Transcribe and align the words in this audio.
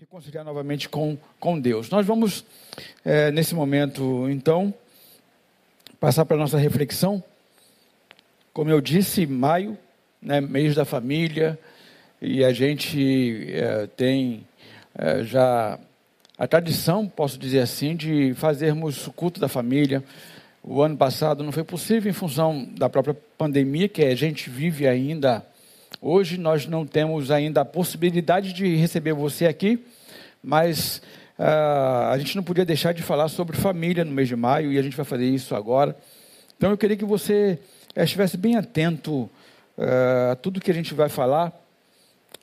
reconciliar 0.00 0.44
novamente 0.44 0.88
com, 0.88 1.16
com 1.38 1.58
Deus. 1.58 1.88
Nós 1.88 2.04
vamos, 2.04 2.44
é, 3.04 3.30
nesse 3.30 3.54
momento, 3.54 4.28
então, 4.28 4.74
passar 6.00 6.24
para 6.24 6.36
a 6.36 6.40
nossa 6.40 6.58
reflexão. 6.58 7.22
Como 8.52 8.70
eu 8.70 8.80
disse, 8.80 9.24
maio, 9.24 9.78
né, 10.20 10.40
mês 10.40 10.74
da 10.74 10.84
família, 10.84 11.56
e 12.20 12.44
a 12.44 12.52
gente 12.52 13.46
é, 13.52 13.86
tem 13.86 14.44
é, 14.98 15.22
já 15.22 15.78
a 16.36 16.46
tradição, 16.48 17.08
posso 17.08 17.38
dizer 17.38 17.60
assim, 17.60 17.94
de 17.94 18.34
fazermos 18.34 19.06
o 19.06 19.12
culto 19.12 19.38
da 19.38 19.48
família. 19.48 20.02
O 20.60 20.82
ano 20.82 20.96
passado 20.96 21.44
não 21.44 21.52
foi 21.52 21.62
possível 21.62 22.10
em 22.10 22.14
função 22.14 22.64
da 22.64 22.88
própria 22.88 23.14
pandemia 23.38 23.88
que 23.88 24.02
a 24.02 24.16
gente 24.16 24.50
vive 24.50 24.88
ainda 24.88 25.46
Hoje 26.06 26.36
nós 26.36 26.66
não 26.66 26.84
temos 26.84 27.30
ainda 27.30 27.62
a 27.62 27.64
possibilidade 27.64 28.52
de 28.52 28.76
receber 28.76 29.14
você 29.14 29.46
aqui, 29.46 29.82
mas 30.42 31.00
uh, 31.38 32.10
a 32.12 32.18
gente 32.18 32.36
não 32.36 32.42
podia 32.42 32.66
deixar 32.66 32.92
de 32.92 33.02
falar 33.02 33.28
sobre 33.28 33.56
família 33.56 34.04
no 34.04 34.12
mês 34.12 34.28
de 34.28 34.36
maio 34.36 34.70
e 34.70 34.78
a 34.78 34.82
gente 34.82 34.94
vai 34.94 35.06
fazer 35.06 35.24
isso 35.24 35.54
agora. 35.54 35.96
Então 36.58 36.70
eu 36.70 36.76
queria 36.76 36.94
que 36.94 37.06
você 37.06 37.58
eh, 37.96 38.04
estivesse 38.04 38.36
bem 38.36 38.54
atento 38.54 39.30
uh, 39.78 40.32
a 40.32 40.36
tudo 40.36 40.60
que 40.60 40.70
a 40.70 40.74
gente 40.74 40.92
vai 40.92 41.08
falar. 41.08 41.58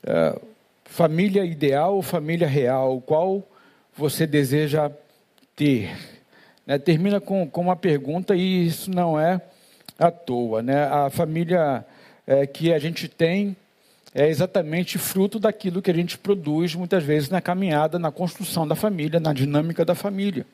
Uh, 0.02 0.42
família 0.84 1.44
ideal 1.44 1.94
ou 1.94 2.02
família 2.02 2.48
real? 2.48 3.00
Qual 3.00 3.46
você 3.96 4.26
deseja 4.26 4.90
ter? 5.54 5.96
Né, 6.66 6.78
termina 6.78 7.20
com, 7.20 7.48
com 7.48 7.60
uma 7.60 7.76
pergunta 7.76 8.34
e 8.34 8.66
isso 8.66 8.90
não 8.90 9.20
é 9.20 9.40
à 9.96 10.10
toa. 10.10 10.64
Né? 10.64 10.82
A 10.82 11.08
família 11.10 11.86
é, 12.26 12.46
que 12.46 12.72
a 12.72 12.78
gente 12.78 13.08
tem 13.08 13.56
é 14.14 14.28
exatamente 14.28 14.98
fruto 14.98 15.38
daquilo 15.38 15.80
que 15.80 15.90
a 15.90 15.94
gente 15.94 16.18
produz 16.18 16.74
muitas 16.74 17.02
vezes 17.02 17.30
na 17.30 17.40
caminhada, 17.40 17.98
na 17.98 18.10
construção 18.10 18.68
da 18.68 18.74
família, 18.74 19.18
na 19.18 19.32
dinâmica 19.32 19.84
da 19.84 19.94
família. 19.94 20.44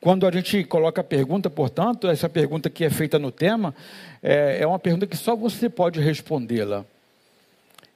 Quando 0.00 0.26
a 0.26 0.30
gente 0.30 0.62
coloca 0.64 1.00
a 1.00 1.04
pergunta, 1.04 1.50
portanto, 1.50 2.08
essa 2.08 2.28
pergunta 2.28 2.70
que 2.70 2.84
é 2.84 2.90
feita 2.90 3.18
no 3.18 3.32
tema, 3.32 3.74
é, 4.22 4.58
é 4.60 4.66
uma 4.66 4.78
pergunta 4.78 5.06
que 5.06 5.16
só 5.16 5.34
você 5.34 5.68
pode 5.68 6.00
respondê-la. 6.00 6.84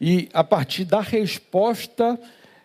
E 0.00 0.28
a 0.34 0.42
partir 0.42 0.84
da 0.84 1.00
resposta, 1.00 2.18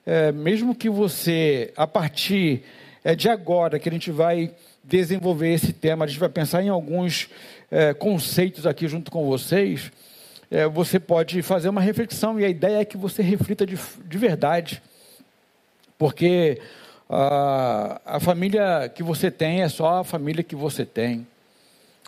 é, 0.05 0.31
mesmo 0.31 0.73
que 0.73 0.89
você, 0.89 1.71
a 1.77 1.85
partir 1.85 2.63
é, 3.03 3.13
de 3.13 3.29
agora, 3.29 3.77
que 3.77 3.87
a 3.87 3.91
gente 3.91 4.09
vai 4.09 4.51
desenvolver 4.83 5.53
esse 5.53 5.71
tema, 5.71 6.05
a 6.05 6.07
gente 6.07 6.19
vai 6.19 6.29
pensar 6.29 6.63
em 6.63 6.69
alguns 6.69 7.29
é, 7.69 7.93
conceitos 7.93 8.65
aqui 8.65 8.87
junto 8.87 9.11
com 9.11 9.25
vocês 9.25 9.91
é, 10.51 10.67
você 10.67 10.99
pode 10.99 11.41
fazer 11.41 11.69
uma 11.69 11.81
reflexão 11.81 12.39
e 12.39 12.45
a 12.45 12.49
ideia 12.49 12.81
é 12.81 12.85
que 12.85 12.97
você 12.97 13.21
reflita 13.21 13.65
de, 13.65 13.77
de 14.05 14.17
verdade, 14.17 14.81
porque 15.97 16.59
a, 17.09 18.01
a 18.05 18.19
família 18.19 18.89
que 18.93 19.03
você 19.03 19.29
tem 19.29 19.61
é 19.61 19.69
só 19.69 19.99
a 19.99 20.03
família 20.03 20.43
que 20.43 20.55
você 20.55 20.85
tem. 20.85 21.27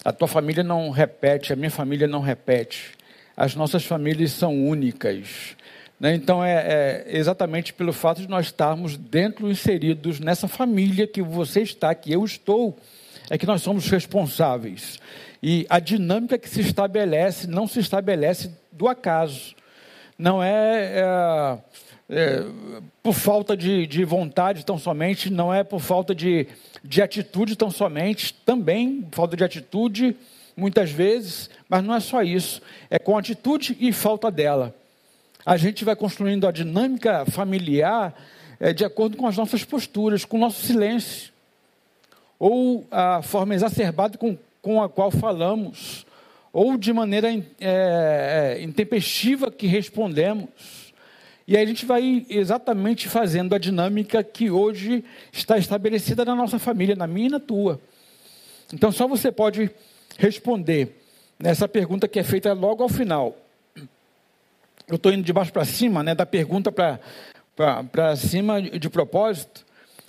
A 0.03 0.11
tua 0.11 0.27
família 0.27 0.63
não 0.63 0.89
repete, 0.89 1.53
a 1.53 1.55
minha 1.55 1.69
família 1.69 2.07
não 2.07 2.21
repete. 2.21 2.91
As 3.37 3.55
nossas 3.55 3.85
famílias 3.85 4.31
são 4.31 4.67
únicas. 4.67 5.55
Né? 5.99 6.15
Então, 6.15 6.43
é, 6.43 6.53
é, 6.53 7.05
exatamente 7.07 7.73
pelo 7.73 7.93
fato 7.93 8.21
de 8.21 8.27
nós 8.27 8.47
estarmos 8.47 8.97
dentro, 8.97 9.51
inseridos 9.51 10.19
nessa 10.19 10.47
família 10.47 11.05
que 11.05 11.21
você 11.21 11.61
está, 11.61 11.93
que 11.93 12.11
eu 12.11 12.25
estou, 12.25 12.75
é 13.29 13.37
que 13.37 13.45
nós 13.45 13.61
somos 13.61 13.87
responsáveis. 13.87 14.99
E 15.41 15.65
a 15.69 15.79
dinâmica 15.79 16.37
que 16.37 16.47
se 16.47 16.61
estabelece 16.61 17.47
não 17.47 17.67
se 17.67 17.79
estabelece 17.79 18.51
do 18.71 18.87
acaso. 18.87 19.55
Não 20.17 20.41
é, 20.43 20.99
é, 20.99 21.57
é 22.09 22.45
por 23.01 23.13
falta 23.13 23.57
de, 23.57 23.87
de, 23.87 24.05
vontade 24.05 24.63
tão 24.63 24.77
somente, 24.77 25.31
não 25.31 25.51
é 25.51 25.63
por 25.63 25.79
falta 25.79 26.13
de, 26.13 26.47
de 26.83 27.01
atitude 27.01 27.55
tão 27.55 27.71
somente, 27.71 28.33
também 28.45 29.07
falta 29.11 29.35
de 29.35 29.43
atitude 29.43 30.15
muitas 30.55 30.91
vezes, 30.91 31.49
mas 31.67 31.83
não 31.83 31.95
é 31.95 31.99
só 31.99 32.21
isso. 32.21 32.61
É 32.89 32.99
com 32.99 33.17
atitude 33.17 33.75
e 33.79 33.91
falta 33.91 34.29
dela. 34.29 34.75
A 35.43 35.57
gente 35.57 35.83
vai 35.83 35.95
construindo 35.95 36.47
a 36.47 36.51
dinâmica 36.51 37.25
familiar 37.25 38.13
é, 38.59 38.71
de 38.71 38.85
acordo 38.85 39.17
com 39.17 39.25
as 39.25 39.35
nossas 39.35 39.63
posturas, 39.63 40.23
com 40.23 40.37
o 40.37 40.39
nosso 40.39 40.61
silêncio. 40.61 41.31
Ou 42.37 42.85
a 42.91 43.23
forma 43.23 43.55
exacerbada 43.55 44.19
com 44.19 44.37
com 44.61 44.81
a 44.81 44.87
qual 44.87 45.09
falamos, 45.09 46.05
ou 46.53 46.77
de 46.77 46.93
maneira 46.93 47.29
é, 47.33 47.43
é, 47.59 48.63
intempestiva 48.63 49.49
que 49.49 49.67
respondemos. 49.67 50.49
E 51.47 51.57
aí 51.57 51.63
a 51.63 51.67
gente 51.67 51.85
vai 51.85 52.25
exatamente 52.29 53.07
fazendo 53.07 53.55
a 53.55 53.57
dinâmica 53.57 54.23
que 54.23 54.51
hoje 54.51 55.03
está 55.31 55.57
estabelecida 55.57 56.23
na 56.23 56.35
nossa 56.35 56.59
família, 56.59 56.95
na 56.95 57.07
minha 57.07 57.27
e 57.27 57.31
na 57.31 57.39
tua. 57.39 57.81
Então 58.73 58.91
só 58.91 59.07
você 59.07 59.31
pode 59.31 59.71
responder 60.17 61.01
nessa 61.39 61.67
pergunta 61.67 62.07
que 62.07 62.19
é 62.19 62.23
feita 62.23 62.53
logo 62.53 62.83
ao 62.83 62.89
final. 62.89 63.35
Eu 64.87 64.95
estou 64.95 65.11
indo 65.11 65.23
de 65.23 65.33
baixo 65.33 65.51
para 65.51 65.65
cima, 65.65 66.03
né, 66.03 66.13
da 66.13 66.25
pergunta 66.25 66.71
para 66.71 68.15
cima 68.15 68.61
de 68.61 68.89
propósito, 68.89 69.65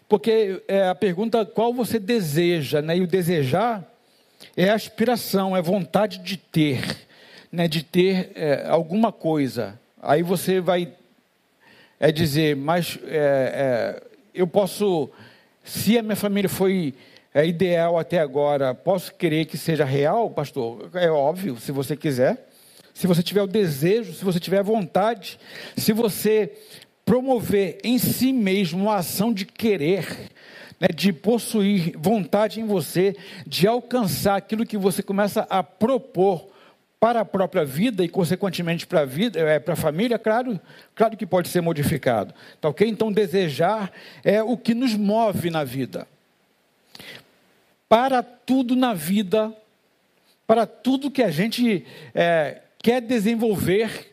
porque 0.09 0.63
é 0.69 0.89
a 0.89 0.95
pergunta 0.95 1.47
qual 1.47 1.73
você 1.73 1.99
deseja, 1.99 2.83
né, 2.83 2.99
e 2.99 3.01
o 3.01 3.07
desejar 3.07 3.92
é 4.57 4.71
aspiração, 4.71 5.57
é 5.57 5.63
vontade 5.63 6.19
de 6.19 6.37
ter, 6.37 7.07
né, 7.51 7.69
de 7.69 7.83
ter 7.83 8.33
é, 8.35 8.67
alguma 8.69 9.11
coisa. 9.11 9.79
Aí 10.01 10.23
você 10.23 10.61
vai 10.61 10.93
é 12.03 12.11
dizer, 12.11 12.57
mas 12.57 12.99
é, 13.05 13.15
é, 13.15 14.03
eu 14.35 14.45
posso, 14.45 15.09
se 15.63 15.97
a 15.97 16.03
minha 16.03 16.17
família 16.17 16.49
foi 16.49 16.95
é, 17.33 17.47
ideal 17.47 17.97
até 17.97 18.19
agora, 18.19 18.75
posso 18.75 19.15
querer 19.15 19.45
que 19.45 19.57
seja 19.57 19.85
real, 19.85 20.29
pastor? 20.29 20.91
É 20.95 21.09
óbvio, 21.09 21.57
se 21.61 21.71
você 21.71 21.97
quiser. 21.97 22.49
Se 22.93 23.07
você 23.07 23.23
tiver 23.23 23.43
o 23.43 23.47
desejo, 23.47 24.13
se 24.13 24.25
você 24.25 24.41
tiver 24.41 24.59
a 24.59 24.65
vontade, 24.65 25.39
se 25.77 25.93
você 25.93 26.53
promover 27.05 27.79
em 27.85 27.99
si 27.99 28.33
mesmo 28.33 28.83
uma 28.83 28.97
ação 28.97 29.33
de 29.33 29.47
querer, 29.47 30.29
né, 30.83 30.89
de 30.93 31.13
possuir 31.13 31.97
vontade 31.97 32.61
em 32.61 32.67
você, 32.67 33.15
de 33.47 33.69
alcançar 33.69 34.35
aquilo 34.35 34.67
que 34.67 34.77
você 34.77 35.01
começa 35.01 35.47
a 35.49 35.63
propor 35.63 36.51
para 36.99 37.21
a 37.21 37.25
própria 37.25 37.65
vida 37.65 38.05
e, 38.05 38.09
consequentemente, 38.09 38.85
para 38.85 39.03
a 39.03 39.05
vida, 39.05 39.39
é, 39.39 39.61
para 39.61 39.75
a 39.75 39.77
família, 39.77 40.19
claro, 40.19 40.61
claro 40.93 41.17
que 41.17 41.25
pode 41.25 41.49
ser 41.49 41.61
modificado. 41.61 42.35
Tá 42.61 42.69
ok? 42.69 42.89
Então, 42.89 43.13
desejar 43.13 43.93
é 44.25 44.43
o 44.43 44.57
que 44.57 44.75
nos 44.75 44.97
move 44.97 45.51
na 45.51 45.63
vida. 45.63 46.05
Para 47.89 48.21
tudo 48.21 48.75
na 48.75 48.93
vida, 48.93 49.53
para 50.49 50.67
tudo 50.67 51.13
que 51.13 51.23
a 51.23 51.31
gente 51.31 51.87
é, 52.13 52.61
quer 52.79 53.01
desenvolver, 53.01 54.13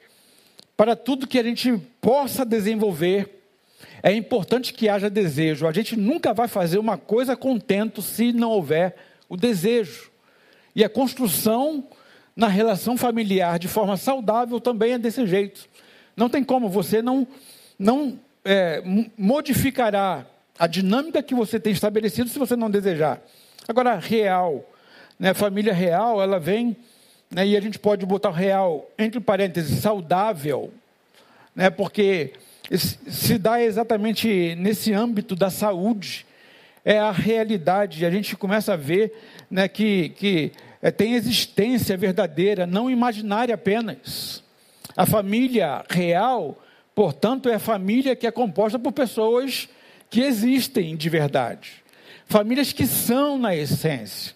para 0.78 0.96
tudo 0.96 1.26
que 1.26 1.40
a 1.40 1.44
gente 1.44 1.82
possa 2.00 2.46
desenvolver, 2.46 3.39
é 4.02 4.14
importante 4.14 4.74
que 4.74 4.90
haja 4.90 5.10
desejo. 5.10 5.68
A 5.68 5.72
gente 5.72 5.96
nunca 5.96 6.34
vai 6.34 6.48
fazer 6.48 6.78
uma 6.78 6.98
coisa 6.98 7.36
contento 7.36 8.02
se 8.02 8.32
não 8.32 8.52
houver 8.52 8.96
o 9.28 9.36
desejo. 9.36 10.12
E 10.76 10.84
a 10.84 10.90
construção 10.90 11.84
na 12.36 12.48
relação 12.48 12.98
familiar 12.98 13.60
de 13.60 13.68
forma 13.68 13.98
saudável 13.98 14.60
também 14.60 14.94
é 14.94 14.98
desse 14.98 15.26
jeito. 15.28 15.68
Não 16.16 16.30
tem 16.30 16.44
como, 16.44 16.70
você 16.70 17.02
não, 17.02 17.28
não 17.78 18.20
é, 18.46 18.82
modificará 19.18 20.26
a 20.58 20.68
dinâmica 20.68 21.24
que 21.24 21.34
você 21.34 21.60
tem 21.60 21.74
estabelecido 21.74 22.30
se 22.30 22.40
você 22.40 22.56
não 22.56 22.70
desejar. 22.70 23.22
Agora, 23.68 23.96
real, 23.96 24.66
né, 25.18 25.34
família 25.34 25.74
real, 25.74 26.22
ela 26.22 26.40
vem, 26.40 26.76
né, 27.30 27.46
e 27.46 27.56
a 27.56 27.62
gente 27.62 27.78
pode 27.78 28.06
botar 28.06 28.32
real 28.32 28.90
entre 28.98 29.20
parênteses, 29.20 29.82
saudável, 29.82 30.74
né, 31.56 31.70
porque 31.70 32.34
se 32.78 33.38
dá 33.38 33.62
exatamente 33.62 34.56
nesse 34.56 34.94
âmbito 34.94 35.36
da 35.36 35.50
saúde. 35.50 36.26
É 36.86 37.00
a 37.00 37.12
realidade. 37.12 38.06
A 38.06 38.12
gente 38.12 38.36
começa 38.36 38.74
a 38.74 38.78
ver 38.78 39.14
né, 39.50 39.68
que, 39.68 40.10
que 40.10 40.52
é, 40.82 40.92
tem 40.92 41.14
existência 41.14 41.98
verdadeira, 41.98 42.66
não 42.66 42.90
imaginária 42.90 43.56
apenas. 43.56 44.44
A 44.96 45.06
família 45.06 45.84
real, 45.90 46.62
portanto, 46.94 47.50
é 47.50 47.56
a 47.56 47.60
família 47.60 48.16
que 48.16 48.28
é 48.28 48.32
composta 48.32 48.78
por 48.78 48.92
pessoas 48.92 49.68
que 50.10 50.22
existem 50.22 50.96
de 50.96 51.10
verdade. 51.10 51.84
Famílias 52.26 52.72
que 52.72 52.86
são 52.86 53.38
na 53.38 53.56
essência. 53.56 54.34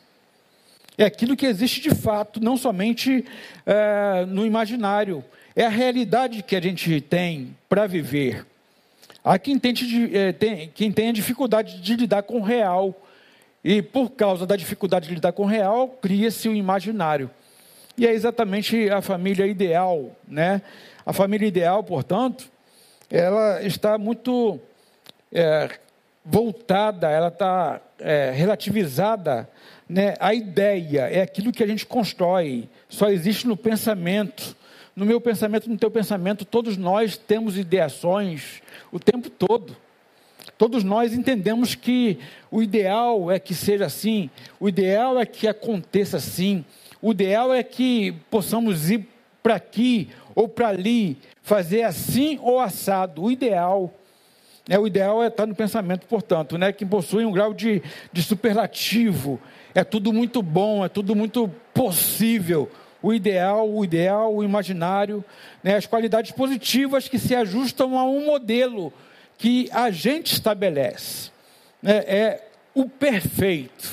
É 0.97 1.05
aquilo 1.05 1.35
que 1.35 1.45
existe 1.45 1.81
de 1.81 1.95
fato, 1.95 2.39
não 2.39 2.55
somente 2.55 3.25
é, 3.65 4.25
no 4.27 4.45
imaginário. 4.45 5.23
É 5.55 5.65
a 5.65 5.69
realidade 5.69 6.41
que 6.41 6.55
a 6.55 6.61
gente 6.61 6.99
tem 7.01 7.55
para 7.69 7.85
viver. 7.85 8.45
Há 9.23 9.37
quem, 9.37 9.57
tente, 9.59 10.15
é, 10.15 10.31
tem, 10.33 10.69
quem 10.73 10.91
dificuldade 11.13 11.79
de 11.79 11.95
lidar 11.95 12.23
com 12.23 12.39
o 12.39 12.43
real. 12.43 12.93
E 13.63 13.81
por 13.81 14.09
causa 14.11 14.45
da 14.45 14.55
dificuldade 14.55 15.07
de 15.07 15.13
lidar 15.13 15.31
com 15.31 15.43
o 15.43 15.47
real, 15.47 15.87
cria-se 16.01 16.49
o 16.49 16.55
imaginário. 16.55 17.29
E 17.97 18.07
é 18.07 18.11
exatamente 18.11 18.89
a 18.89 19.01
família 19.01 19.45
ideal, 19.45 20.11
né? 20.27 20.61
A 21.05 21.13
família 21.13 21.47
ideal, 21.47 21.83
portanto, 21.83 22.49
ela 23.09 23.61
está 23.61 23.97
muito 23.97 24.59
é, 25.31 25.69
voltada, 26.25 27.09
ela 27.09 27.27
está 27.27 27.79
é, 27.99 28.31
relativizada 28.31 29.47
né, 29.87 30.15
à 30.19 30.33
ideia, 30.33 31.01
é 31.09 31.21
aquilo 31.21 31.51
que 31.51 31.63
a 31.63 31.67
gente 31.67 31.85
constrói, 31.85 32.67
só 32.89 33.09
existe 33.09 33.47
no 33.47 33.55
pensamento. 33.55 34.55
No 34.95 35.05
meu 35.05 35.19
pensamento, 35.19 35.69
no 35.69 35.77
teu 35.77 35.89
pensamento, 35.89 36.45
todos 36.45 36.77
nós 36.77 37.17
temos 37.17 37.57
ideações 37.57 38.61
o 38.91 38.99
tempo 38.99 39.29
todo. 39.29 39.75
Todos 40.57 40.83
nós 40.83 41.13
entendemos 41.13 41.73
que 41.73 42.19
o 42.51 42.61
ideal 42.61 43.31
é 43.31 43.39
que 43.39 43.55
seja 43.55 43.85
assim, 43.85 44.29
o 44.59 44.69
ideal 44.69 45.19
é 45.19 45.25
que 45.25 45.47
aconteça 45.47 46.17
assim, 46.17 46.63
o 47.01 47.11
ideal 47.11 47.53
é 47.53 47.63
que 47.63 48.13
possamos 48.29 48.91
ir 48.91 49.07
para 49.41 49.55
aqui 49.55 50.09
ou 50.35 50.47
para 50.47 50.69
ali, 50.69 51.17
fazer 51.41 51.83
assim 51.83 52.39
ou 52.41 52.59
assado. 52.59 53.23
O 53.23 53.31
ideal 53.31 53.91
é 54.69 54.79
o 54.79 54.87
ideal 54.87 55.23
é 55.23 55.27
estar 55.27 55.45
no 55.45 55.55
pensamento, 55.55 56.05
portanto, 56.07 56.57
né, 56.57 56.71
que 56.71 56.85
possui 56.85 57.25
um 57.25 57.31
grau 57.31 57.53
de, 57.53 57.81
de 58.11 58.21
superlativo. 58.21 59.41
É 59.73 59.83
tudo 59.83 60.13
muito 60.13 60.41
bom, 60.41 60.85
é 60.85 60.87
tudo 60.87 61.15
muito 61.15 61.49
possível 61.73 62.69
o 63.03 63.13
ideal, 63.13 63.69
o 63.69 63.83
ideal, 63.83 64.33
o 64.33 64.41
imaginário, 64.41 65.23
né, 65.61 65.75
as 65.75 65.85
qualidades 65.85 66.31
positivas 66.31 67.09
que 67.09 67.19
se 67.19 67.35
ajustam 67.35 67.99
a 67.99 68.05
um 68.05 68.25
modelo 68.25 68.93
que 69.37 69.69
a 69.73 69.91
gente 69.91 70.31
estabelece. 70.31 71.29
Né, 71.81 71.97
é 72.07 72.47
o 72.73 72.87
perfeito. 72.87 73.91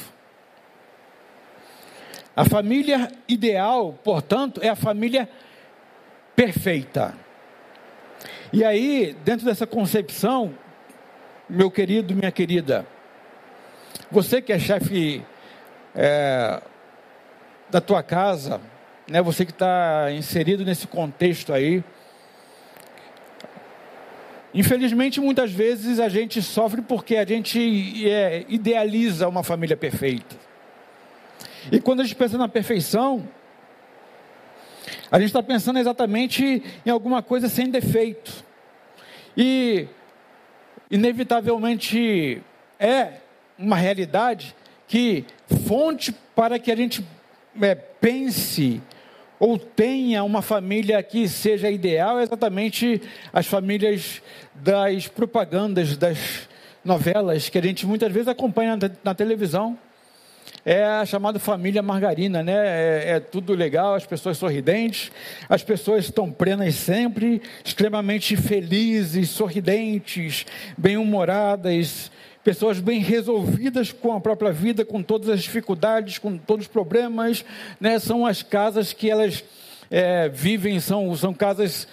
A 2.37 2.45
família 2.45 3.11
ideal, 3.29 3.99
portanto, 4.05 4.61
é 4.63 4.69
a 4.69 4.77
família 4.77 5.29
perfeita. 6.37 7.13
E 8.53 8.65
aí, 8.65 9.17
dentro 9.25 9.45
dessa 9.45 9.67
concepção, 9.67 10.55
meu 11.49 11.69
querido, 11.69 12.15
minha 12.15 12.31
querida, 12.31 12.87
você 14.09 14.41
que 14.41 14.53
é 14.53 14.59
chefe 14.59 15.21
é, 15.97 16.63
da 17.69 17.81
tua 17.81 18.05
casa, 18.05 18.61
né, 19.11 19.21
você 19.21 19.45
que 19.45 19.51
está 19.51 20.07
inserido 20.13 20.65
nesse 20.65 20.87
contexto 20.87 21.53
aí. 21.53 21.83
Infelizmente, 24.55 25.21
muitas 25.21 25.51
vezes 25.51 25.99
a 25.99 26.09
gente 26.09 26.41
sofre 26.41 26.81
porque 26.81 27.17
a 27.17 27.25
gente 27.25 28.09
é, 28.09 28.45
idealiza 28.49 29.29
uma 29.29 29.43
família 29.43 29.77
perfeita. 29.77 30.37
E 31.73 31.81
quando 31.81 32.01
a 32.01 32.05
gente 32.05 32.15
pensa 32.15 32.39
na 32.39 32.49
perfeição, 32.49 33.29
a 35.11 35.19
gente 35.19 35.29
está 35.29 35.43
pensando 35.43 35.81
exatamente 35.81 36.63
em 36.87 36.91
alguma 36.91 37.21
coisa 37.21 37.49
sem 37.49 37.69
defeito. 37.69 38.45
E, 39.37 39.89
inevitavelmente, 40.89 42.41
é 42.79 43.15
uma 43.59 43.77
realidade 43.77 44.55
que 44.87 45.25
fonte 45.67 46.15
para 46.35 46.61
que 46.61 46.71
a 46.71 46.77
gente 46.77 47.05
é, 47.61 47.75
pense 47.75 48.81
ou 49.41 49.59
tenha 49.59 50.23
uma 50.23 50.43
família 50.43 51.03
que 51.03 51.27
seja 51.27 51.71
ideal, 51.71 52.21
é 52.21 52.23
exatamente 52.25 53.01
as 53.33 53.47
famílias 53.47 54.21
das 54.55 55.09
propagandas, 55.09 55.97
das 55.97 56.47
novelas 56.85 57.49
que 57.49 57.57
a 57.57 57.63
gente 57.63 57.87
muitas 57.87 58.13
vezes 58.13 58.29
acompanha 58.29 58.79
na 59.03 59.15
televisão. 59.15 59.79
É 60.63 60.85
a 60.85 61.07
chamada 61.07 61.39
família 61.39 61.83
margarina, 61.83 62.43
né? 62.43 62.53
É, 62.53 63.05
é 63.13 63.21
tudo 63.21 63.55
legal, 63.55 63.95
as 63.95 64.05
pessoas 64.05 64.37
sorridentes, 64.37 65.11
as 65.49 65.63
pessoas 65.63 66.05
estão 66.05 66.31
plenas 66.31 66.75
sempre, 66.75 67.41
extremamente 67.65 68.37
felizes, 68.37 69.31
sorridentes, 69.31 70.45
bem-humoradas, 70.77 72.11
pessoas 72.43 72.81
bem 72.81 73.01
resolvidas 73.01 73.93
com 73.93 74.15
a 74.15 74.21
própria 74.21 74.53
vida, 74.53 74.85
com 74.85 75.03
todas 75.03 75.29
as 75.29 75.43
dificuldades, 75.43 76.19
com 76.19 76.39
todos 76.39 76.67
os 76.67 76.73
problemas, 76.73 77.45
né? 77.81 77.99
São 77.99 78.25
as 78.25 78.43
casas 78.43 78.93
que 78.93 79.11
elas 79.11 79.45
é, 79.91 80.29
vivem, 80.29 80.81
são, 80.81 81.15
são 81.17 81.35
casas 81.35 81.87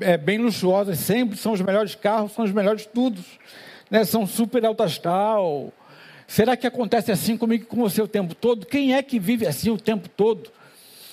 é, 0.00 0.16
bem 0.16 0.38
luxuosas, 0.38 0.98
sempre 0.98 1.36
são 1.36 1.52
os 1.52 1.60
melhores 1.60 1.94
carros, 1.94 2.32
são 2.32 2.44
os 2.44 2.52
melhores 2.52 2.86
tudo, 2.86 3.20
né? 3.90 4.04
São 4.04 4.26
super 4.26 4.64
alto 4.64 4.82
astral. 4.82 5.72
Será 6.26 6.56
que 6.56 6.66
acontece 6.66 7.10
assim 7.10 7.36
comigo 7.36 7.66
com 7.66 7.76
você 7.76 8.00
o 8.00 8.08
tempo 8.08 8.34
todo? 8.34 8.66
Quem 8.66 8.94
é 8.94 9.02
que 9.02 9.18
vive 9.18 9.46
assim 9.46 9.70
o 9.70 9.78
tempo 9.78 10.08
todo? 10.08 10.50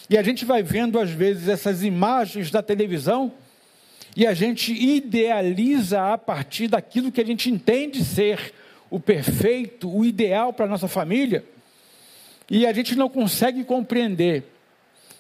E 0.10 0.18
a 0.18 0.24
gente 0.24 0.46
vai 0.46 0.64
vendo 0.64 1.00
às 1.00 1.10
vezes 1.10 1.48
essas 1.48 1.84
imagens 1.84 2.52
da 2.52 2.62
televisão 2.62 3.32
e 4.16 4.26
a 4.26 4.34
gente 4.34 4.74
idealiza 4.74 6.14
a 6.14 6.18
partir 6.18 6.68
daquilo 6.68 7.12
que 7.12 7.22
a 7.22 7.26
gente 7.26 7.50
entende 7.50 8.04
ser 8.04 8.54
o 8.90 9.00
perfeito, 9.00 9.90
o 9.90 10.04
ideal 10.04 10.52
para 10.52 10.66
a 10.66 10.70
nossa 10.70 10.88
família, 10.88 11.44
e 12.50 12.66
a 12.66 12.74
gente 12.74 12.96
não 12.96 13.10
consegue 13.10 13.64
compreender 13.64 14.44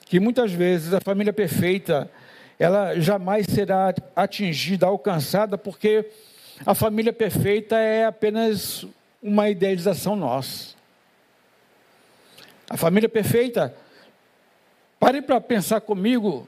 que 0.06 0.20
muitas 0.20 0.52
vezes 0.52 0.94
a 0.94 1.00
família 1.00 1.32
perfeita 1.32 2.10
ela 2.58 3.00
jamais 3.00 3.46
será 3.46 3.94
atingida, 4.16 4.86
alcançada, 4.86 5.58
porque 5.58 6.06
a 6.66 6.76
família 6.76 7.14
perfeita 7.14 7.78
é 7.78 8.06
apenas 8.06 8.86
uma 9.22 9.50
idealização 9.50 10.16
nossa. 10.16 10.76
A 12.70 12.76
família 12.76 13.08
perfeita, 13.08 13.74
pare 15.00 15.22
para 15.22 15.40
pensar 15.40 15.80
comigo 15.82 16.48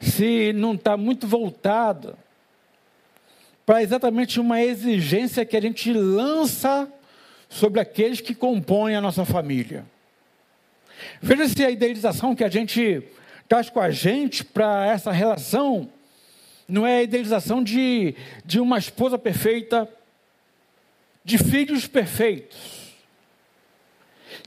se 0.00 0.52
não 0.52 0.74
está 0.74 0.96
muito 0.96 1.26
voltada 1.26 2.16
para 3.66 3.82
exatamente 3.82 4.38
uma 4.38 4.62
exigência 4.62 5.44
que 5.44 5.56
a 5.56 5.60
gente 5.60 5.92
lança 5.92 6.88
sobre 7.48 7.80
aqueles 7.80 8.20
que 8.20 8.34
compõem 8.34 8.94
a 8.94 9.00
nossa 9.00 9.24
família. 9.24 9.86
Veja 11.20 11.48
se 11.48 11.64
a 11.64 11.70
idealização 11.70 12.34
que 12.34 12.44
a 12.44 12.48
gente 12.48 13.02
traz 13.48 13.70
com 13.70 13.80
a 13.80 13.90
gente 13.90 14.44
para 14.44 14.86
essa 14.86 15.12
relação 15.12 15.88
não 16.68 16.86
é 16.86 16.98
a 16.98 17.02
idealização 17.02 17.62
de, 17.62 18.14
de 18.44 18.58
uma 18.58 18.78
esposa 18.78 19.18
perfeita, 19.18 19.88
de 21.22 21.38
filhos 21.38 21.86
perfeitos, 21.86 22.94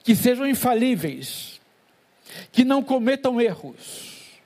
que 0.03 0.15
sejam 0.15 0.47
infalíveis, 0.47 1.59
que 2.51 2.63
não 2.65 2.83
cometam 2.83 3.39
erros, 3.39 4.39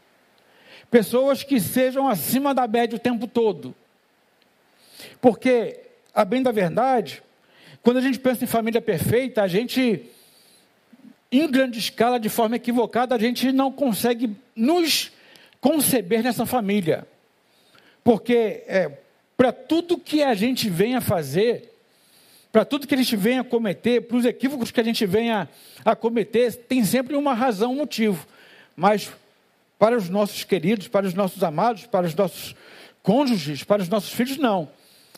pessoas 0.90 1.44
que 1.44 1.60
sejam 1.60 2.08
acima 2.08 2.54
da 2.54 2.68
média 2.68 2.96
o 2.96 3.00
tempo 3.00 3.26
todo 3.26 3.76
porque, 5.22 5.80
a 6.14 6.26
bem 6.26 6.42
da 6.42 6.52
verdade, 6.52 7.22
quando 7.84 7.98
a 7.98 8.02
gente 8.02 8.20
pensa 8.20 8.44
em 8.44 8.48
família 8.48 8.82
perfeita, 8.82 9.44
a 9.44 9.48
gente, 9.48 10.04
em 11.32 11.50
grande 11.50 11.78
escala, 11.78 12.20
de 12.20 12.28
forma 12.28 12.56
equivocada, 12.56 13.14
a 13.14 13.20
gente 13.20 13.52
não 13.52 13.72
consegue 13.72 14.36
nos 14.56 15.12
conceber 15.62 16.24
nessa 16.24 16.46
família. 16.46 17.08
Porque 18.04 18.64
é, 18.68 18.92
para 19.38 19.52
tudo 19.52 19.98
que 19.98 20.24
a 20.24 20.34
gente 20.34 20.68
venha 20.68 21.00
fazer, 21.00 21.72
para 22.52 22.66
tudo 22.66 22.88
que 22.88 22.96
a 22.96 22.98
gente 22.98 23.16
venha 23.16 23.44
cometer, 23.44 24.02
para 24.02 24.18
os 24.18 24.26
equívocos 24.26 24.72
que 24.72 24.82
a 24.82 24.84
gente 24.84 25.06
venha 25.06 25.48
a 25.86 25.96
cometer, 25.96 26.52
tem 26.54 26.84
sempre 26.84 27.16
uma 27.16 27.36
razão, 27.36 27.74
um 27.74 27.78
motivo. 27.78 28.28
Mas 28.76 29.12
para 29.78 29.96
os 29.96 30.10
nossos 30.10 30.44
queridos, 30.44 30.88
para 30.88 31.06
os 31.06 31.14
nossos 31.14 31.44
amados, 31.44 31.86
para 31.86 32.08
os 32.08 32.16
nossos 32.16 32.56
cônjuges, 33.04 33.64
para 33.64 33.84
os 33.84 33.88
nossos 33.88 34.12
filhos, 34.12 34.38
não 34.38 34.68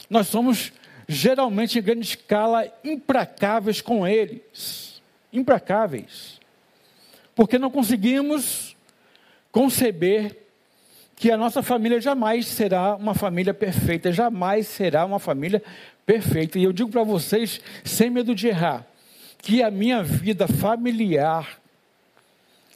nós 0.09 0.27
somos 0.27 0.71
geralmente 1.07 1.79
em 1.79 1.81
grande 1.81 2.07
escala 2.07 2.71
implacáveis 2.83 3.81
com 3.81 4.07
eles. 4.07 5.01
Implacáveis. 5.31 6.39
Porque 7.35 7.57
não 7.57 7.69
conseguimos 7.69 8.75
conceber 9.51 10.37
que 11.15 11.31
a 11.31 11.37
nossa 11.37 11.63
família 11.63 12.01
jamais 12.01 12.47
será 12.47 12.95
uma 12.95 13.13
família 13.13 13.53
perfeita, 13.53 14.11
jamais 14.11 14.67
será 14.67 15.05
uma 15.05 15.19
família 15.19 15.63
perfeita. 16.05 16.59
E 16.59 16.63
eu 16.63 16.73
digo 16.73 16.89
para 16.89 17.03
vocês, 17.03 17.61
sem 17.83 18.09
medo 18.09 18.35
de 18.35 18.47
errar, 18.47 18.85
que 19.37 19.63
a 19.63 19.71
minha 19.71 20.03
vida 20.03 20.47
familiar, 20.47 21.59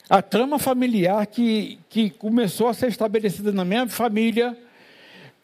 a 0.10 0.22
trama 0.22 0.58
familiar 0.58 1.26
que, 1.28 1.80
que 1.90 2.10
começou 2.10 2.68
a 2.68 2.74
ser 2.74 2.88
estabelecida 2.88 3.52
na 3.52 3.66
minha 3.66 3.88
família, 3.88 4.58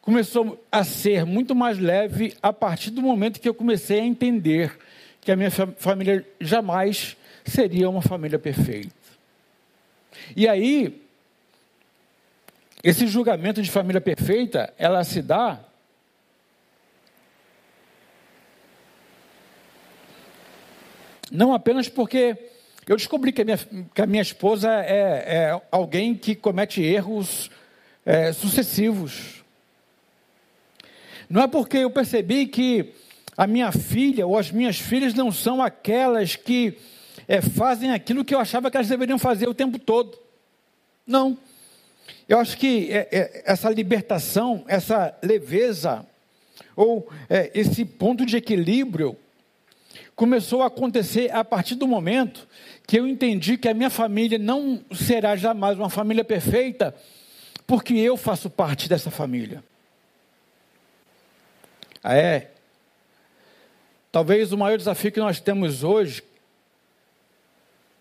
começou 0.03 0.61
a 0.69 0.83
ser 0.83 1.25
muito 1.25 1.55
mais 1.55 1.79
leve 1.79 2.35
a 2.41 2.51
partir 2.51 2.91
do 2.91 3.01
momento 3.01 3.39
que 3.39 3.47
eu 3.47 3.53
comecei 3.53 4.01
a 4.01 4.05
entender 4.05 4.77
que 5.21 5.31
a 5.31 5.35
minha 5.35 5.49
família 5.49 6.27
jamais 6.41 7.15
seria 7.45 7.89
uma 7.89 8.01
família 8.01 8.37
perfeita. 8.37 8.93
E 10.35 10.45
aí, 10.45 11.01
esse 12.83 13.07
julgamento 13.07 13.61
de 13.61 13.71
família 13.71 14.01
perfeita, 14.01 14.73
ela 14.77 15.05
se 15.05 15.21
dá 15.21 15.63
não 21.31 21.53
apenas 21.53 21.87
porque 21.87 22.37
eu 22.85 22.97
descobri 22.97 23.31
que 23.31 23.41
a 23.41 23.45
minha, 23.45 23.57
que 23.95 24.01
a 24.01 24.05
minha 24.05 24.21
esposa 24.21 24.69
é, 24.69 25.35
é 25.35 25.61
alguém 25.71 26.13
que 26.13 26.35
comete 26.35 26.81
erros 26.83 27.49
é, 28.05 28.33
sucessivos. 28.33 29.42
Não 31.29 31.41
é 31.41 31.47
porque 31.47 31.77
eu 31.77 31.89
percebi 31.89 32.47
que 32.47 32.93
a 33.35 33.47
minha 33.47 33.71
filha 33.71 34.27
ou 34.27 34.37
as 34.37 34.51
minhas 34.51 34.77
filhas 34.77 35.13
não 35.13 35.31
são 35.31 35.61
aquelas 35.61 36.35
que 36.35 36.77
é, 37.27 37.41
fazem 37.41 37.91
aquilo 37.91 38.23
que 38.23 38.33
eu 38.33 38.39
achava 38.39 38.69
que 38.69 38.77
elas 38.77 38.87
deveriam 38.87 39.17
fazer 39.17 39.47
o 39.47 39.53
tempo 39.53 39.79
todo. 39.79 40.17
Não. 41.05 41.37
Eu 42.27 42.39
acho 42.39 42.57
que 42.57 42.91
é, 42.91 43.07
é, 43.11 43.43
essa 43.45 43.69
libertação, 43.69 44.63
essa 44.67 45.17
leveza, 45.23 46.05
ou 46.75 47.07
esse 47.53 47.85
ponto 47.85 48.25
de 48.25 48.37
equilíbrio, 48.37 49.15
começou 50.15 50.61
a 50.61 50.67
acontecer 50.67 51.31
a 51.31 51.43
partir 51.43 51.75
do 51.75 51.87
momento 51.87 52.47
que 52.87 52.99
eu 52.99 53.07
entendi 53.07 53.57
que 53.57 53.67
a 53.67 53.73
minha 53.73 53.89
família 53.89 54.37
não 54.37 54.83
será 54.91 55.35
jamais 55.35 55.77
uma 55.77 55.89
família 55.89 56.23
perfeita, 56.23 56.95
porque 57.65 57.93
eu 57.93 58.17
faço 58.17 58.49
parte 58.49 58.89
dessa 58.89 59.09
família. 59.09 59.63
Ah, 62.03 62.15
é? 62.15 62.51
Talvez 64.11 64.51
o 64.51 64.57
maior 64.57 64.77
desafio 64.77 65.11
que 65.11 65.19
nós 65.19 65.39
temos 65.39 65.83
hoje, 65.83 66.21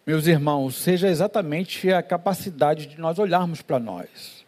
meus 0.05 0.27
irmãos, 0.27 0.75
seja 0.75 1.09
exatamente 1.09 1.91
a 1.93 2.03
capacidade 2.03 2.87
de 2.87 3.01
nós 3.01 3.19
olharmos 3.19 3.63
para 3.63 3.79
nós. 3.79 4.45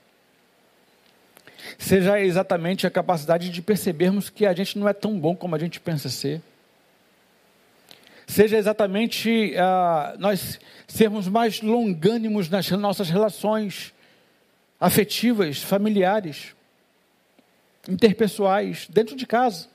Seja 1.78 2.20
exatamente 2.20 2.86
a 2.86 2.90
capacidade 2.90 3.48
de 3.48 3.62
percebermos 3.62 4.28
que 4.28 4.44
a 4.44 4.52
gente 4.52 4.78
não 4.78 4.88
é 4.88 4.92
tão 4.92 5.18
bom 5.18 5.34
como 5.36 5.54
a 5.54 5.58
gente 5.58 5.80
pensa 5.80 6.08
ser. 6.08 6.42
Seja 8.26 8.56
exatamente 8.56 9.54
uh, 9.54 10.18
nós 10.18 10.58
sermos 10.88 11.28
mais 11.28 11.60
longânimos 11.60 12.48
nas 12.48 12.68
nossas 12.72 13.08
relações 13.08 13.94
afetivas, 14.80 15.62
familiares, 15.62 16.54
interpessoais, 17.88 18.86
dentro 18.88 19.16
de 19.16 19.26
casa. 19.26 19.68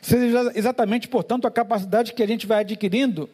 Seja 0.00 0.52
exatamente, 0.54 1.08
portanto, 1.08 1.46
a 1.46 1.50
capacidade 1.50 2.12
que 2.12 2.22
a 2.22 2.26
gente 2.26 2.46
vai 2.46 2.60
adquirindo 2.60 3.28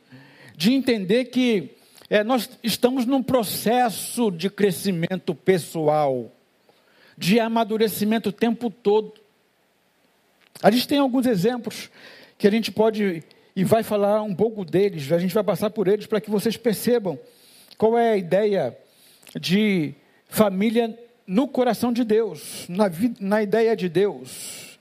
de 0.56 0.73
entender 0.73 1.26
que 1.26 1.71
é, 2.11 2.23
nós 2.23 2.50
estamos 2.62 3.06
num 3.06 3.23
processo 3.23 4.30
de 4.30 4.50
crescimento 4.50 5.35
pessoal, 5.35 6.30
de 7.16 7.40
amadurecimento 7.40 8.28
o 8.28 8.32
tempo 8.32 8.71
todo. 8.71 9.14
A 10.62 10.71
gente 10.71 10.87
tem 10.87 10.99
alguns 10.99 11.26
exemplos 11.26 11.90
que 12.37 12.47
a 12.47 12.50
gente 12.50 12.71
pode 12.71 13.23
e 13.54 13.64
vai 13.64 13.82
falar 13.82 14.23
um 14.23 14.35
pouco 14.35 14.64
deles, 14.64 15.12
a 15.12 15.18
gente 15.18 15.35
vai 15.35 15.44
passar 15.44 15.71
por 15.71 15.88
eles 15.88 16.06
para 16.06 16.21
que 16.21 16.30
vocês 16.30 16.56
percebam 16.56 17.18
qual 17.76 17.99
é 17.99 18.12
a 18.12 18.16
ideia 18.16 18.76
de 19.38 19.94
família 20.28 20.99
no 21.33 21.49
coração 21.49 21.91
de 21.91 22.05
Deus, 22.05 22.67
na, 22.69 22.91
na 23.19 23.43
ideia 23.43 23.75
de 23.75 23.89
Deus 23.89 24.79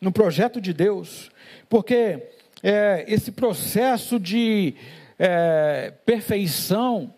no 0.00 0.12
projeto 0.12 0.60
de 0.60 0.72
Deus, 0.72 1.28
porque 1.68 2.22
é, 2.62 3.04
esse 3.08 3.32
processo 3.32 4.20
de 4.20 4.74
é, 5.18 5.92
perfeição, 6.06 7.12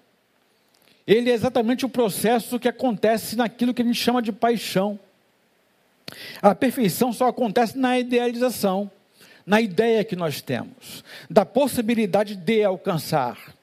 ele 1.06 1.30
é 1.30 1.34
exatamente 1.34 1.84
o 1.84 1.90
processo 1.90 2.58
que 2.58 2.68
acontece 2.68 3.36
naquilo 3.36 3.74
que 3.74 3.82
a 3.82 3.84
gente 3.84 3.98
chama 3.98 4.22
de 4.22 4.32
paixão. 4.32 4.98
A 6.40 6.54
perfeição 6.54 7.12
só 7.12 7.28
acontece 7.28 7.76
na 7.76 7.98
idealização, 7.98 8.90
na 9.44 9.60
ideia 9.60 10.02
que 10.04 10.16
nós 10.16 10.40
temos, 10.40 11.04
da 11.28 11.44
possibilidade 11.44 12.34
de 12.34 12.64
alcançar. 12.64 13.54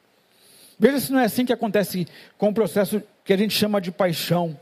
Veja 0.78 1.00
se 1.00 1.12
não 1.12 1.20
é 1.20 1.26
assim 1.26 1.44
que 1.44 1.54
acontece 1.54 2.08
com 2.38 2.50
o 2.50 2.54
processo 2.54 3.02
que 3.26 3.34
a 3.34 3.38
gente 3.38 3.56
chama 3.56 3.82
de 3.82 3.92
paixão. 3.92 4.56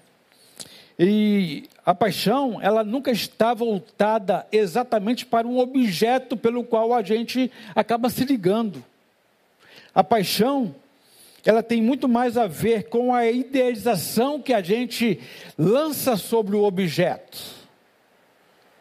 E 0.97 1.69
a 1.85 1.93
paixão, 1.93 2.59
ela 2.61 2.83
nunca 2.83 3.11
está 3.11 3.53
voltada 3.53 4.47
exatamente 4.51 5.25
para 5.25 5.45
um 5.45 5.59
objeto 5.59 6.37
pelo 6.37 6.63
qual 6.63 6.93
a 6.93 7.03
gente 7.03 7.51
acaba 7.75 8.09
se 8.09 8.23
ligando. 8.23 8.83
A 9.93 10.03
paixão, 10.03 10.73
ela 11.43 11.61
tem 11.61 11.81
muito 11.81 12.07
mais 12.07 12.37
a 12.37 12.47
ver 12.47 12.89
com 12.89 13.13
a 13.13 13.29
idealização 13.29 14.41
que 14.41 14.53
a 14.53 14.61
gente 14.61 15.19
lança 15.57 16.15
sobre 16.15 16.55
o 16.55 16.63
objeto. 16.63 17.37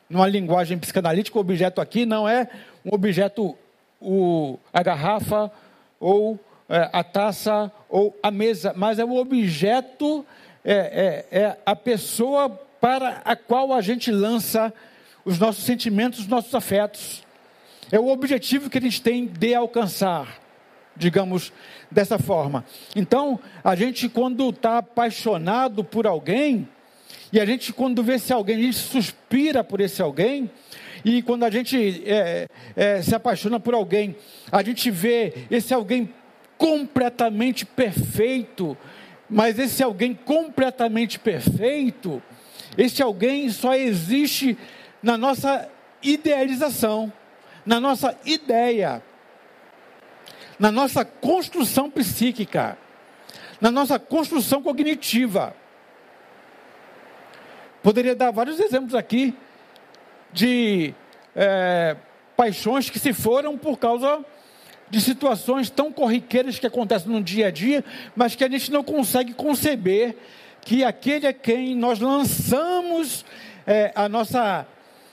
Numa 0.08 0.28
linguagem 0.28 0.78
psicanalítica, 0.78 1.36
o 1.36 1.40
objeto 1.40 1.80
aqui 1.80 2.06
não 2.06 2.28
é 2.28 2.48
um 2.84 2.94
objeto, 2.94 3.56
o, 4.00 4.58
a 4.72 4.82
garrafa, 4.82 5.50
ou 5.98 6.38
é, 6.68 6.88
a 6.92 7.02
taça, 7.02 7.72
ou 7.88 8.16
a 8.22 8.30
mesa, 8.30 8.72
mas 8.76 8.98
é 8.98 9.04
o 9.04 9.16
objeto 9.16 10.24
é, 10.64 11.26
é, 11.30 11.38
é 11.40 11.56
a 11.64 11.76
pessoa 11.76 12.48
para 12.80 13.22
a 13.24 13.36
qual 13.36 13.72
a 13.72 13.80
gente 13.80 14.10
lança 14.10 14.72
os 15.24 15.38
nossos 15.38 15.64
sentimentos, 15.64 16.20
os 16.20 16.26
nossos 16.26 16.54
afetos. 16.54 17.22
É 17.90 17.98
o 17.98 18.08
objetivo 18.08 18.70
que 18.70 18.78
a 18.78 18.80
gente 18.80 19.00
tem 19.00 19.26
de 19.26 19.54
alcançar, 19.54 20.40
digamos 20.96 21.52
dessa 21.90 22.18
forma. 22.18 22.64
Então, 22.96 23.38
a 23.62 23.74
gente, 23.74 24.08
quando 24.08 24.48
está 24.50 24.78
apaixonado 24.78 25.84
por 25.84 26.06
alguém, 26.06 26.68
e 27.32 27.40
a 27.40 27.44
gente, 27.44 27.72
quando 27.72 28.02
vê 28.02 28.14
esse 28.14 28.32
alguém, 28.32 28.56
a 28.56 28.62
gente 28.62 28.76
suspira 28.76 29.62
por 29.62 29.80
esse 29.80 30.00
alguém, 30.00 30.50
e 31.04 31.20
quando 31.20 31.44
a 31.44 31.50
gente 31.50 32.02
é, 32.06 32.48
é, 32.74 33.02
se 33.02 33.14
apaixona 33.14 33.60
por 33.60 33.74
alguém, 33.74 34.16
a 34.50 34.62
gente 34.62 34.90
vê 34.90 35.46
esse 35.50 35.74
alguém 35.74 36.12
completamente 36.56 37.66
perfeito, 37.66 38.76
mas 39.28 39.58
esse 39.58 39.82
alguém 39.82 40.14
completamente 40.14 41.18
perfeito, 41.18 42.22
esse 42.76 43.02
alguém 43.02 43.48
só 43.50 43.74
existe 43.74 44.56
na 45.02 45.16
nossa 45.16 45.68
idealização, 46.02 47.12
na 47.64 47.80
nossa 47.80 48.16
ideia, 48.24 49.02
na 50.58 50.70
nossa 50.70 51.04
construção 51.04 51.90
psíquica, 51.90 52.76
na 53.60 53.70
nossa 53.70 53.98
construção 53.98 54.62
cognitiva. 54.62 55.54
Poderia 57.82 58.14
dar 58.14 58.30
vários 58.30 58.58
exemplos 58.60 58.94
aqui 58.94 59.34
de 60.32 60.94
é, 61.34 61.96
paixões 62.36 62.90
que 62.90 62.98
se 62.98 63.12
foram 63.12 63.56
por 63.56 63.78
causa 63.78 64.24
de 64.90 65.00
situações 65.00 65.70
tão 65.70 65.92
corriqueiras 65.92 66.58
que 66.58 66.66
acontecem 66.66 67.10
no 67.10 67.22
dia 67.22 67.48
a 67.48 67.50
dia, 67.50 67.84
mas 68.14 68.34
que 68.34 68.44
a 68.44 68.48
gente 68.48 68.70
não 68.70 68.84
consegue 68.84 69.32
conceber 69.32 70.16
que 70.60 70.84
aquele 70.84 71.26
a 71.26 71.32
quem 71.32 71.74
nós 71.74 71.98
lançamos 71.98 73.24
é, 73.66 73.92
a 73.94 74.08
nossa 74.08 74.66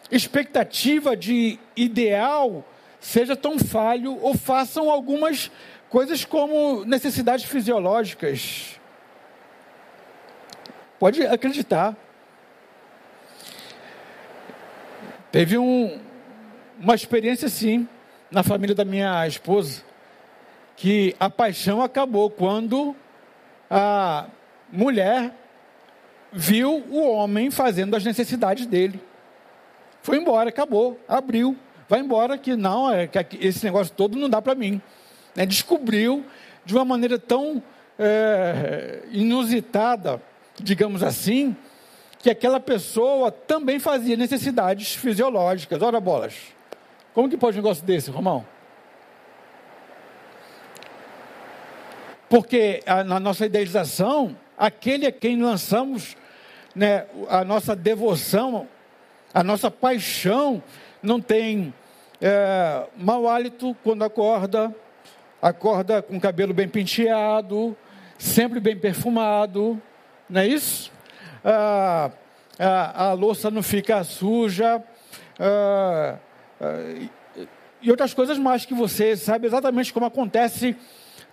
expectativa 0.10 1.16
de 1.16 1.58
ideal 1.75 2.66
seja 3.00 3.36
tão 3.36 3.58
falho 3.58 4.18
ou 4.22 4.36
façam 4.36 4.90
algumas 4.90 5.50
coisas 5.90 6.24
como 6.24 6.86
necessidades 6.86 7.46
fisiológicas. 7.46 8.80
Pode 11.00 11.25
acreditar. 11.25 11.98
Teve 15.32 15.58
um, 15.58 16.00
uma 16.80 16.94
experiência 16.94 17.48
assim 17.48 17.88
na 18.31 18.43
família 18.43 18.73
da 18.73 18.85
minha 18.85 19.27
esposa, 19.27 19.83
que 20.77 21.15
a 21.19 21.29
paixão 21.29 21.81
acabou 21.81 22.29
quando 22.29 22.95
a 23.69 24.25
mulher 24.71 25.33
viu 26.31 26.83
o 26.89 27.11
homem 27.11 27.51
fazendo 27.51 27.95
as 27.95 28.05
necessidades 28.05 28.65
dele. 28.65 29.00
Foi 30.01 30.17
embora, 30.17 30.50
acabou, 30.50 31.00
abriu, 31.07 31.55
vai 31.89 32.00
embora, 32.00 32.38
que 32.38 32.55
não, 32.55 32.91
é, 32.91 33.05
que 33.05 33.38
esse 33.45 33.63
negócio 33.65 33.93
todo 33.93 34.17
não 34.17 34.29
dá 34.29 34.41
para 34.41 34.55
mim. 34.55 34.81
Né? 35.35 35.45
Descobriu 35.45 36.25
de 36.65 36.73
uma 36.73 36.85
maneira 36.85 37.19
tão 37.19 37.61
é, 38.00 39.03
inusitada, 39.11 40.21
digamos 40.57 41.03
assim, 41.03 41.55
que 42.17 42.29
aquela 42.29 42.59
pessoa 42.59 43.31
também 43.31 43.77
fazia 43.77 44.15
necessidades 44.15 44.95
fisiológicas. 44.95 45.81
Ora 45.81 46.00
bolas. 46.00 46.33
Como 47.13 47.30
que 47.30 47.38
pode 47.38 47.58
um 47.58 47.62
negócio 47.62 47.84
desse, 47.84 48.10
Romão? 48.10 48.46
Porque 52.30 52.82
a, 52.86 53.03
na 53.03 53.20
nossa 53.20 53.46
idealização, 53.46 54.38
aquele 54.58 55.06
a 55.06 55.12
quem 55.12 55.41
lançamos 55.41 56.15
né, 56.74 57.06
a 57.27 57.44
nossa 57.44 57.75
devoção, 57.75 58.68
a 59.34 59.44
nossa 59.44 59.70
paixão, 59.70 60.63
não 61.03 61.20
tem 61.20 61.74
é, 62.22 62.88
mau 62.96 63.27
hálito 63.27 63.75
quando 63.84 64.03
acorda, 64.03 64.74
acorda 65.41 66.01
com 66.01 66.15
o 66.15 66.22
cabelo 66.22 66.53
bem 66.53 66.70
penteado, 66.70 67.75
sempre 68.18 68.62
bem 68.62 68.77
perfumado, 68.77 69.82
não 70.30 70.39
é 70.39 70.48
isso? 70.48 70.89
Ah, 71.44 72.12
a, 72.58 73.10
a 73.10 73.13
louça 73.13 73.51
não 73.51 73.62
fica 73.62 74.01
suja. 74.06 74.82
Ah, 75.38 76.18
e 77.82 77.89
outras 77.89 78.13
coisas 78.13 78.38
mais 78.38 78.65
que 78.65 78.74
você 78.74 79.18
sabe 79.18 79.48
exatamente 79.48 79.91
como 79.91 80.06
acontece 80.06 80.75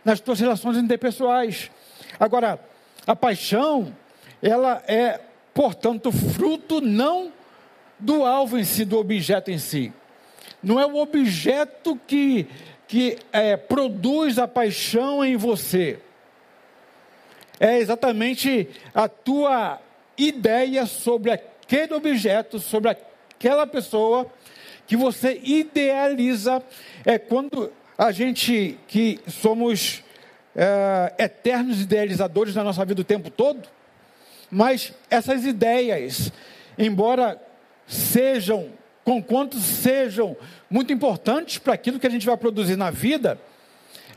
nas 0.05 0.19
suas 0.21 0.41
relações 0.41 0.79
interpessoais. 0.79 1.71
Agora, 2.19 2.59
a 3.07 3.15
paixão, 3.15 3.95
ela 4.43 4.83
é, 4.87 5.21
portanto, 5.53 6.11
fruto 6.11 6.81
não 6.81 7.33
do 7.99 8.25
alvo 8.25 8.59
em 8.59 8.65
si, 8.65 8.85
do 8.85 8.99
objeto 8.99 9.51
em 9.51 9.59
si, 9.59 9.93
não 10.63 10.81
é 10.81 10.87
o 10.87 10.97
objeto 10.97 12.01
que, 12.07 12.47
que 12.87 13.19
é, 13.33 13.57
produz 13.57 14.39
a 14.39 14.49
paixão 14.49 15.25
em 15.25 15.37
você. 15.37 15.99
É 17.61 17.79
exatamente 17.79 18.69
a 18.95 19.09
tua 19.09 19.81
ideia 20.17 20.87
sobre 20.87 21.33
aquele 21.33 21.93
objeto, 21.95 22.59
sobre 22.59 22.91
aquela 22.91 23.67
pessoa 23.67 24.31
que 24.89 24.97
você 24.97 25.39
idealiza. 25.45 26.61
É 27.05 27.19
quando 27.19 27.71
a 27.97 28.11
gente 28.11 28.77
que 28.89 29.21
somos 29.29 30.03
é, 30.57 31.15
eternos 31.19 31.81
idealizadores 31.83 32.55
na 32.55 32.65
nossa 32.65 32.85
vida 32.85 33.03
o 33.03 33.05
tempo 33.05 33.31
todo, 33.31 33.69
mas 34.51 34.93
essas 35.11 35.45
ideias, 35.45 36.33
embora 36.77 37.41
sejam, 37.87 38.71
com 39.05 39.23
quanto 39.23 39.59
sejam 39.59 40.37
muito 40.71 40.93
importantes 40.93 41.59
para 41.59 41.75
aquilo 41.75 42.01
que 42.01 42.07
a 42.07 42.11
gente 42.11 42.27
vai 42.27 42.37
produzir 42.37 42.77
na 42.77 42.91
vida, 42.91 43.39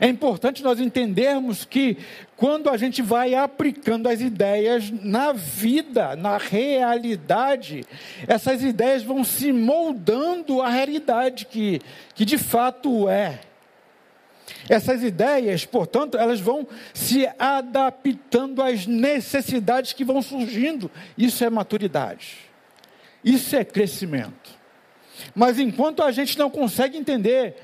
é 0.02 0.08
importante 0.08 0.64
nós 0.64 0.80
entendermos 0.80 1.64
que 1.64 1.96
quando 2.34 2.68
a 2.68 2.76
gente 2.76 3.00
vai 3.00 3.36
aplicando 3.36 4.08
as 4.08 4.20
ideias 4.20 4.90
na 4.90 5.32
vida, 5.32 6.16
na 6.16 6.38
realidade, 6.38 7.84
essas 8.26 8.64
ideias 8.64 9.04
vão 9.04 9.22
se 9.22 9.52
moldando 9.52 10.60
à 10.60 10.68
realidade 10.68 11.46
que, 11.46 11.80
que 12.16 12.24
de 12.24 12.36
fato 12.36 13.08
é. 13.08 13.38
Essas 14.68 15.04
ideias, 15.04 15.64
portanto, 15.64 16.18
elas 16.18 16.40
vão 16.40 16.66
se 16.92 17.28
adaptando 17.38 18.60
às 18.60 18.88
necessidades 18.88 19.92
que 19.92 20.04
vão 20.04 20.20
surgindo. 20.20 20.90
Isso 21.16 21.44
é 21.44 21.48
maturidade. 21.48 22.38
Isso 23.22 23.54
é 23.54 23.64
crescimento. 23.64 24.50
Mas 25.32 25.60
enquanto 25.60 26.02
a 26.02 26.10
gente 26.10 26.36
não 26.36 26.50
consegue 26.50 26.98
entender 26.98 27.54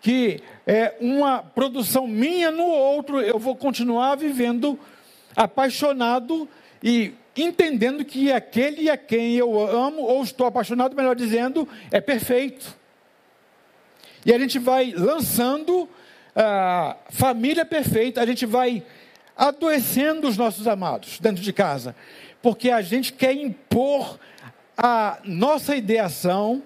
que 0.00 0.40
é 0.68 0.94
uma 1.00 1.42
produção 1.42 2.06
minha 2.06 2.50
no 2.50 2.66
outro, 2.66 3.22
eu 3.22 3.38
vou 3.38 3.56
continuar 3.56 4.16
vivendo 4.16 4.78
apaixonado 5.34 6.46
e 6.82 7.14
entendendo 7.34 8.04
que 8.04 8.30
aquele 8.30 8.90
a 8.90 8.96
quem 8.96 9.34
eu 9.34 9.58
amo, 9.58 10.02
ou 10.02 10.22
estou 10.22 10.46
apaixonado, 10.46 10.94
melhor 10.94 11.16
dizendo, 11.16 11.66
é 11.90 12.02
perfeito. 12.02 12.76
E 14.26 14.32
a 14.32 14.38
gente 14.38 14.58
vai 14.58 14.92
lançando 14.92 15.88
a 16.36 16.98
família 17.08 17.64
perfeita, 17.64 18.20
a 18.20 18.26
gente 18.26 18.44
vai 18.44 18.82
adoecendo 19.34 20.28
os 20.28 20.36
nossos 20.36 20.68
amados 20.68 21.18
dentro 21.18 21.42
de 21.42 21.52
casa, 21.52 21.96
porque 22.42 22.70
a 22.70 22.82
gente 22.82 23.14
quer 23.14 23.32
impor 23.32 24.20
a 24.76 25.18
nossa 25.24 25.74
ideação, 25.74 26.62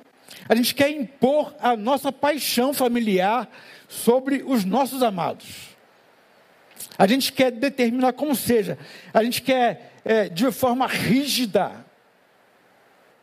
a 0.48 0.56
gente 0.56 0.74
quer 0.74 0.90
impor 0.90 1.54
a 1.60 1.76
nossa 1.76 2.10
paixão 2.10 2.74
familiar 2.74 3.48
sobre 3.92 4.42
os 4.46 4.64
nossos 4.64 5.02
amados. 5.02 5.76
A 6.96 7.06
gente 7.06 7.30
quer 7.32 7.50
determinar 7.50 8.14
como 8.14 8.34
seja, 8.34 8.78
a 9.12 9.22
gente 9.22 9.42
quer 9.42 9.92
é, 10.04 10.28
de 10.28 10.50
forma 10.50 10.86
rígida. 10.86 11.84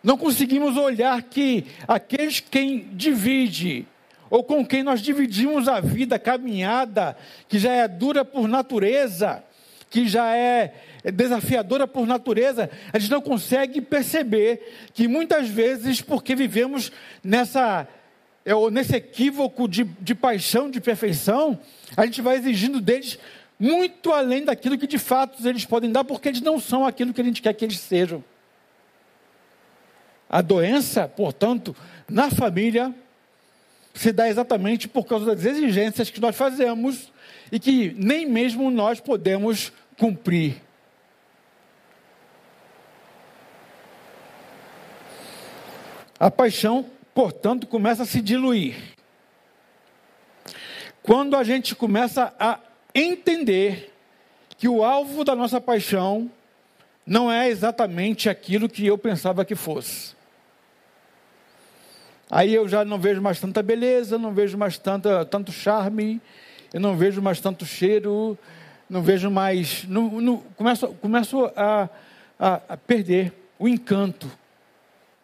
Não 0.03 0.15
conseguimos 0.15 0.77
olhar 0.77 1.21
que 1.23 1.65
aqueles 1.87 2.39
quem 2.39 2.87
divide 2.93 3.85
ou 4.29 4.43
com 4.43 4.63
quem 4.63 4.83
nós 4.83 5.01
dividimos 5.01 5.67
a 5.67 5.79
vida, 5.81 6.15
a 6.15 6.19
caminhada, 6.19 7.17
que 7.47 7.57
já 7.57 7.73
é 7.73 7.87
dura 7.87 8.23
por 8.23 8.47
natureza, 8.47 9.43
que 9.89 10.07
já 10.07 10.35
é 10.37 10.73
desafiadora 11.11 11.87
por 11.87 12.05
natureza, 12.05 12.69
a 12.93 12.99
gente 12.99 13.09
não 13.09 13.21
consegue 13.21 13.81
perceber 13.81 14.89
que 14.93 15.07
muitas 15.07 15.49
vezes, 15.49 15.99
porque 15.99 16.35
vivemos 16.35 16.91
nessa 17.23 17.81
é, 17.81 17.97
nesse 18.71 18.95
equívoco 18.95 19.67
de, 19.67 19.83
de 19.83 20.15
paixão, 20.15 20.69
de 20.69 20.81
perfeição, 20.81 21.59
a 21.95 22.05
gente 22.05 22.21
vai 22.21 22.37
exigindo 22.37 22.81
deles 22.81 23.19
muito 23.59 24.11
além 24.11 24.45
daquilo 24.45 24.77
que 24.77 24.87
de 24.87 24.97
fato 24.97 25.45
eles 25.47 25.65
podem 25.65 25.91
dar, 25.91 26.03
porque 26.03 26.29
eles 26.29 26.41
não 26.41 26.59
são 26.59 26.85
aquilo 26.85 27.13
que 27.13 27.21
a 27.21 27.23
gente 27.23 27.41
quer 27.41 27.53
que 27.53 27.65
eles 27.65 27.79
sejam. 27.79 28.23
A 30.29 30.41
doença, 30.41 31.07
portanto, 31.07 31.75
na 32.09 32.31
família, 32.31 32.93
se 33.93 34.11
dá 34.11 34.29
exatamente 34.29 34.87
por 34.87 35.05
causa 35.05 35.25
das 35.25 35.43
exigências 35.43 36.09
que 36.09 36.21
nós 36.21 36.35
fazemos 36.35 37.11
e 37.51 37.59
que 37.59 37.93
nem 37.97 38.25
mesmo 38.25 38.71
nós 38.71 38.99
podemos 38.99 39.73
cumprir. 39.97 40.61
A 46.19 46.29
paixão, 46.29 46.85
portanto, 47.19 47.67
começa 47.67 48.03
a 48.03 48.05
se 48.05 48.21
diluir. 48.21 48.77
Quando 51.03 51.35
a 51.35 51.43
gente 51.43 51.75
começa 51.75 52.33
a 52.39 52.57
entender 52.95 53.93
que 54.57 54.69
o 54.69 54.85
alvo 54.85 55.25
da 55.25 55.35
nossa 55.35 55.59
paixão 55.59 56.31
não 57.05 57.29
é 57.29 57.49
exatamente 57.49 58.29
aquilo 58.29 58.69
que 58.69 58.87
eu 58.87 58.97
pensava 58.97 59.43
que 59.43 59.53
fosse. 59.53 60.15
Aí 62.31 62.53
eu 62.55 62.69
já 62.69 62.85
não 62.85 62.97
vejo 62.97 63.21
mais 63.21 63.37
tanta 63.37 63.61
beleza, 63.61 64.17
não 64.17 64.33
vejo 64.33 64.57
mais 64.57 64.77
tanta, 64.77 65.25
tanto 65.25 65.51
charme, 65.51 66.21
eu 66.73 66.79
não 66.79 66.95
vejo 66.95 67.21
mais 67.21 67.41
tanto 67.41 67.65
cheiro, 67.65 68.37
não 68.89 69.01
vejo 69.01 69.29
mais. 69.29 69.83
Não, 69.89 70.21
não, 70.21 70.37
começo 70.55 70.87
começo 71.01 71.51
a, 71.53 71.89
a, 72.39 72.61
a 72.69 72.77
perder 72.77 73.33
o 73.59 73.67
encanto. 73.67 74.31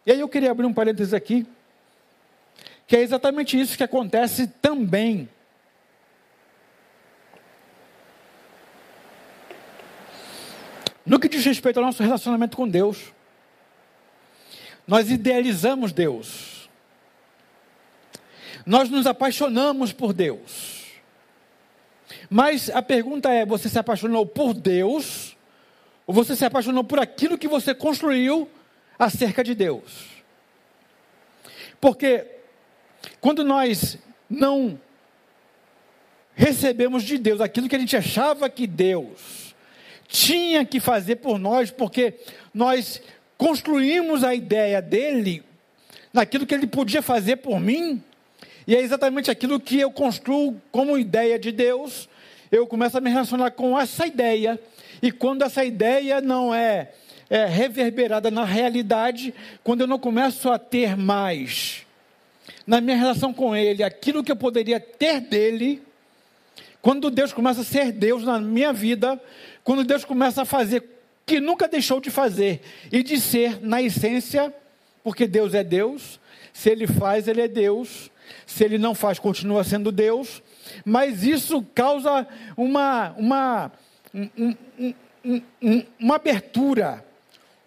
E 0.05 0.11
aí 0.11 0.19
eu 0.19 0.27
queria 0.27 0.51
abrir 0.51 0.65
um 0.65 0.73
parênteses 0.73 1.13
aqui, 1.13 1.47
que 2.87 2.95
é 2.95 3.01
exatamente 3.01 3.59
isso 3.59 3.77
que 3.77 3.83
acontece 3.83 4.47
também. 4.47 5.29
No 11.05 11.19
que 11.19 11.29
diz 11.29 11.45
respeito 11.45 11.77
ao 11.77 11.85
nosso 11.85 12.01
relacionamento 12.01 12.57
com 12.57 12.67
Deus, 12.67 13.13
nós 14.87 15.11
idealizamos 15.11 15.91
Deus. 15.91 16.69
Nós 18.65 18.89
nos 18.89 19.05
apaixonamos 19.05 19.93
por 19.93 20.13
Deus. 20.13 20.85
Mas 22.29 22.69
a 22.71 22.81
pergunta 22.81 23.31
é: 23.31 23.45
você 23.45 23.69
se 23.69 23.77
apaixonou 23.77 24.25
por 24.25 24.53
Deus? 24.53 25.37
Ou 26.07 26.13
você 26.13 26.35
se 26.35 26.45
apaixonou 26.45 26.83
por 26.83 26.99
aquilo 26.99 27.37
que 27.37 27.47
você 27.47 27.73
construiu 27.73 28.49
acerca 28.97 29.43
de 29.43 29.55
Deus? 29.55 30.07
Porque 31.79 32.34
quando 33.19 33.43
nós 33.43 33.97
não 34.29 34.79
recebemos 36.35 37.03
de 37.03 37.17
Deus 37.17 37.39
aquilo 37.41 37.69
que 37.69 37.75
a 37.75 37.79
gente 37.79 37.95
achava 37.95 38.49
que 38.49 38.67
Deus 38.67 39.55
tinha 40.07 40.65
que 40.65 40.79
fazer 40.79 41.17
por 41.17 41.39
nós, 41.39 41.71
porque 41.71 42.13
nós 42.53 43.01
construímos 43.37 44.23
a 44.23 44.35
ideia 44.35 44.81
dele 44.81 45.43
naquilo 46.13 46.45
que 46.45 46.53
ele 46.53 46.67
podia 46.67 47.01
fazer 47.01 47.37
por 47.37 47.59
mim, 47.59 48.01
e 48.67 48.75
é 48.75 48.81
exatamente 48.81 49.29
aquilo 49.29 49.59
que 49.59 49.79
eu 49.79 49.91
construo 49.91 50.59
como 50.71 50.97
ideia 50.97 51.37
de 51.37 51.51
Deus. 51.51 52.09
Eu 52.51 52.65
começo 52.65 52.97
a 52.97 53.01
me 53.01 53.11
relacionar 53.11 53.51
com 53.51 53.79
essa 53.79 54.07
ideia. 54.07 54.59
E 55.01 55.11
quando 55.11 55.43
essa 55.43 55.63
ideia 55.63 56.19
não 56.19 56.53
é, 56.53 56.91
é 57.29 57.45
reverberada 57.45 58.31
na 58.31 58.43
realidade, 58.43 59.35
quando 59.63 59.81
eu 59.81 59.87
não 59.87 59.99
começo 59.99 60.49
a 60.49 60.57
ter 60.57 60.97
mais 60.97 61.84
na 62.65 62.81
minha 62.81 62.97
relação 62.97 63.33
com 63.33 63.55
Ele 63.55 63.83
aquilo 63.83 64.23
que 64.23 64.31
eu 64.31 64.35
poderia 64.35 64.79
ter 64.79 65.21
dele, 65.21 65.81
quando 66.81 67.09
Deus 67.09 67.33
começa 67.33 67.61
a 67.61 67.65
ser 67.65 67.91
Deus 67.91 68.23
na 68.23 68.39
minha 68.39 68.71
vida, 68.71 69.21
quando 69.63 69.83
Deus 69.83 70.05
começa 70.05 70.43
a 70.43 70.45
fazer 70.45 70.83
que 71.25 71.39
nunca 71.39 71.67
deixou 71.67 71.99
de 71.99 72.11
fazer 72.11 72.61
e 72.91 73.01
de 73.01 73.19
ser 73.19 73.59
na 73.61 73.81
essência, 73.81 74.53
porque 75.03 75.27
Deus 75.27 75.53
é 75.53 75.63
Deus, 75.63 76.19
se 76.53 76.69
Ele 76.69 76.85
faz, 76.85 77.27
Ele 77.27 77.41
é 77.41 77.47
Deus. 77.47 78.11
Se 78.45 78.63
ele 78.63 78.77
não 78.77 78.95
faz, 78.95 79.19
continua 79.19 79.63
sendo 79.63 79.91
Deus. 79.91 80.41
Mas 80.83 81.23
isso 81.23 81.61
causa 81.73 82.27
uma, 82.55 83.13
uma, 83.17 83.71
um, 84.13 84.55
um, 84.79 85.41
um, 85.61 85.83
uma 85.99 86.15
abertura, 86.15 87.05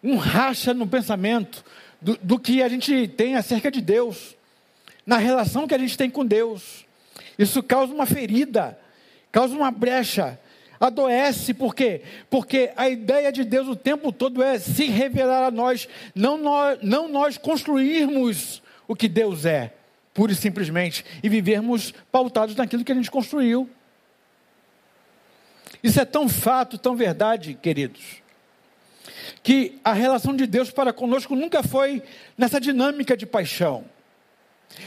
um 0.03 0.17
racha 0.17 0.75
no 0.75 0.87
pensamento 0.87 1.65
do, 2.01 2.19
do 2.23 2.39
que 2.39 2.63
a 2.63 2.69
gente 2.69 3.09
tem 3.09 3.37
acerca 3.37 3.71
de 3.71 3.81
Deus, 3.81 4.37
na 5.09 5.17
relação 5.17 5.67
que 5.67 5.75
a 5.75 5.79
gente 5.79 5.97
tem 5.97 6.11
com 6.11 6.25
Deus. 6.25 6.85
Isso 7.39 7.63
causa 7.63 7.95
uma 7.95 8.05
ferida, 8.05 8.79
causa 9.33 9.57
uma 9.57 9.71
brecha, 9.71 10.39
adoece, 10.79 11.55
por 11.55 11.75
quê? 11.75 12.03
Porque 12.29 12.73
a 12.77 12.91
ideia 12.91 13.33
de 13.33 13.43
Deus 13.43 13.69
o 13.69 13.75
tempo 13.75 14.13
todo 14.13 14.43
é 14.43 14.59
se 14.59 14.85
revelar 14.85 15.45
a 15.45 15.51
nós, 15.51 15.89
não 16.15 16.37
nós, 16.37 16.79
não 16.83 17.09
nós 17.09 17.39
construirmos 17.39 18.63
o 18.87 18.95
que 18.95 19.09
Deus 19.09 19.47
é 19.47 19.73
pura 20.13 20.33
e 20.33 20.35
simplesmente, 20.35 21.05
e 21.23 21.29
vivermos 21.29 21.95
pautados 22.13 22.55
naquilo 22.55 22.85
que 22.85 22.93
a 22.93 22.95
gente 22.95 23.11
construiu. 23.11 23.71
Isso 25.83 25.99
é 25.99 26.05
tão 26.05 26.29
fato, 26.29 26.77
tão 26.77 26.95
verdade, 26.97 27.55
queridos, 27.55 28.21
que 29.43 29.79
a 29.83 29.95
relação 29.95 30.37
de 30.37 30.47
Deus 30.47 30.71
para 30.71 30.93
conosco 30.93 31.35
nunca 31.35 31.63
foi 31.63 32.03
nessa 32.37 32.61
dinâmica 32.61 33.17
de 33.17 33.25
paixão. 33.25 33.87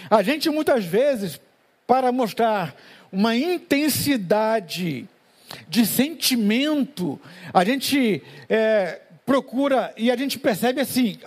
A 0.10 0.22
gente 0.22 0.50
muitas 0.50 0.86
vezes, 0.86 1.40
para 1.86 2.12
mostrar 2.12 2.76
uma 3.12 3.36
intensidade 3.36 5.08
de 5.68 5.86
sentimento, 5.86 7.20
a 7.54 7.64
gente 7.64 8.24
é, 8.50 9.02
procura 9.26 9.94
e 9.98 10.10
a 10.10 10.16
gente 10.16 10.40
percebe 10.40 10.82
assim, 10.82 11.20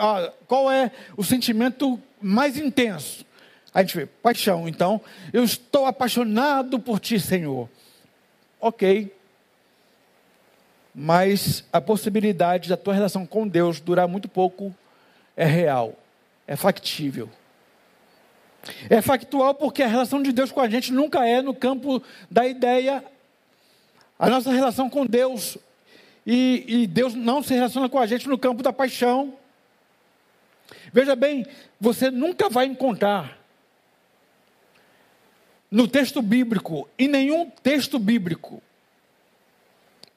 qual 0.47 0.71
é 0.71 0.91
o 1.17 1.25
sentimento 1.25 2.01
mais 2.21 2.57
intenso. 2.57 3.25
A 3.73 3.83
gente 3.83 3.97
vê 3.97 4.07
paixão. 4.07 4.69
Então, 4.69 5.01
eu 5.33 5.43
estou 5.43 5.85
apaixonado 5.85 6.79
por 6.79 7.01
ti, 7.01 7.19
Senhor. 7.19 7.69
Ok. 8.61 9.13
Mas 10.95 11.65
a 11.73 11.81
possibilidade 11.81 12.69
da 12.69 12.77
tua 12.77 12.95
relação 12.95 13.27
com 13.27 13.49
Deus 13.49 13.81
durar 13.81 14.07
muito 14.07 14.29
pouco 14.29 14.73
é 15.37 15.45
real, 15.45 15.99
é 16.47 16.55
factível. 16.55 17.29
É 18.89 19.01
factual 19.03 19.55
porque 19.55 19.83
a 19.83 19.87
relação 19.87 20.23
de 20.23 20.33
Deus 20.33 20.51
com 20.51 20.61
a 20.61 20.69
gente 20.69 20.93
nunca 20.93 21.27
é 21.27 21.43
no 21.43 21.55
campo 21.55 22.03
da 22.31 22.47
ideia. 22.47 23.05
A 24.19 24.29
nossa 24.29 24.51
relação 24.53 24.89
com 24.89 25.05
Deus 25.05 25.59
e, 26.27 26.65
e, 26.67 26.87
Deus 26.87 27.15
não 27.15 27.43
se 27.43 27.53
relaciona 27.53 27.89
com 27.89 27.99
a 27.99 28.07
gente 28.07 28.29
no 28.29 28.39
campo 28.39 28.63
da 28.63 28.73
paixão. 28.73 29.35
Veja 30.93 31.15
bem, 31.15 31.47
você 31.79 32.11
nunca 32.11 32.49
vai 32.49 32.65
encontrar 32.67 33.39
no 35.71 35.89
texto 35.89 36.23
bíblico, 36.23 36.89
em 36.99 37.09
nenhum 37.09 37.51
texto 37.51 37.99
bíblico, 37.99 38.63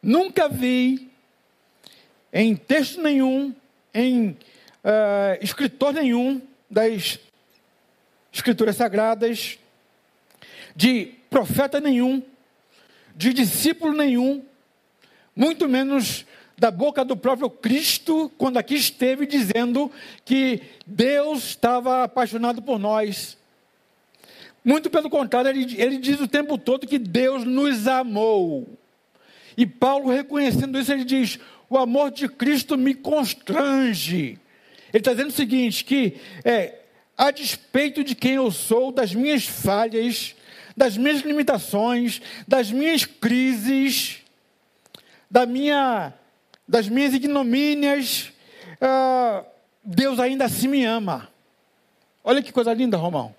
nunca 0.02 0.48
vi 0.48 1.10
em 2.32 2.56
texto 2.56 3.02
nenhum, 3.02 3.54
em 3.94 4.30
uh, 4.30 4.38
escritor 5.42 5.94
nenhum 5.94 6.42
das 6.70 7.20
escrituras 8.38 8.76
sagradas, 8.76 9.58
de 10.76 11.14
profeta 11.30 11.80
nenhum, 11.80 12.22
de 13.16 13.34
discípulo 13.34 13.94
nenhum, 13.94 14.44
muito 15.36 15.68
menos 15.68 16.26
da 16.58 16.70
boca 16.70 17.04
do 17.04 17.18
próprio 17.18 17.50
Cristo, 17.50 18.32
quando 18.38 18.58
aqui 18.58 18.76
esteve 18.76 19.26
dizendo 19.26 19.92
que 20.24 20.62
Deus 20.86 21.46
estava 21.46 22.04
apaixonado 22.04 22.62
por 22.62 22.80
nós. 22.80 23.38
Muito 24.64 24.90
pelo 24.90 25.10
contrário, 25.10 25.50
ele, 25.50 25.82
ele 25.82 25.98
diz 25.98 26.20
o 26.20 26.28
tempo 26.28 26.58
todo 26.58 26.88
que 26.88 27.00
Deus 27.00 27.44
nos 27.44 27.88
amou. 27.88 28.68
E 29.56 29.66
Paulo, 29.66 30.12
reconhecendo 30.12 30.80
isso, 30.80 30.92
ele 30.92 31.06
diz: 31.06 31.40
o 31.70 31.78
amor 31.78 32.12
de 32.12 32.28
Cristo 32.28 32.78
me 32.78 32.94
constrange. 32.94 34.40
Ele 34.94 35.00
está 35.00 35.12
dizendo 35.12 35.30
o 35.30 35.34
seguinte: 35.34 35.84
que 35.84 36.18
é, 36.44 36.87
a 37.18 37.32
despeito 37.32 38.04
de 38.04 38.14
quem 38.14 38.36
eu 38.36 38.52
sou, 38.52 38.92
das 38.92 39.16
minhas 39.16 39.46
falhas, 39.46 40.36
das 40.76 40.96
minhas 40.96 41.22
limitações, 41.22 42.22
das 42.48 42.72
minhas 42.72 43.04
crises, 43.04 44.20
da 45.30 45.46
minha, 45.46 46.14
das 46.68 46.88
minhas 46.88 47.16
ignomínias, 47.16 48.32
uh, 48.74 49.44
Deus 49.84 50.20
ainda 50.20 50.46
assim 50.46 50.68
me 50.68 50.86
ama. 50.86 51.28
Olha 52.24 52.44
que 52.44 52.52
coisa 52.52 52.74
linda, 52.74 52.98
Romão. 52.98 53.36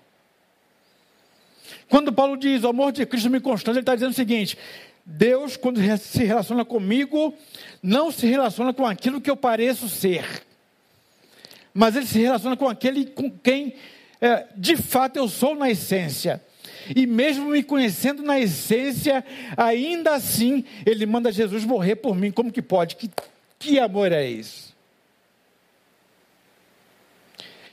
Quando 1.87 2.11
Paulo 2.11 2.35
diz, 2.35 2.63
o 2.63 2.67
amor 2.67 2.91
de 2.91 3.05
Cristo 3.05 3.29
me 3.29 3.39
constrange, 3.39 3.77
ele 3.77 3.83
está 3.83 3.95
dizendo 3.95 4.11
o 4.11 4.15
seguinte: 4.15 4.57
Deus, 5.05 5.55
quando 5.55 5.79
se 5.97 6.23
relaciona 6.25 6.65
comigo, 6.65 7.33
não 7.81 8.11
se 8.11 8.27
relaciona 8.27 8.73
com 8.73 8.85
aquilo 8.85 9.21
que 9.21 9.29
eu 9.29 9.37
pareço 9.37 9.87
ser 9.87 10.48
mas 11.79 11.95
ele 11.95 12.05
se 12.05 12.19
relaciona 12.19 12.57
com 12.57 12.67
aquele 12.67 13.05
com 13.05 13.31
quem 13.31 13.73
é, 14.19 14.47
de 14.53 14.75
fato 14.75 15.15
eu 15.15 15.29
sou 15.29 15.55
na 15.55 15.71
essência. 15.71 16.43
E 16.93 17.07
mesmo 17.07 17.45
me 17.45 17.63
conhecendo 17.63 18.21
na 18.21 18.37
essência, 18.37 19.23
ainda 19.55 20.13
assim, 20.13 20.65
ele 20.85 21.05
manda 21.05 21.31
Jesus 21.31 21.63
morrer 21.63 21.95
por 21.95 22.13
mim. 22.13 22.31
Como 22.31 22.51
que 22.51 22.61
pode? 22.61 22.97
Que, 22.97 23.09
que 23.57 23.79
amor 23.79 24.11
é 24.11 24.29
esse? 24.29 24.73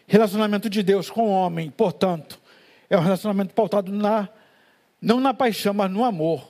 Relacionamento 0.07 0.71
de 0.71 0.85
Deus 0.85 1.11
com 1.11 1.23
o 1.23 1.31
homem, 1.31 1.69
portanto, 1.69 2.41
é 2.89 2.97
um 2.97 3.03
relacionamento 3.03 3.55
pautado 3.55 3.91
na, 3.91 4.29
não 5.03 5.19
na 5.19 5.35
paixão, 5.35 5.75
mas 5.75 5.91
no 5.91 6.05
amor. 6.05 6.49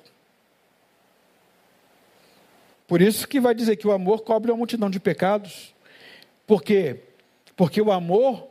Por 2.87 3.01
isso 3.01 3.27
que 3.27 3.40
vai 3.40 3.55
dizer 3.55 3.77
que 3.77 3.88
o 3.88 3.92
amor 3.92 4.25
cobre 4.25 4.51
uma 4.51 4.59
multidão 4.59 4.90
de 4.90 5.01
pecados. 5.01 5.75
Por 6.47 6.62
quê? 6.62 7.06
Porque 7.57 7.81
o 7.81 7.90
amor, 7.90 8.47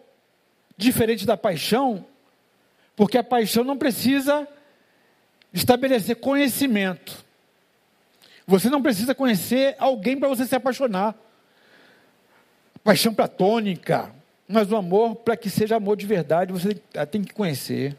diferente 0.76 1.26
da 1.26 1.38
paixão, 1.38 2.06
porque 2.96 3.18
a 3.18 3.24
paixão 3.24 3.64
não 3.64 3.78
precisa 3.78 4.48
estabelecer 5.54 6.16
conhecimento. 6.16 7.24
Você 8.48 8.70
não 8.70 8.82
precisa 8.82 9.14
conhecer 9.14 9.76
alguém 9.78 10.18
para 10.18 10.28
você 10.28 10.46
se 10.46 10.56
apaixonar. 10.56 11.16
Paixão 12.84 13.14
platônica, 13.14 14.12
mas 14.48 14.72
o 14.72 14.76
amor, 14.76 15.16
para 15.16 15.38
que 15.38 15.50
seja 15.50 15.76
amor 15.76 15.98
de 15.98 16.06
verdade, 16.06 16.52
você 16.52 16.76
tem 17.10 17.24
que 17.24 17.34
conhecer. 17.34 17.96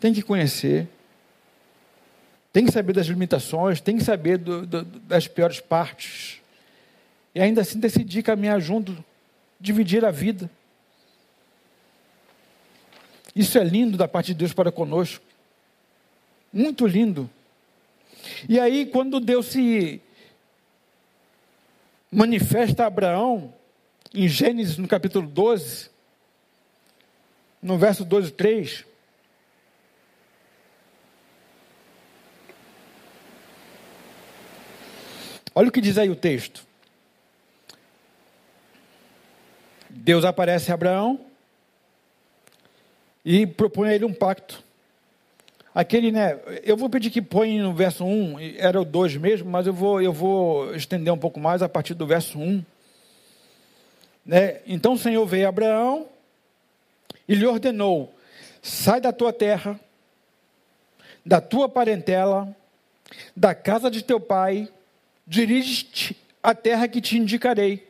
Tem 0.00 0.12
que 0.12 0.22
conhecer. 0.22 0.88
Tem 2.52 2.64
que 2.64 2.72
saber 2.72 2.92
das 2.92 3.06
limitações, 3.06 3.80
tem 3.80 3.96
que 3.96 4.04
saber 4.04 4.38
do, 4.38 4.66
do, 4.66 4.84
das 4.84 5.28
piores 5.28 5.60
partes. 5.60 6.40
E 7.34 7.40
ainda 7.40 7.60
assim 7.60 7.78
decidir 7.78 8.22
caminhar 8.22 8.60
junto 8.60 9.04
dividir 9.60 10.04
a 10.04 10.10
vida. 10.10 10.50
Isso 13.34 13.58
é 13.58 13.64
lindo 13.64 13.96
da 13.96 14.08
parte 14.08 14.28
de 14.28 14.34
Deus 14.34 14.52
para 14.52 14.72
conosco. 14.72 15.24
Muito 16.52 16.86
lindo. 16.86 17.30
E 18.48 18.58
aí, 18.58 18.86
quando 18.86 19.20
Deus 19.20 19.46
se 19.46 20.00
manifesta 22.10 22.84
a 22.84 22.86
Abraão, 22.86 23.52
em 24.14 24.26
Gênesis, 24.28 24.78
no 24.78 24.88
capítulo 24.88 25.28
12, 25.28 25.90
no 27.62 27.76
verso 27.76 28.04
12 28.04 28.28
e 28.28 28.32
3. 28.32 28.84
Olha 35.54 35.68
o 35.68 35.72
que 35.72 35.80
diz 35.80 35.98
aí 35.98 36.08
o 36.08 36.16
texto. 36.16 36.67
Deus 40.00 40.24
aparece 40.24 40.70
a 40.70 40.74
Abraão 40.74 41.20
e 43.24 43.46
propõe 43.46 43.88
a 43.88 43.94
ele 43.94 44.04
um 44.04 44.12
pacto. 44.12 44.62
Aquele, 45.74 46.12
né, 46.12 46.38
eu 46.62 46.76
vou 46.76 46.88
pedir 46.88 47.10
que 47.10 47.20
põe 47.20 47.58
no 47.58 47.74
verso 47.74 48.04
1, 48.04 48.38
era 48.56 48.80
o 48.80 48.84
2 48.84 49.16
mesmo, 49.16 49.50
mas 49.50 49.66
eu 49.66 49.72
vou, 49.72 50.00
eu 50.00 50.12
vou 50.12 50.74
estender 50.74 51.12
um 51.12 51.18
pouco 51.18 51.40
mais 51.40 51.62
a 51.62 51.68
partir 51.68 51.94
do 51.94 52.06
verso 52.06 52.38
1. 52.38 52.64
Né? 54.24 54.60
Então 54.66 54.92
o 54.92 54.98
Senhor 54.98 55.26
veio 55.26 55.46
a 55.46 55.48
Abraão 55.48 56.06
e 57.28 57.34
lhe 57.34 57.46
ordenou: 57.46 58.14
sai 58.62 59.00
da 59.00 59.12
tua 59.12 59.32
terra, 59.32 59.78
da 61.26 61.40
tua 61.40 61.68
parentela, 61.68 62.56
da 63.36 63.54
casa 63.54 63.90
de 63.90 64.02
teu 64.02 64.20
pai, 64.20 64.68
dirige-te 65.26 66.16
à 66.42 66.54
terra 66.54 66.86
que 66.86 67.00
te 67.00 67.18
indicarei. 67.18 67.87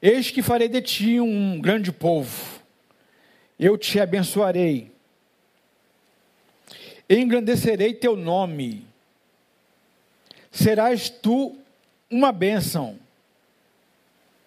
Eis 0.00 0.30
que 0.30 0.42
farei 0.42 0.68
de 0.68 0.80
ti 0.80 1.20
um 1.20 1.60
grande 1.60 1.90
povo, 1.90 2.60
eu 3.58 3.76
te 3.76 3.98
abençoarei, 3.98 4.92
engrandecerei 7.10 7.92
teu 7.92 8.14
nome, 8.14 8.86
serás 10.52 11.10
tu 11.10 11.58
uma 12.08 12.30
bênção. 12.30 12.98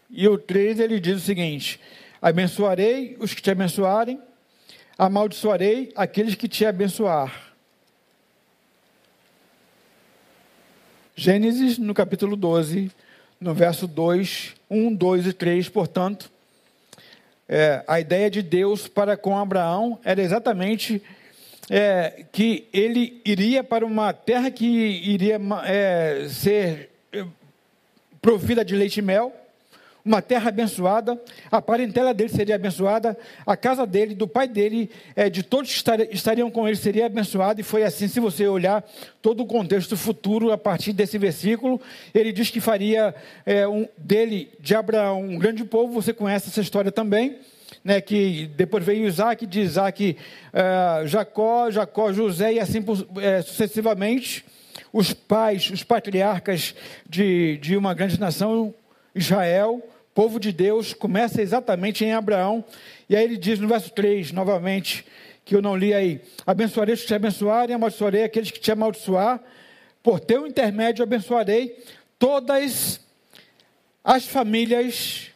E 0.10 0.28
o 0.28 0.38
3 0.38 0.80
ele 0.80 1.00
diz 1.00 1.18
o 1.18 1.26
seguinte: 1.26 1.80
abençoarei 2.22 3.18
os 3.20 3.34
que 3.34 3.42
te 3.42 3.52
abençoarem, 3.52 4.22
amaldiçoarei 4.98 5.92
aqueles 5.96 6.36
que 6.36 6.48
te 6.48 6.66
abençoar. 6.66 7.52
Gênesis, 11.14 11.78
no 11.78 11.94
capítulo 11.94 12.38
12, 12.38 12.90
no 13.42 13.56
verso 13.56 13.88
2, 13.88 14.54
1, 14.70 14.94
2 14.94 15.26
e 15.26 15.34
3, 15.34 15.68
portanto, 15.68 16.32
é, 17.50 17.84
a 17.88 18.00
ideia 18.00 18.30
de 18.30 18.44
Deus 18.44 18.88
para 18.88 19.18
com 19.18 19.36
Abraão 19.36 20.00
era 20.06 20.22
exatamente 20.22 21.02
é, 21.70 22.24
que 22.32 22.68
ele 22.72 23.20
iria 23.26 23.64
para 23.64 23.84
uma 23.86 24.14
terra 24.14 24.52
que 24.52 24.66
iria 24.66 25.40
é, 25.66 26.28
ser 26.30 26.92
é, 27.12 27.26
provida 28.22 28.64
de 28.64 28.76
leite 28.76 29.00
e 29.00 29.02
mel, 29.02 29.34
uma 30.04 30.22
terra 30.22 30.50
abençoada, 30.50 31.20
a 31.52 31.62
parentela 31.62 32.14
dele 32.14 32.30
seria 32.30 32.56
abençoada, 32.56 33.18
a 33.46 33.56
casa 33.56 33.86
dele, 33.86 34.16
do 34.16 34.28
pai 34.28 34.48
dele, 34.48 34.90
é, 35.16 35.30
de 35.30 35.44
todos 35.44 35.72
que 35.72 36.14
estariam 36.14 36.50
com 36.50 36.68
ele 36.68 36.78
seria 36.78 37.06
abençoada, 37.06 37.62
e 37.62 37.64
foi 37.64 37.84
assim, 37.84 38.08
se 38.08 38.20
você 38.20 38.48
olhar 38.48 38.84
todo 39.22 39.44
o 39.44 39.46
contexto 39.46 39.96
futuro 39.96 40.52
a 40.52 40.58
partir 40.58 40.94
desse 40.94 41.18
versículo, 41.18 41.80
ele 42.14 42.32
diz 42.32 42.50
que 42.50 42.60
faria 42.60 43.14
é, 43.46 43.68
um, 43.68 43.88
dele, 43.98 44.50
de 44.60 44.76
Abraão, 44.76 45.22
um 45.22 45.38
grande 45.38 45.64
povo, 45.64 45.94
você 45.94 46.14
conhece 46.14 46.50
essa 46.50 46.62
história 46.62 46.92
também, 46.92 47.38
né, 47.84 48.02
que 48.02 48.50
depois 48.56 48.84
veio 48.84 49.08
Isaac, 49.08 49.46
de 49.46 49.62
Isaac, 49.62 50.18
uh, 50.54 51.08
Jacó, 51.08 51.72
Jacó, 51.72 52.14
José 52.14 52.54
e 52.54 52.60
assim 52.60 52.80
uh, 52.80 53.44
sucessivamente. 53.44 54.46
Os 54.94 55.14
pais, 55.14 55.70
os 55.72 55.84
patriarcas 55.84 56.76
de, 57.10 57.58
de 57.58 57.78
uma 57.78 57.94
grande 57.94 58.20
nação, 58.20 58.74
Israel, 59.14 59.82
povo 60.14 60.40
de 60.40 60.52
Deus, 60.52 60.94
começa 60.94 61.42
exatamente 61.42 62.04
em 62.06 62.14
Abraão. 62.14 62.64
E 63.10 63.16
aí 63.16 63.24
ele 63.24 63.38
diz 63.38 63.60
no 63.60 63.68
verso 63.68 63.92
3, 63.92 64.32
novamente, 64.32 65.06
que 65.44 65.56
eu 65.56 65.62
não 65.62 65.76
li 65.76 65.94
aí: 65.94 66.22
Abençoarei 66.46 66.94
os 66.94 67.02
que 67.02 67.08
te 67.08 67.14
abençoarem, 67.14 67.76
amaldiçoarei 67.76 68.24
aqueles 68.24 68.52
que 68.52 68.60
te 68.60 68.72
amaldiçoar. 68.72 69.42
Por 70.04 70.20
teu 70.20 70.48
intermédio 70.48 71.04
abençoarei 71.04 71.78
todas 72.18 73.00
as 74.04 74.26
famílias 74.26 75.32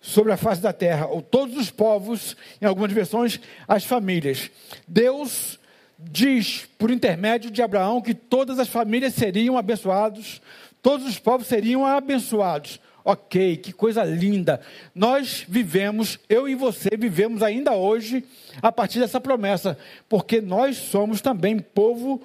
sobre 0.00 0.32
a 0.32 0.36
face 0.36 0.60
da 0.60 0.72
terra, 0.72 1.06
ou 1.06 1.22
todos 1.22 1.56
os 1.56 1.70
povos, 1.70 2.36
em 2.60 2.66
algumas 2.66 2.92
versões, 2.92 3.40
as 3.66 3.84
famílias. 3.84 4.50
Deus 4.86 5.58
diz, 5.98 6.68
por 6.78 6.90
intermédio 6.90 7.50
de 7.50 7.62
Abraão, 7.62 8.02
que 8.02 8.12
todas 8.12 8.58
as 8.58 8.68
famílias 8.68 9.14
seriam 9.14 9.56
abençoados, 9.56 10.42
todos 10.84 11.06
os 11.06 11.18
povos 11.18 11.46
seriam 11.46 11.86
abençoados. 11.86 12.78
Ok, 13.02 13.56
que 13.56 13.72
coisa 13.72 14.04
linda. 14.04 14.60
Nós 14.94 15.44
vivemos, 15.48 16.18
eu 16.28 16.46
e 16.46 16.54
você 16.54 16.90
vivemos 16.96 17.42
ainda 17.42 17.72
hoje 17.72 18.22
a 18.60 18.70
partir 18.70 19.00
dessa 19.00 19.18
promessa, 19.18 19.78
porque 20.10 20.42
nós 20.42 20.76
somos 20.76 21.22
também 21.22 21.58
povo 21.58 22.22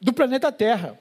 do 0.00 0.10
planeta 0.10 0.50
Terra. 0.50 0.98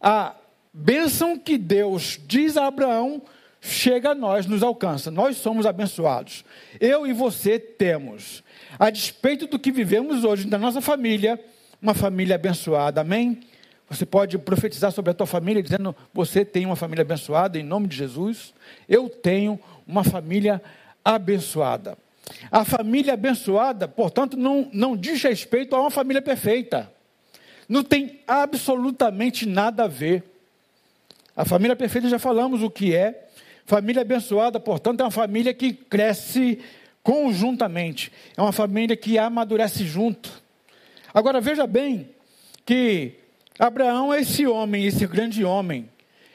A 0.00 0.34
bênção 0.74 1.38
que 1.38 1.56
Deus 1.56 2.20
diz 2.26 2.56
a 2.56 2.66
Abraão 2.66 3.22
chega 3.60 4.10
a 4.10 4.14
nós, 4.14 4.46
nos 4.46 4.64
alcança. 4.64 5.12
Nós 5.12 5.36
somos 5.36 5.64
abençoados. 5.64 6.44
Eu 6.80 7.06
e 7.06 7.12
você 7.12 7.56
temos, 7.56 8.42
a 8.78 8.90
despeito 8.90 9.46
do 9.46 9.60
que 9.60 9.70
vivemos 9.70 10.24
hoje 10.24 10.46
da 10.46 10.58
nossa 10.58 10.80
família, 10.80 11.38
uma 11.80 11.94
família 11.94 12.34
abençoada. 12.34 13.00
Amém? 13.00 13.40
Você 13.90 14.06
pode 14.06 14.38
profetizar 14.38 14.92
sobre 14.92 15.10
a 15.10 15.14
tua 15.14 15.26
família 15.26 15.60
dizendo: 15.60 15.94
você 16.14 16.44
tem 16.44 16.64
uma 16.64 16.76
família 16.76 17.02
abençoada 17.02 17.58
em 17.58 17.64
nome 17.64 17.88
de 17.88 17.96
Jesus. 17.96 18.54
Eu 18.88 19.08
tenho 19.08 19.58
uma 19.84 20.04
família 20.04 20.62
abençoada. 21.04 21.98
A 22.52 22.64
família 22.64 23.14
abençoada, 23.14 23.88
portanto, 23.88 24.36
não, 24.36 24.70
não 24.72 24.96
diz 24.96 25.20
respeito 25.20 25.74
a 25.74 25.80
uma 25.80 25.90
família 25.90 26.22
perfeita. 26.22 26.90
Não 27.68 27.82
tem 27.82 28.20
absolutamente 28.28 29.44
nada 29.44 29.84
a 29.84 29.88
ver. 29.88 30.22
A 31.36 31.44
família 31.44 31.74
perfeita 31.74 32.08
já 32.08 32.18
falamos 32.18 32.62
o 32.62 32.70
que 32.70 32.94
é. 32.94 33.28
Família 33.66 34.02
abençoada, 34.02 34.60
portanto, 34.60 35.00
é 35.00 35.04
uma 35.04 35.10
família 35.10 35.52
que 35.52 35.72
cresce 35.72 36.60
conjuntamente. 37.02 38.12
É 38.36 38.40
uma 38.40 38.52
família 38.52 38.96
que 38.96 39.18
amadurece 39.18 39.84
junto. 39.84 40.30
Agora 41.12 41.40
veja 41.40 41.66
bem 41.66 42.08
que 42.64 43.20
Abraão 43.58 44.12
é 44.12 44.20
esse 44.20 44.46
homem, 44.46 44.86
esse 44.86 45.06
grande 45.06 45.44
homem. 45.44 45.88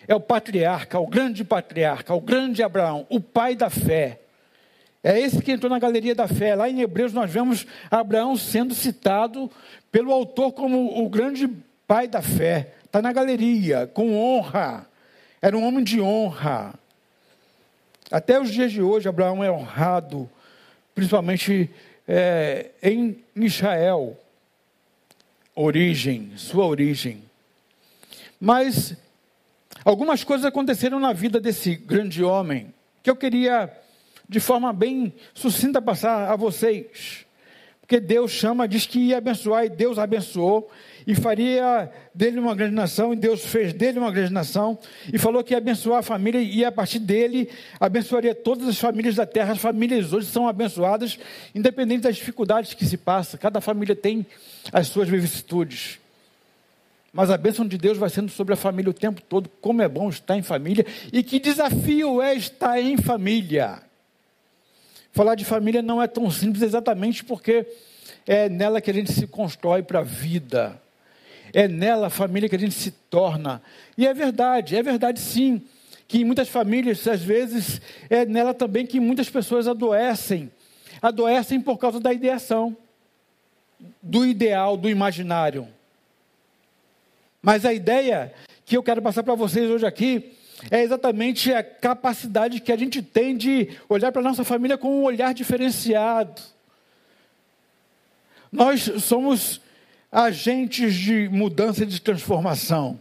É 0.07 0.13
o 0.13 0.19
patriarca, 0.19 0.99
o 0.99 1.07
grande 1.07 1.43
patriarca, 1.43 2.13
o 2.13 2.21
grande 2.21 2.61
Abraão, 2.61 3.07
o 3.09 3.19
pai 3.19 3.55
da 3.55 3.69
fé. 3.69 4.19
É 5.03 5.19
esse 5.19 5.41
que 5.41 5.51
entrou 5.51 5.69
na 5.69 5.79
galeria 5.79 6.15
da 6.15 6.27
fé. 6.27 6.55
Lá 6.55 6.69
em 6.69 6.81
Hebreus 6.81 7.13
nós 7.13 7.31
vemos 7.31 7.65
Abraão 7.89 8.35
sendo 8.35 8.73
citado 8.73 9.51
pelo 9.91 10.11
autor 10.11 10.51
como 10.51 11.03
o 11.03 11.09
grande 11.09 11.47
pai 11.87 12.07
da 12.07 12.21
fé. 12.21 12.73
Está 12.83 13.01
na 13.01 13.13
galeria, 13.13 13.87
com 13.87 14.15
honra. 14.15 14.87
Era 15.41 15.57
um 15.57 15.65
homem 15.65 15.83
de 15.83 16.01
honra. 16.01 16.73
Até 18.11 18.39
os 18.39 18.51
dias 18.51 18.71
de 18.71 18.81
hoje, 18.81 19.09
Abraão 19.09 19.43
é 19.43 19.51
honrado, 19.51 20.29
principalmente 20.93 21.69
é, 22.07 22.71
em 22.81 23.17
Israel, 23.35 24.19
origem, 25.55 26.33
sua 26.35 26.65
origem. 26.65 27.23
Mas 28.39 28.95
algumas 29.83 30.23
coisas 30.23 30.45
aconteceram 30.45 30.99
na 30.99 31.13
vida 31.13 31.39
desse 31.39 31.75
grande 31.75 32.23
homem 32.23 32.73
que 33.01 33.09
eu 33.09 33.15
queria, 33.15 33.71
de 34.27 34.39
forma 34.39 34.73
bem 34.73 35.13
sucinta, 35.33 35.81
passar 35.81 36.31
a 36.31 36.35
vocês. 36.35 37.25
Porque 37.79 37.99
Deus 37.99 38.31
chama, 38.31 38.67
diz 38.67 38.87
que 38.87 38.99
ia 38.99 39.19
abençoar, 39.19 39.65
e 39.65 39.69
Deus 39.69 39.99
abençoou, 39.99 40.69
e 41.05 41.13
faria 41.13 41.91
dele 42.13 42.39
uma 42.39 42.55
grande 42.55 42.73
nação, 42.73 43.13
e 43.13 43.15
Deus 43.15 43.45
fez 43.45 43.73
dele 43.73 43.99
uma 43.99 44.11
grande 44.11 44.33
nação, 44.33 44.77
e 45.11 45.17
falou 45.17 45.43
que 45.43 45.53
ia 45.53 45.57
abençoar 45.57 45.99
a 45.99 46.03
família, 46.03 46.41
e 46.41 46.65
a 46.65 46.71
partir 46.71 46.99
dele 46.99 47.49
abençoaria 47.79 48.33
todas 48.33 48.67
as 48.67 48.79
famílias 48.79 49.15
da 49.15 49.25
terra. 49.25 49.53
As 49.53 49.59
famílias 49.59 50.13
hoje 50.13 50.27
são 50.27 50.47
abençoadas, 50.47 51.19
independente 51.53 52.01
das 52.01 52.15
dificuldades 52.15 52.73
que 52.73 52.85
se 52.85 52.97
passa, 52.97 53.37
cada 53.37 53.61
família 53.61 53.95
tem 53.95 54.25
as 54.71 54.87
suas 54.87 55.07
vicissitudes. 55.07 55.99
Mas 57.13 57.29
a 57.29 57.37
bênção 57.37 57.65
de 57.65 57.77
Deus 57.77 57.97
vai 57.97 58.09
sendo 58.09 58.29
sobre 58.29 58.53
a 58.53 58.57
família 58.57 58.89
o 58.89 58.93
tempo 58.93 59.21
todo, 59.21 59.49
como 59.61 59.81
é 59.81 59.87
bom 59.87 60.09
estar 60.09 60.35
em 60.37 60.41
família, 60.41 60.85
e 61.13 61.23
que 61.23 61.39
desafio 61.39 62.21
é 62.21 62.35
estar 62.35 62.81
em 62.81 62.97
família. 62.97 63.81
Falar 65.13 65.35
de 65.35 65.45
família 65.45 65.81
não 65.81 66.01
é 66.01 66.07
tão 66.07 66.29
simples 66.29 66.61
exatamente 66.61 67.23
porque 67.23 67.65
é 68.27 68.49
nela 68.49 68.81
que 68.81 68.91
a 68.91 68.93
gente 68.93 69.13
se 69.13 69.25
constrói 69.27 69.81
para 69.81 69.99
a 69.99 70.03
vida. 70.03 70.81
É 71.55 71.69
nela 71.69 72.07
a 72.07 72.09
família 72.09 72.49
que 72.49 72.55
a 72.57 72.59
gente 72.59 72.75
se 72.75 72.91
torna. 72.91 73.61
E 73.97 74.05
é 74.05 74.13
verdade, 74.13 74.75
é 74.75 74.83
verdade 74.83 75.21
sim, 75.21 75.61
que 76.05 76.17
em 76.17 76.25
muitas 76.25 76.49
famílias, 76.49 77.07
às 77.07 77.23
vezes, 77.23 77.79
é 78.09 78.25
nela 78.25 78.53
também 78.53 78.85
que 78.85 78.99
muitas 78.99 79.29
pessoas 79.29 79.65
adoecem. 79.65 80.51
Adoecem 81.01 81.61
por 81.61 81.77
causa 81.77 81.97
da 81.97 82.11
ideação, 82.11 82.75
do 84.03 84.25
ideal, 84.25 84.75
do 84.75 84.89
imaginário. 84.89 85.65
Mas 87.41 87.63
a 87.63 87.73
ideia 87.73 88.33
que 88.65 88.75
eu 88.75 88.83
quero 88.83 89.01
passar 89.01 89.23
para 89.23 89.33
vocês 89.33 89.69
hoje 89.69 89.85
aqui 89.85 90.33
é 90.69 90.83
exatamente 90.83 91.53
a 91.53 91.63
capacidade 91.63 92.59
que 92.59 92.73
a 92.73 92.77
gente 92.77 93.01
tem 93.01 93.37
de 93.37 93.69
olhar 93.87 94.11
para 94.11 94.19
a 94.19 94.25
nossa 94.25 94.43
família 94.43 94.77
com 94.77 94.89
um 94.89 95.03
olhar 95.03 95.33
diferenciado. 95.33 96.41
Nós 98.51 98.81
somos 98.99 99.61
agentes 100.15 100.95
de 100.95 101.27
mudança 101.27 101.83
e 101.83 101.85
de 101.85 101.99
transformação. 101.99 102.97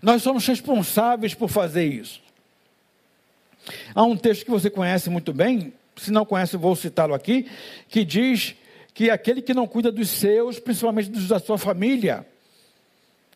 Nós 0.00 0.22
somos 0.22 0.46
responsáveis 0.46 1.34
por 1.34 1.50
fazer 1.50 1.84
isso. 1.84 2.22
Há 3.94 4.02
um 4.02 4.16
texto 4.16 4.46
que 4.46 4.50
você 4.50 4.70
conhece 4.70 5.10
muito 5.10 5.34
bem, 5.34 5.74
se 5.94 6.10
não 6.10 6.24
conhece, 6.24 6.56
vou 6.56 6.74
citá-lo 6.74 7.12
aqui, 7.12 7.46
que 7.86 8.02
diz 8.02 8.54
que 8.94 9.10
aquele 9.10 9.42
que 9.42 9.52
não 9.52 9.66
cuida 9.66 9.92
dos 9.92 10.08
seus, 10.08 10.58
principalmente 10.58 11.10
dos 11.10 11.28
da 11.28 11.38
sua 11.38 11.58
família, 11.58 12.26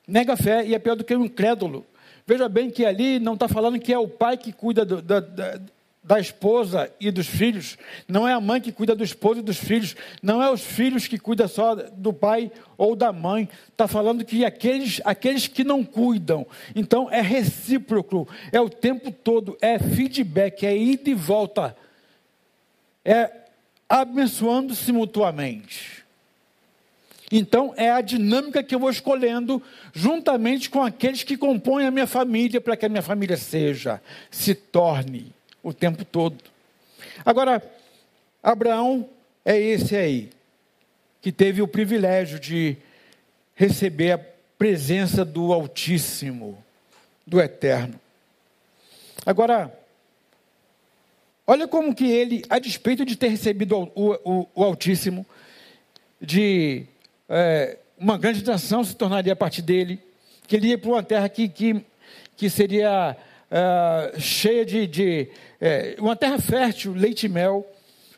nega 0.08 0.32
a 0.32 0.36
fé 0.38 0.64
e 0.64 0.74
é 0.74 0.78
pior 0.78 0.96
do 0.96 1.04
que 1.04 1.14
um 1.14 1.26
incrédulo. 1.26 1.84
Veja 2.26 2.48
bem 2.48 2.70
que 2.70 2.86
ali 2.86 3.18
não 3.18 3.34
está 3.34 3.46
falando 3.46 3.78
que 3.78 3.92
é 3.92 3.98
o 3.98 4.08
pai 4.08 4.38
que 4.38 4.52
cuida 4.52 4.86
do, 4.86 5.02
da, 5.02 5.20
da, 5.20 5.60
da, 6.02 6.18
esposa 6.18 6.90
e 6.98 7.10
dos 7.10 7.26
filhos, 7.26 7.76
não 8.08 8.26
é 8.26 8.32
a 8.32 8.40
mãe 8.40 8.60
que 8.60 8.72
cuida 8.72 8.94
do 8.94 9.04
esposo 9.04 9.40
e 9.40 9.42
dos 9.42 9.58
filhos, 9.58 9.94
não 10.22 10.42
é 10.42 10.50
os 10.50 10.62
filhos 10.62 11.06
que 11.06 11.18
cuidam 11.18 11.46
só 11.46 11.74
do 11.74 12.12
pai 12.12 12.50
ou 12.76 12.96
da 12.96 13.12
mãe. 13.12 13.48
Está 13.68 13.86
falando 13.86 14.24
que 14.24 14.44
aqueles, 14.44 15.00
aqueles 15.04 15.46
que 15.46 15.62
não 15.62 15.84
cuidam. 15.84 16.46
Então 16.74 17.10
é 17.10 17.20
recíproco, 17.20 18.26
é 18.50 18.60
o 18.60 18.70
tempo 18.70 19.10
todo, 19.10 19.56
é 19.60 19.78
feedback, 19.78 20.66
é 20.66 20.76
ida 20.76 21.10
e 21.10 21.14
volta, 21.14 21.76
é 23.04 23.30
abençoando-se 23.88 24.90
mutuamente. 24.92 26.00
Então, 27.32 27.72
é 27.76 27.88
a 27.92 28.00
dinâmica 28.00 28.60
que 28.60 28.74
eu 28.74 28.80
vou 28.80 28.90
escolhendo, 28.90 29.62
juntamente 29.92 30.68
com 30.68 30.82
aqueles 30.82 31.22
que 31.22 31.36
compõem 31.36 31.86
a 31.86 31.90
minha 31.90 32.06
família, 32.06 32.60
para 32.60 32.76
que 32.76 32.86
a 32.86 32.88
minha 32.88 33.02
família 33.02 33.36
seja, 33.36 34.02
se 34.32 34.52
torne 34.52 35.32
o 35.62 35.72
tempo 35.72 36.04
todo. 36.04 36.38
Agora, 37.24 37.62
Abraão 38.42 39.08
é 39.44 39.58
esse 39.58 39.96
aí, 39.96 40.30
que 41.20 41.30
teve 41.30 41.60
o 41.60 41.68
privilégio 41.68 42.38
de 42.38 42.76
receber 43.54 44.12
a 44.12 44.20
presença 44.58 45.24
do 45.24 45.52
Altíssimo, 45.52 46.62
do 47.26 47.40
Eterno. 47.40 48.00
Agora, 49.24 49.78
olha 51.46 51.68
como 51.68 51.94
que 51.94 52.10
ele, 52.10 52.42
a 52.48 52.58
despeito 52.58 53.04
de 53.04 53.16
ter 53.16 53.28
recebido 53.28 53.76
o, 53.94 54.12
o, 54.24 54.48
o 54.54 54.64
Altíssimo, 54.64 55.26
de 56.20 56.86
é, 57.28 57.78
uma 57.98 58.16
grande 58.16 58.44
nação 58.44 58.82
se 58.82 58.96
tornaria 58.96 59.32
a 59.32 59.36
partir 59.36 59.62
dele, 59.62 60.00
que 60.46 60.56
ele 60.56 60.68
ia 60.68 60.78
para 60.78 60.90
uma 60.90 61.02
terra 61.02 61.28
que, 61.28 61.48
que, 61.48 61.84
que 62.36 62.48
seria 62.48 63.16
é, 63.50 64.18
cheia 64.18 64.64
de, 64.64 64.86
de 64.86 65.28
é, 65.60 65.96
uma 65.98 66.16
terra 66.16 66.38
fértil, 66.38 66.94
leite 66.94 67.26
e 67.26 67.28
mel. 67.28 67.66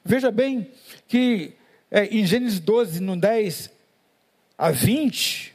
Veja 0.05 0.31
bem 0.31 0.71
que 1.09 1.53
é, 1.91 2.07
em 2.07 2.25
Gênesis 2.25 2.61
12, 2.61 3.01
no 3.01 3.17
10 3.17 3.71
a 4.57 4.71
20, 4.71 5.55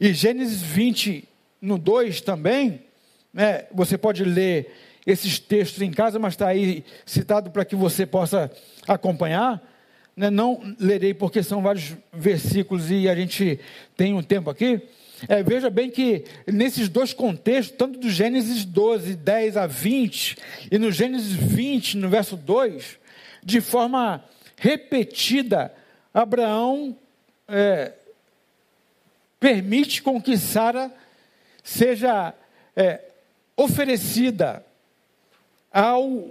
e 0.00 0.12
Gênesis 0.12 0.62
20, 0.62 1.28
no 1.60 1.78
2 1.78 2.20
também, 2.20 2.82
né, 3.32 3.66
você 3.72 3.96
pode 3.96 4.24
ler 4.24 4.72
esses 5.06 5.38
textos 5.38 5.82
em 5.82 5.90
casa, 5.90 6.18
mas 6.18 6.34
está 6.34 6.48
aí 6.48 6.84
citado 7.04 7.50
para 7.50 7.64
que 7.64 7.76
você 7.76 8.06
possa 8.06 8.50
acompanhar. 8.88 9.62
Né? 10.16 10.30
Não 10.30 10.74
lerei 10.78 11.12
porque 11.12 11.42
são 11.42 11.62
vários 11.62 11.94
versículos 12.12 12.90
e 12.90 13.08
a 13.08 13.14
gente 13.14 13.60
tem 13.96 14.14
um 14.14 14.22
tempo 14.22 14.50
aqui. 14.50 14.80
É, 15.28 15.42
veja 15.42 15.70
bem 15.70 15.90
que 15.90 16.24
nesses 16.46 16.88
dois 16.88 17.12
contextos, 17.12 17.76
tanto 17.76 17.98
do 17.98 18.10
Gênesis 18.10 18.64
12, 18.64 19.14
10 19.14 19.56
a 19.56 19.66
20, 19.66 20.36
e 20.70 20.78
no 20.78 20.90
Gênesis 20.90 21.32
20, 21.32 21.96
no 21.96 22.08
verso 22.08 22.36
2, 22.36 22.98
de 23.42 23.60
forma 23.60 24.24
repetida, 24.56 25.72
Abraão 26.12 26.96
é, 27.48 27.92
permite 29.38 30.02
com 30.02 30.20
que 30.20 30.36
Sara 30.36 30.92
seja 31.62 32.34
é, 32.76 33.00
oferecida 33.56 34.64
ao 35.72 36.30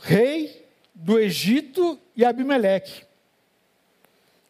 rei 0.00 0.64
do 0.94 1.18
Egito 1.18 1.98
e 2.16 2.24
Abimeleque. 2.24 3.04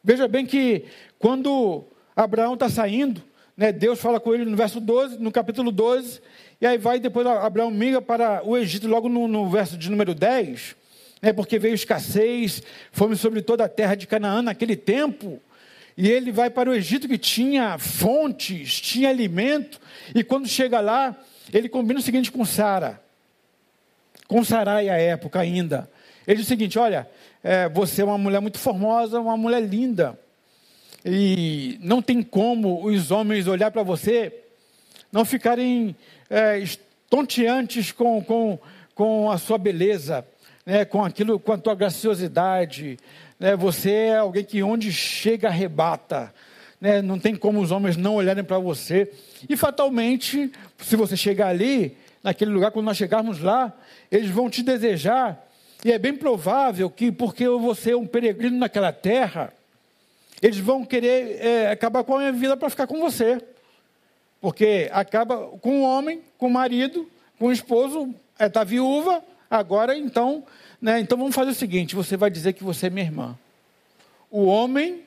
Veja 0.03 0.29
bem 0.29 0.45
que 0.45 0.85
quando 1.19 1.85
Abraão 2.15 2.55
está 2.55 2.69
saindo, 2.69 3.23
né, 3.57 3.73
Deus 3.73 4.01
fala 4.01 4.19
com 4.19 4.35
ele 4.35 4.45
no 4.45 4.57
verso 4.57 4.81
12, 4.81 5.19
no 5.19 5.31
capítulo 5.31 5.71
12, 5.71 6.21
e 6.61 6.67
aí 6.67 6.79
vai 6.79 6.99
depois 6.99 7.27
Abraão 7.27 7.71
migra 7.71 8.03
para 8.03 8.43
o 8.45 8.57
Egito, 8.57 8.89
logo 8.89 9.09
no, 9.09 9.29
no 9.29 9.49
verso 9.49 9.77
de 9.77 9.91
número 9.91 10.15
10, 10.15 10.77
né, 11.23 11.33
porque 11.33 11.59
veio 11.59 11.75
escassez, 11.75 12.63
fome 12.93 13.17
sobre 13.17 13.43
toda 13.43 13.65
a 13.65 13.69
terra 13.69 13.95
de 13.95 14.07
Canaã 14.07 14.43
naquele 14.43 14.77
tempo, 14.77 15.41
e 15.97 16.11
ele 16.11 16.33
vai 16.33 16.51
para 16.51 16.69
o 16.69 16.75
Egito 16.75 17.07
que 17.07 17.17
tinha 17.17 17.79
fontes, 17.79 18.81
tinha 18.81 19.09
alimento, 19.09 19.81
e 20.15 20.25
quando 20.25 20.49
chega 20.49 20.81
lá, 20.81 21.17
ele 21.53 21.69
combina 21.69 22.01
o 22.01 22.03
seguinte 22.03 22.33
com 22.33 22.45
Sara, 22.45 23.01
com 24.27 24.43
Sarai 24.43 24.89
à 24.89 24.97
época 24.97 25.39
ainda. 25.39 25.89
Ele 26.27 26.39
diz 26.39 26.47
o 26.47 26.49
seguinte: 26.49 26.79
olha, 26.79 27.09
é, 27.43 27.69
você 27.69 28.03
é 28.03 28.05
uma 28.05 28.19
mulher 28.19 28.41
muito 28.41 28.59
formosa, 28.59 29.21
uma 29.21 29.37
mulher 29.37 29.61
linda, 29.61 30.19
e 31.05 31.79
não 31.83 32.01
tem 32.01 32.23
como 32.23 32.87
os 32.87 33.11
homens 33.11 33.47
olhar 33.47 33.71
para 33.71 33.83
você, 33.83 34.33
não 35.13 35.25
ficarem 35.25 35.95
é, 36.31 36.59
estonteantes 36.59 37.93
com, 37.93 38.23
com, 38.23 38.59
com 38.95 39.31
a 39.31 39.37
sua 39.37 39.59
beleza, 39.59 40.27
né, 40.65 40.85
com 40.85 41.05
aquilo, 41.05 41.39
com 41.39 41.53
a 41.53 41.59
tua 41.59 41.75
graciosidade. 41.75 42.99
Né, 43.39 43.55
você 43.55 43.91
é 43.91 44.17
alguém 44.17 44.45
que 44.45 44.63
onde 44.63 44.93
chega 44.93 45.49
arrebata. 45.49 46.33
Né, 46.81 47.03
não 47.03 47.19
tem 47.19 47.37
como 47.37 47.61
os 47.61 47.71
homens 47.71 47.97
não 47.97 48.17
olharem 48.17 48.43
para 48.43 48.59
você. 48.59 49.13
E 49.49 49.57
fatalmente, 49.57 50.51
se 50.79 50.97
você 50.97 51.17
chegar 51.17 51.49
ali, 51.49 51.97
naquele 52.23 52.51
lugar, 52.51 52.71
quando 52.71 52.87
nós 52.87 52.97
chegarmos 52.97 53.41
lá, 53.41 53.73
eles 54.11 54.31
vão 54.31 54.49
te 54.49 54.63
desejar. 54.63 55.47
E 55.85 55.93
é 55.93 55.99
bem 55.99 56.17
provável 56.17 56.89
que, 56.89 57.13
porque 57.13 57.47
você 57.47 57.91
é 57.91 57.97
um 57.97 58.07
peregrino 58.07 58.57
naquela 58.57 58.91
terra, 58.91 59.53
eles 60.45 60.59
vão 60.59 60.85
querer 60.85 61.41
é, 61.41 61.71
acabar 61.71 62.05
com 62.05 62.17
a 62.17 62.19
minha 62.19 62.33
vida 62.33 62.55
para 62.55 62.69
ficar 62.69 62.87
com 62.87 63.01
você. 63.01 63.43
Porque 64.43 64.91
acaba 64.93 65.39
com 65.59 65.81
o 65.81 65.83
homem, 65.83 66.21
com 66.37 66.49
o 66.49 66.51
marido, 66.51 67.11
com 67.39 67.47
o 67.47 67.53
esposo, 67.53 68.15
está 68.35 68.45
é, 68.45 68.49
tá 68.51 68.63
viúva, 68.63 69.25
agora 69.51 69.97
então, 69.97 70.45
né, 70.83 71.01
então 71.01 71.17
vamos 71.17 71.35
fazer 71.35 71.53
o 71.53 71.55
seguinte: 71.55 71.95
você 71.95 72.15
vai 72.15 72.29
dizer 72.29 72.53
que 72.53 72.63
você 72.63 72.89
é 72.89 72.91
minha 72.91 73.07
irmã. 73.07 73.39
O 74.31 74.45
homem 74.45 75.05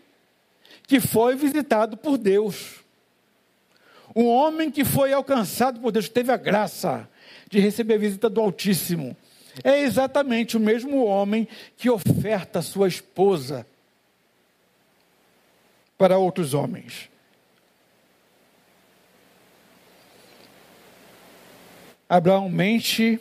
que 0.87 0.99
foi 0.99 1.35
visitado 1.35 1.95
por 1.95 2.17
Deus. 2.17 2.83
Um 4.15 4.25
homem 4.25 4.71
que 4.71 4.83
foi 4.83 5.13
alcançado 5.13 5.79
por 5.79 5.91
Deus, 5.91 6.09
teve 6.09 6.31
a 6.31 6.37
graça 6.37 7.07
de 7.47 7.59
receber 7.59 7.93
a 7.93 7.99
visita 7.99 8.27
do 8.27 8.41
Altíssimo. 8.41 9.15
É 9.63 9.81
exatamente 9.81 10.57
o 10.57 10.59
mesmo 10.59 11.05
homem 11.05 11.47
que 11.77 11.91
oferta 11.91 12.57
a 12.57 12.63
sua 12.63 12.87
esposa 12.87 13.67
para 15.97 16.17
outros 16.17 16.53
homens. 16.53 17.09
Abraão 22.09 22.47
mente 22.49 23.19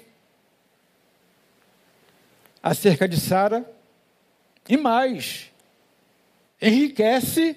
acerca 2.62 3.08
de 3.08 3.18
Sara 3.18 3.68
e 4.68 4.76
mais, 4.76 5.50
enriquece 6.60 7.56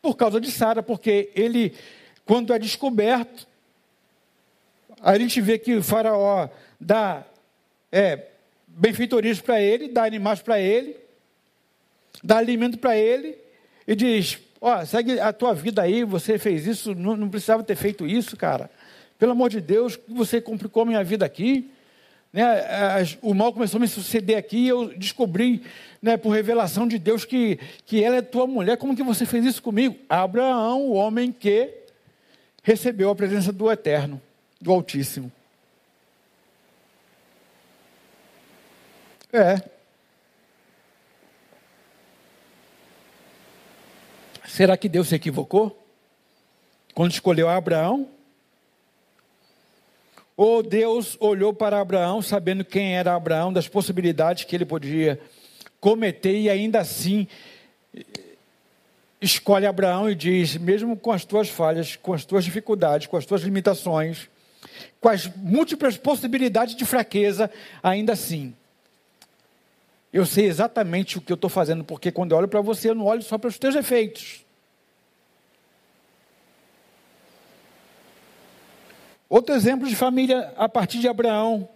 por 0.00 0.16
causa 0.16 0.40
de 0.40 0.50
Sara, 0.50 0.82
porque 0.82 1.30
ele, 1.34 1.74
quando 2.24 2.52
é 2.52 2.58
descoberto, 2.58 3.46
a 5.02 5.18
gente 5.18 5.40
vê 5.40 5.58
que 5.58 5.74
o 5.74 5.82
faraó 5.82 6.48
dá 6.78 7.24
é, 7.92 8.28
benfeitorias 8.66 9.40
para 9.40 9.60
ele, 9.60 9.88
dá 9.88 10.04
animais 10.04 10.40
para 10.40 10.58
ele, 10.58 10.96
dá 12.22 12.38
alimento 12.38 12.78
para 12.78 12.96
ele, 12.96 13.36
e 13.90 13.96
diz: 13.96 14.38
Ó, 14.60 14.78
oh, 14.78 14.86
segue 14.86 15.18
a 15.18 15.32
tua 15.32 15.52
vida 15.52 15.82
aí, 15.82 16.04
você 16.04 16.38
fez 16.38 16.64
isso, 16.64 16.94
não, 16.94 17.16
não, 17.16 17.28
precisava 17.28 17.64
ter 17.64 17.74
feito 17.74 18.06
isso, 18.06 18.36
cara. 18.36 18.70
Pelo 19.18 19.32
amor 19.32 19.50
de 19.50 19.60
Deus, 19.60 19.98
você 20.08 20.40
complicou 20.40 20.86
minha 20.86 21.02
vida 21.02 21.26
aqui. 21.26 21.68
Né, 22.32 22.44
o 23.20 23.34
mal 23.34 23.52
começou 23.52 23.78
a 23.78 23.80
me 23.80 23.88
suceder 23.88 24.36
aqui 24.36 24.58
e 24.58 24.68
eu 24.68 24.96
descobri, 24.96 25.64
né, 26.00 26.16
por 26.16 26.30
revelação 26.30 26.86
de 26.86 27.00
Deus, 27.00 27.24
que, 27.24 27.58
que 27.84 28.04
ela 28.04 28.14
é 28.14 28.22
tua 28.22 28.46
mulher. 28.46 28.76
Como 28.76 28.94
que 28.94 29.02
você 29.02 29.26
fez 29.26 29.44
isso 29.44 29.60
comigo? 29.60 29.96
Abraão, 30.08 30.82
o 30.82 30.92
homem 30.92 31.32
que 31.32 31.68
recebeu 32.62 33.10
a 33.10 33.16
presença 33.16 33.52
do 33.52 33.68
Eterno, 33.68 34.22
do 34.60 34.70
Altíssimo. 34.70 35.32
É, 39.32 39.60
Será 44.50 44.76
que 44.76 44.88
Deus 44.88 45.08
se 45.08 45.14
equivocou? 45.14 45.80
Quando 46.92 47.12
escolheu 47.12 47.48
Abraão? 47.48 48.08
Ou 50.36 50.60
Deus 50.60 51.16
olhou 51.20 51.54
para 51.54 51.80
Abraão, 51.80 52.20
sabendo 52.20 52.64
quem 52.64 52.96
era 52.96 53.14
Abraão, 53.14 53.52
das 53.52 53.68
possibilidades 53.68 54.42
que 54.42 54.56
ele 54.56 54.64
podia 54.64 55.20
cometer, 55.78 56.36
e 56.36 56.50
ainda 56.50 56.80
assim 56.80 57.28
escolhe 59.20 59.66
Abraão 59.66 60.10
e 60.10 60.16
diz: 60.16 60.56
mesmo 60.56 60.96
com 60.96 61.12
as 61.12 61.24
tuas 61.24 61.48
falhas, 61.48 61.94
com 61.94 62.12
as 62.12 62.24
tuas 62.24 62.44
dificuldades, 62.44 63.06
com 63.06 63.16
as 63.16 63.24
tuas 63.24 63.42
limitações, 63.42 64.28
com 65.00 65.08
as 65.08 65.28
múltiplas 65.36 65.96
possibilidades 65.96 66.74
de 66.74 66.84
fraqueza, 66.84 67.48
ainda 67.80 68.14
assim, 68.14 68.52
eu 70.12 70.26
sei 70.26 70.46
exatamente 70.46 71.18
o 71.18 71.20
que 71.20 71.32
eu 71.32 71.36
estou 71.36 71.50
fazendo, 71.50 71.84
porque 71.84 72.10
quando 72.10 72.32
eu 72.32 72.38
olho 72.38 72.48
para 72.48 72.60
você, 72.60 72.90
eu 72.90 72.94
não 72.94 73.06
olho 73.06 73.22
só 73.22 73.38
para 73.38 73.48
os 73.48 73.58
teus 73.58 73.76
efeitos. 73.76 74.44
Outro 79.28 79.54
exemplo 79.54 79.88
de 79.88 79.94
família 79.94 80.52
a 80.56 80.68
partir 80.68 80.98
de 80.98 81.06
Abraão. 81.06 81.68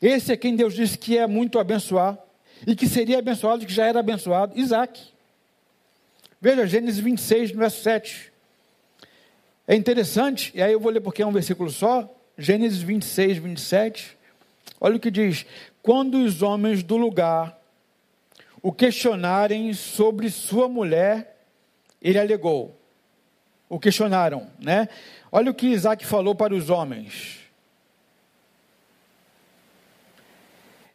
Esse 0.00 0.32
é 0.32 0.36
quem 0.36 0.56
Deus 0.56 0.72
disse 0.72 0.96
que 0.96 1.18
é 1.18 1.26
muito 1.26 1.58
abençoar 1.58 2.18
e 2.66 2.74
que 2.74 2.88
seria 2.88 3.18
abençoado, 3.18 3.66
que 3.66 3.72
já 3.72 3.84
era 3.84 4.00
abençoado, 4.00 4.58
Isaac. 4.58 5.12
Veja, 6.40 6.66
Gênesis 6.66 7.00
26, 7.00 7.50
verso 7.50 7.82
7. 7.82 8.32
É 9.66 9.74
interessante, 9.74 10.50
e 10.54 10.62
aí 10.62 10.72
eu 10.72 10.80
vou 10.80 10.90
ler 10.90 11.00
porque 11.00 11.20
é 11.20 11.26
um 11.26 11.32
versículo 11.32 11.68
só, 11.70 12.08
Gênesis 12.38 12.80
26, 12.80 13.38
27. 13.38 14.16
Olha 14.80 14.96
o 14.96 15.00
que 15.00 15.10
diz: 15.10 15.44
Quando 15.88 16.22
os 16.22 16.42
homens 16.42 16.82
do 16.82 16.98
lugar 16.98 17.58
o 18.60 18.70
questionarem 18.70 19.72
sobre 19.72 20.28
sua 20.28 20.68
mulher, 20.68 21.40
ele 22.02 22.18
alegou. 22.18 22.78
O 23.70 23.80
questionaram, 23.80 24.50
né? 24.58 24.90
Olha 25.32 25.50
o 25.50 25.54
que 25.54 25.68
Isaac 25.68 26.04
falou 26.04 26.34
para 26.34 26.54
os 26.54 26.68
homens. 26.68 27.38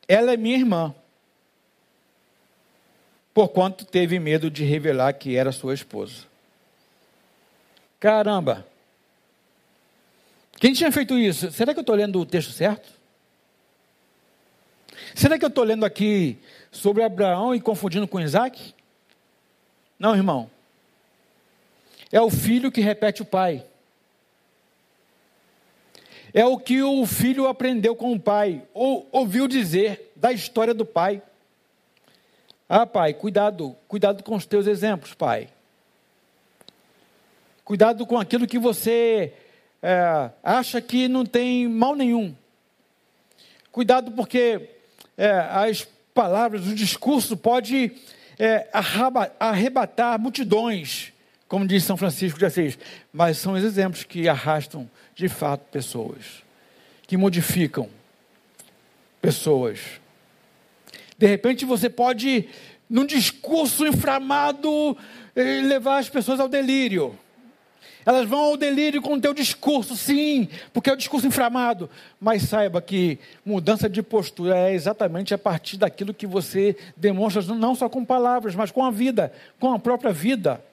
Ela 0.08 0.34
é 0.34 0.38
minha 0.38 0.58
irmã, 0.58 0.94
porquanto 3.34 3.86
teve 3.86 4.20
medo 4.20 4.48
de 4.52 4.64
revelar 4.64 5.14
que 5.14 5.36
era 5.36 5.52
sua 5.52 5.74
esposa. 5.74 6.26
Caramba! 8.00 8.64
Quem 10.60 10.72
tinha 10.72 10.92
feito 10.92 11.18
isso? 11.18 11.52
Será 11.52 11.74
que 11.74 11.80
eu 11.80 11.82
estou 11.82 11.96
lendo 11.96 12.20
o 12.20 12.26
texto 12.28 12.52
certo? 12.52 13.02
Será 15.16 15.38
que 15.38 15.46
eu 15.46 15.50
estou 15.50 15.64
lendo 15.64 15.86
aqui 15.86 16.38
sobre 16.72 17.04
Abraão 17.04 17.54
e 17.54 17.62
confundindo 17.62 18.08
com 18.08 18.20
Isaac? 18.20 18.74
Não, 19.98 20.16
irmão. 20.16 20.50
É 22.12 22.22
o 22.22 22.30
filho 22.30 22.72
que 22.72 22.82
repete 22.82 23.22
o 23.22 23.26
pai. 23.26 23.66
É 26.34 26.46
o 26.46 26.58
que 26.58 26.82
o 26.82 27.06
filho 27.06 27.48
aprendeu 27.48 27.96
com 27.96 28.12
o 28.12 28.20
pai, 28.20 28.64
ou 28.74 29.08
ouviu 29.12 29.48
dizer 29.48 30.12
da 30.16 30.32
história 30.32 30.74
do 30.74 30.86
pai. 30.86 31.22
Ah, 32.68 32.88
pai, 32.88 33.14
cuidado, 33.14 33.76
cuidado 33.88 34.24
com 34.24 34.36
os 34.36 34.46
teus 34.46 34.66
exemplos, 34.66 35.14
pai. 35.14 35.50
Cuidado 37.64 38.06
com 38.06 38.18
aquilo 38.18 38.48
que 38.48 38.58
você 38.58 39.34
é, 39.82 40.32
acha 40.44 40.82
que 40.82 41.08
não 41.08 41.26
tem 41.26 41.68
mal 41.68 41.96
nenhum. 41.96 42.36
Cuidado 43.72 44.12
porque 44.12 44.73
é, 45.18 45.32
as 45.32 45.88
palavras, 46.14 46.68
o 46.68 46.76
discurso 46.76 47.36
pode 47.36 47.92
é, 48.38 48.68
arrebatar 49.40 50.20
multidões, 50.20 51.12
como 51.48 51.68
diz 51.68 51.84
São 51.84 51.98
Francisco 51.98 52.40
de 52.40 52.46
Assis, 52.46 52.78
mas 53.12 53.38
são 53.38 53.54
os 53.54 53.64
exemplos 53.64 54.04
que 54.04 54.28
arrastam 54.28 54.90
de 55.16 55.28
fato 55.28 55.62
pessoas, 55.72 56.44
que 57.06 57.18
modificam 57.18 57.90
pessoas. 59.22 59.80
De 61.18 61.28
repente 61.28 61.66
você 61.66 61.90
pode, 61.90 62.50
num 62.90 63.06
discurso 63.06 63.86
inflamado, 63.86 64.98
eh, 65.36 65.62
levar 65.62 66.00
as 66.00 66.10
pessoas 66.10 66.40
ao 66.40 66.50
delírio. 66.50 67.18
Elas 68.06 68.28
vão 68.28 68.40
ao 68.40 68.58
delírio 68.58 69.02
com 69.02 69.14
o 69.14 69.22
teu 69.22 69.34
discurso, 69.34 69.96
sim, 69.96 70.50
porque 70.74 70.90
é 70.90 70.94
o 70.94 70.98
discurso 70.98 71.28
inflamado. 71.28 71.90
Mas 72.20 72.44
saiba 72.44 72.82
que 72.82 73.20
mudança 73.46 73.90
de 73.90 74.02
postura 74.02 74.58
é 74.58 74.74
exatamente 74.74 75.34
a 75.34 75.38
partir 75.38 75.78
daquilo 75.78 76.14
que 76.14 76.28
você 76.28 76.76
demonstra, 76.98 77.42
não 77.56 77.76
só 77.76 77.88
com 77.88 78.04
palavras, 78.04 78.56
mas 78.56 78.72
com 78.72 78.84
a 78.84 78.92
vida, 78.92 79.34
com 79.60 79.74
a 79.74 79.80
própria 79.80 80.12
vida. 80.12 80.64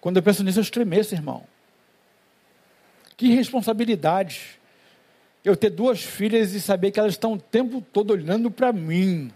Quando 0.00 0.16
eu 0.18 0.22
penso 0.22 0.44
nisso, 0.44 0.58
eu 0.58 0.62
estremeço, 0.62 1.14
irmão. 1.14 1.44
Que 3.16 3.28
responsabilidade. 3.28 4.58
Eu 5.44 5.56
ter 5.56 5.70
duas 5.70 6.02
filhas 6.02 6.52
e 6.52 6.60
saber 6.60 6.90
que 6.90 7.00
elas 7.00 7.14
estão 7.14 7.34
o 7.34 7.40
tempo 7.40 7.80
todo 7.92 8.10
olhando 8.10 8.50
para 8.50 8.72
mim. 8.72 9.30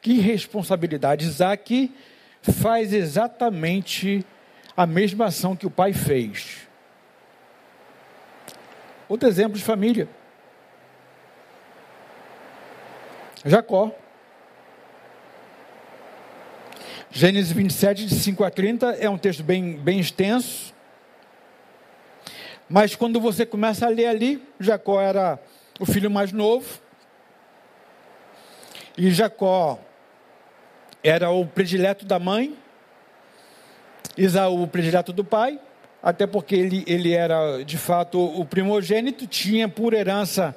Que 0.00 0.14
responsabilidade. 0.14 1.24
Isaac 1.24 1.90
faz 2.42 2.92
exatamente 2.92 4.24
a 4.76 4.86
mesma 4.86 5.26
ação 5.26 5.56
que 5.56 5.66
o 5.66 5.70
pai 5.70 5.92
fez. 5.92 6.68
Outro 9.08 9.28
exemplo 9.28 9.56
de 9.56 9.64
família. 9.64 10.08
Jacó. 13.44 13.90
Gênesis 17.10 17.50
27, 17.50 18.06
de 18.06 18.14
5 18.14 18.44
a 18.44 18.50
30, 18.50 18.86
é 19.00 19.08
um 19.08 19.16
texto 19.16 19.42
bem, 19.42 19.76
bem 19.76 19.98
extenso. 19.98 20.74
Mas 22.68 22.94
quando 22.94 23.18
você 23.18 23.46
começa 23.46 23.86
a 23.86 23.88
ler 23.88 24.06
ali, 24.06 24.46
Jacó 24.60 25.00
era 25.00 25.38
o 25.80 25.86
filho 25.86 26.10
mais 26.10 26.32
novo. 26.32 26.80
E 28.96 29.10
Jacó 29.10 29.78
era 31.02 31.30
o 31.30 31.46
predileto 31.46 32.04
da 32.04 32.18
mãe, 32.18 32.56
Isaú 34.16 34.62
o 34.62 34.68
predileto 34.68 35.12
do 35.12 35.24
pai, 35.24 35.60
até 36.02 36.26
porque 36.26 36.54
ele, 36.54 36.84
ele 36.86 37.12
era 37.12 37.62
de 37.62 37.78
fato 37.78 38.18
o 38.18 38.44
primogênito, 38.44 39.26
tinha 39.26 39.68
por 39.68 39.94
herança 39.94 40.54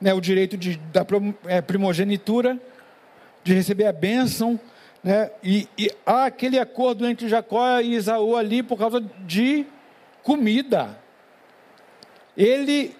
né, 0.00 0.12
o 0.12 0.20
direito 0.20 0.56
de, 0.56 0.76
da 0.92 1.06
é, 1.46 1.60
primogenitura, 1.60 2.58
de 3.44 3.54
receber 3.54 3.86
a 3.86 3.92
bênção, 3.92 4.58
né, 5.02 5.30
e, 5.42 5.68
e 5.78 5.90
há 6.04 6.26
aquele 6.26 6.58
acordo 6.58 7.06
entre 7.06 7.28
Jacó 7.28 7.78
e 7.80 7.94
Isaú 7.94 8.36
ali 8.36 8.62
por 8.62 8.76
causa 8.76 9.00
de 9.24 9.64
comida. 10.22 10.98
Ele 12.36 12.94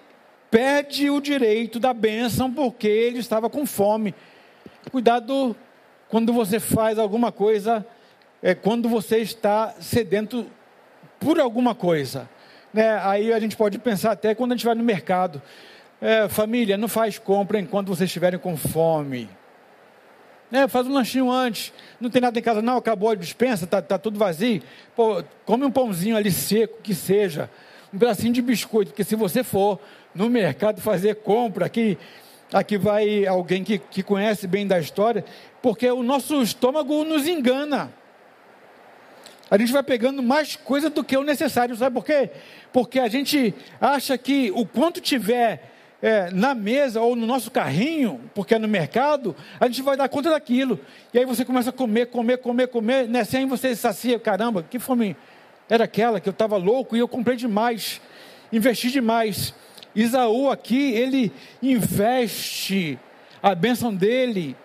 perde 0.49 1.09
o 1.09 1.19
direito 1.19 1.79
da 1.79 1.93
bênção 1.93 2.51
porque 2.51 2.87
ele 2.87 3.19
estava 3.19 3.49
com 3.49 3.65
fome. 3.65 4.15
Cuidado 4.89 5.55
quando 6.09 6.31
você 6.33 6.59
faz 6.59 6.97
alguma 6.97 7.31
coisa, 7.31 7.85
é 8.41 8.55
quando 8.55 8.87
você 8.87 9.17
está 9.17 9.73
sedento 9.79 10.45
por 11.19 11.39
alguma 11.39 11.75
coisa. 11.75 12.29
Né? 12.73 12.99
Aí 13.03 13.33
a 13.33 13.39
gente 13.39 13.55
pode 13.57 13.77
pensar 13.79 14.11
até 14.11 14.35
quando 14.35 14.51
a 14.51 14.55
gente 14.55 14.65
vai 14.65 14.75
no 14.75 14.83
mercado. 14.83 15.41
É, 15.99 16.27
família, 16.27 16.77
não 16.77 16.87
faz 16.87 17.17
compra 17.17 17.59
enquanto 17.59 17.87
vocês 17.87 18.07
estiverem 18.07 18.39
com 18.39 18.55
fome. 18.55 19.29
É, 20.51 20.67
faz 20.67 20.87
um 20.87 20.93
lanchinho 20.93 21.29
antes. 21.29 21.73
Não 21.99 22.09
tem 22.09 22.21
nada 22.21 22.37
em 22.37 22.41
casa, 22.41 22.61
não. 22.61 22.77
Acabou 22.77 23.09
a 23.09 23.15
dispensa, 23.15 23.65
está 23.65 23.81
tá 23.81 23.97
tudo 23.97 24.17
vazio. 24.17 24.61
Pô, 24.95 25.23
come 25.45 25.65
um 25.65 25.71
pãozinho 25.71 26.15
ali 26.15 26.31
seco, 26.31 26.81
que 26.81 26.95
seja. 26.95 27.49
Um 27.93 27.97
pedacinho 27.97 28.31
de 28.31 28.41
biscoito. 28.41 28.91
Porque 28.91 29.03
se 29.03 29.15
você 29.15 29.43
for 29.43 29.79
no 30.15 30.29
mercado 30.29 30.81
fazer 30.81 31.15
compra, 31.15 31.65
aqui, 31.65 31.97
aqui 32.51 32.77
vai 32.77 33.25
alguém 33.25 33.63
que, 33.63 33.77
que 33.77 34.03
conhece 34.03 34.47
bem 34.47 34.65
da 34.65 34.79
história, 34.79 35.23
porque 35.61 35.89
o 35.89 36.03
nosso 36.03 36.41
estômago 36.41 37.03
nos 37.03 37.27
engana. 37.27 37.91
A 39.49 39.57
gente 39.57 39.71
vai 39.71 39.83
pegando 39.83 40.21
mais 40.21 40.55
coisa 40.55 40.89
do 40.89 41.03
que 41.03 41.15
o 41.15 41.23
necessário, 41.23 41.75
sabe 41.75 41.93
por 41.93 42.05
quê? 42.05 42.29
Porque 42.73 42.99
a 42.99 43.07
gente 43.07 43.53
acha 43.79 44.17
que 44.17 44.51
o 44.53 44.65
quanto 44.65 44.99
tiver 44.99 45.71
é, 46.01 46.29
na 46.31 46.53
mesa 46.53 47.01
ou 47.01 47.15
no 47.15 47.25
nosso 47.25 47.49
carrinho, 47.49 48.19
porque 48.35 48.55
é 48.55 48.59
no 48.59 48.67
mercado, 48.67 49.35
a 49.59 49.65
gente 49.67 49.81
vai 49.81 49.95
dar 49.95 50.09
conta 50.09 50.29
daquilo. 50.29 50.79
E 51.13 51.19
aí 51.19 51.25
você 51.25 51.45
começa 51.45 51.69
a 51.69 51.73
comer, 51.73 52.07
comer, 52.07 52.37
comer, 52.37 52.67
comer, 52.67 53.07
né? 53.07 53.21
Assim 53.21 53.45
você 53.45 53.75
sacia, 53.75 54.19
caramba, 54.19 54.63
que 54.63 54.79
fome 54.79 55.15
era 55.69 55.85
aquela 55.85 56.19
que 56.19 56.29
eu 56.29 56.31
estava 56.31 56.57
louco 56.57 56.95
e 56.95 56.99
eu 56.99 57.07
comprei 57.07 57.35
demais, 57.35 58.01
investi 58.51 58.91
demais. 58.91 59.53
Isaú 59.97 60.51
aqui, 60.51 60.91
ele 60.91 61.33
investe 61.61 62.99
a 63.41 63.55
bênção 63.55 63.93
dele, 63.93 64.55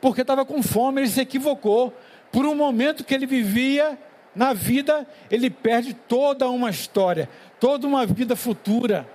porque 0.00 0.22
estava 0.22 0.44
com 0.44 0.60
fome, 0.62 1.02
ele 1.02 1.08
se 1.08 1.20
equivocou. 1.20 1.94
Por 2.32 2.44
um 2.44 2.56
momento 2.56 3.04
que 3.04 3.14
ele 3.14 3.24
vivia 3.24 3.96
na 4.34 4.52
vida, 4.52 5.06
ele 5.30 5.48
perde 5.48 5.94
toda 5.94 6.48
uma 6.48 6.70
história, 6.70 7.28
toda 7.60 7.86
uma 7.86 8.04
vida 8.04 8.34
futura, 8.34 9.08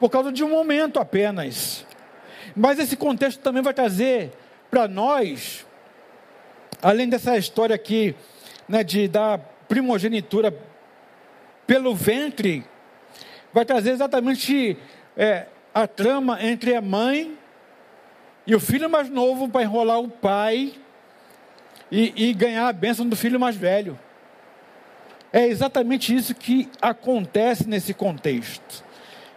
por 0.00 0.10
causa 0.10 0.32
de 0.32 0.42
um 0.42 0.50
momento 0.50 0.98
apenas. 0.98 1.86
Mas 2.56 2.80
esse 2.80 2.96
contexto 2.96 3.40
também 3.40 3.62
vai 3.62 3.72
trazer 3.72 4.32
para 4.68 4.88
nós, 4.88 5.64
além 6.82 7.08
dessa 7.08 7.36
história 7.36 7.76
aqui, 7.76 8.14
né, 8.68 8.82
de 8.82 9.06
da 9.06 9.38
primogenitura 9.68 10.52
pelo 11.64 11.94
ventre, 11.94 12.64
vai 13.52 13.64
trazer 13.64 13.90
exatamente 13.90 14.76
é, 15.16 15.46
a 15.74 15.86
trama 15.86 16.42
entre 16.42 16.74
a 16.74 16.80
mãe 16.80 17.36
e 18.46 18.54
o 18.54 18.60
filho 18.60 18.88
mais 18.88 19.08
novo 19.08 19.48
para 19.48 19.62
enrolar 19.62 20.00
o 20.00 20.08
pai 20.08 20.74
e, 21.90 22.28
e 22.28 22.32
ganhar 22.32 22.68
a 22.68 22.72
bênção 22.72 23.08
do 23.08 23.16
filho 23.16 23.38
mais 23.38 23.56
velho. 23.56 23.98
É 25.32 25.46
exatamente 25.46 26.14
isso 26.14 26.34
que 26.34 26.68
acontece 26.80 27.68
nesse 27.68 27.94
contexto. 27.94 28.84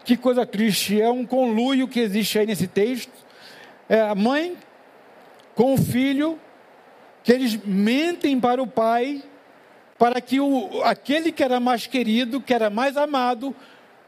Que 0.03 0.17
coisa 0.17 0.45
triste, 0.45 0.99
é 0.99 1.09
um 1.09 1.25
conluio 1.25 1.87
que 1.87 1.99
existe 1.99 2.39
aí 2.39 2.45
nesse 2.45 2.67
texto. 2.67 3.13
É 3.87 4.01
a 4.01 4.15
mãe 4.15 4.57
com 5.55 5.75
o 5.75 5.77
filho, 5.77 6.39
que 7.23 7.31
eles 7.31 7.55
mentem 7.63 8.39
para 8.39 8.61
o 8.61 8.67
pai, 8.67 9.23
para 9.97 10.19
que 10.19 10.39
o, 10.39 10.81
aquele 10.83 11.31
que 11.31 11.43
era 11.43 11.59
mais 11.59 11.85
querido, 11.85 12.41
que 12.41 12.53
era 12.53 12.69
mais 12.69 12.97
amado 12.97 13.55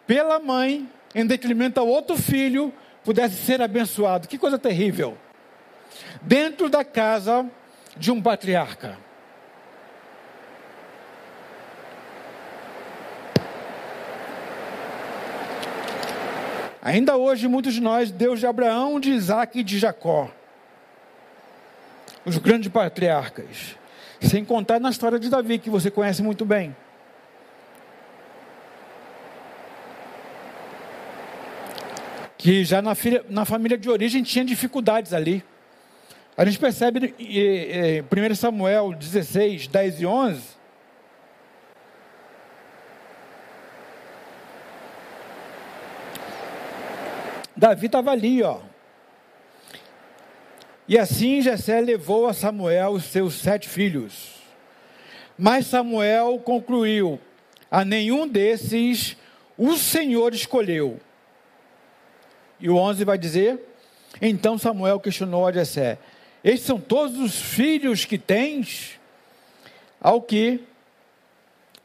pela 0.08 0.40
mãe, 0.40 0.90
em 1.14 1.26
detrimento 1.26 1.80
ao 1.80 1.88
outro 1.88 2.16
filho, 2.16 2.74
pudesse 3.04 3.36
ser 3.36 3.62
abençoado. 3.62 4.28
Que 4.28 4.38
coisa 4.38 4.58
terrível. 4.58 5.18
Dentro 6.22 6.70
da 6.70 6.84
casa 6.84 7.50
de 7.96 8.12
um 8.12 8.22
patriarca. 8.22 8.98
Ainda 16.82 17.18
hoje, 17.18 17.48
muitos 17.48 17.74
de 17.74 17.82
nós, 17.82 18.12
Deus 18.12 18.40
de 18.40 18.46
Abraão, 18.46 19.00
de 19.00 19.10
Isaac 19.10 19.60
e 19.60 19.64
de 19.64 19.80
Jacó. 19.80 20.30
Os 22.24 22.38
grandes 22.38 22.70
patriarcas. 22.70 23.76
Sem 24.22 24.46
contar 24.46 24.80
na 24.80 24.92
história 24.92 25.18
de 25.18 25.28
Davi, 25.28 25.58
que 25.58 25.70
você 25.70 25.90
conhece 25.90 26.22
muito 26.22 26.46
bem. 26.46 26.76
Que 32.46 32.64
já 32.64 32.80
na, 32.80 32.94
filha, 32.94 33.26
na 33.28 33.44
família 33.44 33.76
de 33.76 33.90
origem 33.90 34.22
tinha 34.22 34.46
dificuldades 34.46 35.14
ali. 35.14 35.44
A 36.38 36.46
gente 36.46 36.60
percebe 36.60 37.16
em 37.18 38.04
1 38.04 38.36
Samuel 38.36 38.94
16, 38.94 39.66
10 39.66 40.02
e 40.02 40.06
11. 40.06 40.42
Davi 47.58 47.88
estava 47.88 48.12
ali, 48.12 48.44
ó. 48.44 48.60
E 50.88 51.00
assim 51.00 51.42
Jessé 51.42 51.82
levou 51.82 52.28
a 52.28 52.34
Samuel 52.36 52.92
os 52.92 53.06
seus 53.06 53.34
sete 53.34 53.68
filhos. 53.68 54.36
Mas 55.36 55.66
Samuel 55.66 56.38
concluiu: 56.46 57.20
a 57.72 57.84
nenhum 57.84 58.28
desses 58.28 59.18
o 59.58 59.76
Senhor 59.76 60.32
escolheu. 60.36 61.00
E 62.60 62.70
o 62.70 62.78
11 62.78 63.04
vai 63.04 63.18
dizer: 63.18 63.60
Então 64.22 64.58
Samuel 64.58 65.00
questionou 65.00 65.46
a 65.46 65.52
Jessé: 65.52 65.98
Estes 66.44 66.66
são 66.66 66.80
todos 66.80 67.20
os 67.20 67.42
filhos 67.42 68.06
que 68.06 68.18
tens? 68.18 69.00
Ao 70.00 70.22
que 70.22 70.62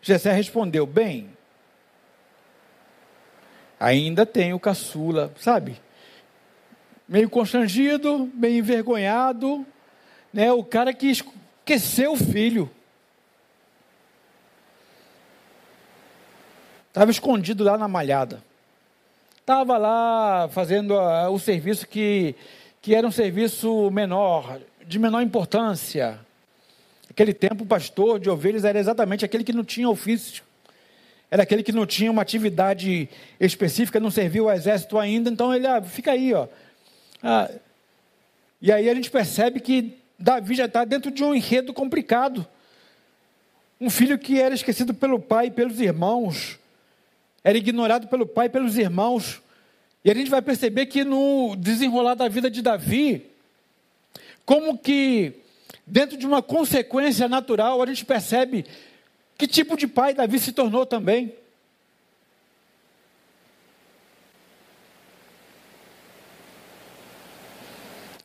Jessé 0.02 0.32
respondeu: 0.32 0.86
Bem, 0.86 1.30
ainda 3.78 4.24
tem 4.24 4.52
o 4.52 4.60
caçula, 4.60 5.32
sabe? 5.38 5.80
Meio 7.08 7.28
constrangido, 7.28 8.30
meio 8.34 8.58
envergonhado, 8.58 9.66
né? 10.32 10.52
O 10.52 10.62
cara 10.62 10.92
que 10.92 11.08
esqueceu 11.08 12.12
o 12.12 12.16
filho. 12.16 12.70
Estava 16.88 17.10
escondido 17.10 17.62
lá 17.62 17.78
na 17.78 17.86
malhada. 17.86 18.42
Estava 19.40 19.76
lá 19.78 20.48
fazendo 20.52 20.96
a, 20.96 21.28
o 21.30 21.38
serviço 21.38 21.88
que, 21.88 22.34
que 22.80 22.94
era 22.94 23.06
um 23.06 23.10
serviço 23.10 23.90
menor, 23.90 24.60
de 24.86 24.98
menor 24.98 25.22
importância. 25.22 26.20
Aquele 27.08 27.34
tempo, 27.34 27.64
o 27.64 27.66
pastor 27.66 28.20
de 28.20 28.30
ovelhas 28.30 28.64
era 28.64 28.78
exatamente 28.78 29.24
aquele 29.24 29.42
que 29.42 29.52
não 29.52 29.64
tinha 29.64 29.88
ofício. 29.88 30.44
Era 31.30 31.42
aquele 31.42 31.62
que 31.62 31.72
não 31.72 31.86
tinha 31.86 32.10
uma 32.10 32.22
atividade 32.22 33.08
específica, 33.40 33.98
não 33.98 34.10
serviu 34.10 34.48
ao 34.48 34.54
exército 34.54 34.98
ainda, 34.98 35.30
então 35.30 35.54
ele, 35.54 35.66
ah, 35.66 35.82
fica 35.82 36.12
aí, 36.12 36.32
ó. 36.34 36.46
Ah, 37.22 37.50
e 38.60 38.70
aí 38.70 38.90
a 38.90 38.94
gente 38.94 39.10
percebe 39.10 39.58
que 39.58 39.96
Davi 40.18 40.54
já 40.54 40.66
está 40.66 40.84
dentro 40.84 41.10
de 41.10 41.24
um 41.24 41.34
enredo 41.34 41.72
complicado. 41.72 42.46
Um 43.80 43.88
filho 43.88 44.18
que 44.18 44.38
era 44.38 44.54
esquecido 44.54 44.92
pelo 44.92 45.18
pai 45.18 45.46
e 45.46 45.50
pelos 45.50 45.80
irmãos, 45.80 46.59
era 47.42 47.56
ignorado 47.56 48.08
pelo 48.08 48.26
pai 48.26 48.46
e 48.46 48.50
pelos 48.50 48.76
irmãos. 48.76 49.40
E 50.04 50.10
a 50.10 50.14
gente 50.14 50.30
vai 50.30 50.42
perceber 50.42 50.86
que 50.86 51.04
no 51.04 51.54
desenrolar 51.56 52.14
da 52.14 52.28
vida 52.28 52.50
de 52.50 52.62
Davi, 52.62 53.26
como 54.44 54.78
que 54.78 55.34
dentro 55.86 56.16
de 56.16 56.26
uma 56.26 56.42
consequência 56.42 57.28
natural, 57.28 57.82
a 57.82 57.86
gente 57.86 58.04
percebe 58.04 58.64
que 59.36 59.46
tipo 59.46 59.76
de 59.76 59.86
pai 59.86 60.14
Davi 60.14 60.38
se 60.38 60.52
tornou 60.52 60.86
também. 60.86 61.34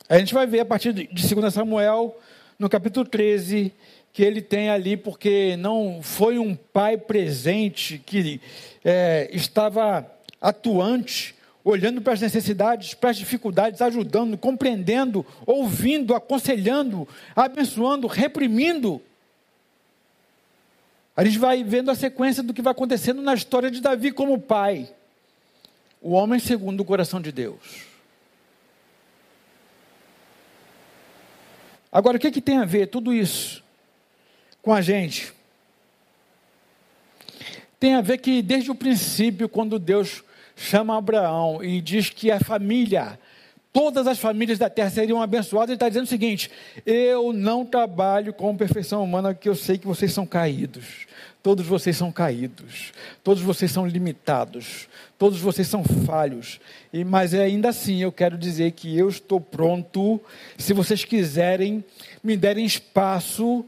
A 0.08 0.20
gente 0.20 0.34
vai 0.34 0.46
ver 0.46 0.60
a 0.60 0.66
partir 0.66 0.94
de 0.94 1.08
2 1.08 1.54
Samuel, 1.54 2.16
no 2.60 2.70
capítulo 2.70 3.06
13, 3.08 3.74
que 4.16 4.24
ele 4.24 4.42
tem 4.42 4.70
ali, 4.70 4.96
porque 4.96 5.58
não 5.58 6.00
foi 6.02 6.40
um 6.40 6.56
pai 6.56 6.98
presente 6.98 8.02
que 8.06 8.40
é, 8.82 9.30
estava 9.34 10.10
atuante, 10.40 11.36
olhando 11.66 12.02
para 12.02 12.14
as 12.14 12.22
necessidades, 12.22 12.94
para 12.94 13.10
as 13.10 13.18
dificuldades, 13.18 13.82
ajudando, 13.82 14.38
compreendendo, 14.38 15.26
ouvindo, 15.46 16.16
aconselhando, 16.16 17.06
abençoando, 17.36 18.08
reprimindo. 18.08 19.02
A 21.14 21.26
gente 21.26 21.38
vai 21.38 21.62
vendo 21.62 21.92
a 21.92 21.96
sequência 21.96 22.42
do 22.42 22.54
que 22.54 22.62
vai 22.62 22.72
acontecendo 22.72 23.22
na 23.22 23.34
história 23.34 23.70
de 23.70 23.82
Davi 23.82 24.14
como 24.14 24.40
pai, 24.40 24.90
o 26.02 26.12
homem 26.12 26.40
segundo 26.40 26.80
o 26.80 26.86
coração 26.86 27.20
de 27.20 27.34
Deus. 27.34 27.82
Agora, 31.92 32.16
o 32.16 32.20
que, 32.20 32.32
que 32.32 32.42
tem 32.42 32.60
a 32.60 32.66
ver 32.66 32.88
tudo 32.88 33.14
isso 33.14 33.65
com 34.66 34.74
a 34.74 34.82
gente. 34.82 35.32
Tem 37.80 37.94
a 37.94 38.02
ver 38.02 38.18
que 38.18 38.42
desde 38.42 38.72
o 38.72 38.76
princípio, 38.76 39.48
quando 39.48 39.78
Deus 39.78 40.24
chama 40.56 40.98
Abraão 40.98 41.64
e 41.64 41.80
diz 41.80 42.10
que 42.10 42.32
a 42.32 42.40
família, 42.40 43.20
todas 43.72 44.08
as 44.08 44.18
famílias 44.18 44.58
da 44.58 44.68
terra 44.68 44.90
seriam 44.90 45.22
abençoadas, 45.22 45.70
ele 45.70 45.76
está 45.76 45.88
dizendo 45.88 46.06
o 46.06 46.10
seguinte: 46.10 46.50
eu 46.84 47.32
não 47.32 47.64
trabalho 47.64 48.34
com 48.34 48.58
perfeição 48.58 49.04
humana, 49.04 49.36
porque 49.36 49.48
eu 49.48 49.54
sei 49.54 49.78
que 49.78 49.86
vocês 49.86 50.12
são 50.12 50.26
caídos. 50.26 51.06
Todos 51.44 51.68
vocês 51.68 51.96
são 51.96 52.12
caídos, 52.12 52.92
todos 53.24 53.44
vocês 53.44 53.72
são 53.72 53.86
limitados, 53.86 54.90
todos 55.16 55.40
vocês 55.40 55.68
são 55.68 55.84
falhos. 55.84 56.60
E 56.92 57.04
mas 57.04 57.36
ainda 57.36 57.70
assim 57.70 58.02
eu 58.02 58.12
quero 58.12 58.36
dizer 58.36 58.72
que 58.72 58.98
eu 58.98 59.08
estou 59.10 59.40
pronto, 59.40 60.20
se 60.58 60.74
vocês 60.74 61.06
quiserem 61.06 61.86
me 62.24 62.36
derem 62.36 62.66
espaço 62.66 63.64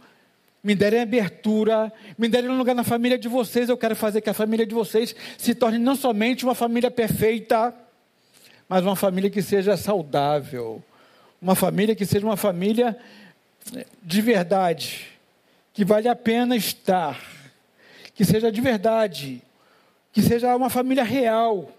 me 0.67 0.75
derem 0.75 0.99
abertura, 0.99 1.93
me 2.17 2.27
derem 2.27 2.49
um 2.49 2.57
lugar 2.57 2.75
na 2.75 2.83
família 2.83 3.17
de 3.17 3.29
vocês. 3.29 3.69
Eu 3.69 3.77
quero 3.77 3.95
fazer 3.95 4.19
que 4.19 4.29
a 4.29 4.33
família 4.33 4.67
de 4.67 4.75
vocês 4.75 5.15
se 5.37 5.55
torne 5.55 5.77
não 5.77 5.95
somente 5.95 6.43
uma 6.43 6.53
família 6.53 6.91
perfeita, 6.91 7.73
mas 8.67 8.83
uma 8.83 8.93
família 8.97 9.29
que 9.29 9.41
seja 9.41 9.77
saudável, 9.77 10.83
uma 11.41 11.55
família 11.55 11.95
que 11.95 12.05
seja 12.05 12.25
uma 12.25 12.35
família 12.35 12.97
de 14.03 14.21
verdade, 14.21 15.07
que 15.73 15.85
vale 15.85 16.09
a 16.09 16.15
pena 16.17 16.53
estar, 16.53 17.17
que 18.13 18.25
seja 18.25 18.51
de 18.51 18.59
verdade, 18.59 19.41
que 20.11 20.21
seja 20.21 20.53
uma 20.53 20.69
família 20.69 21.05
real, 21.05 21.71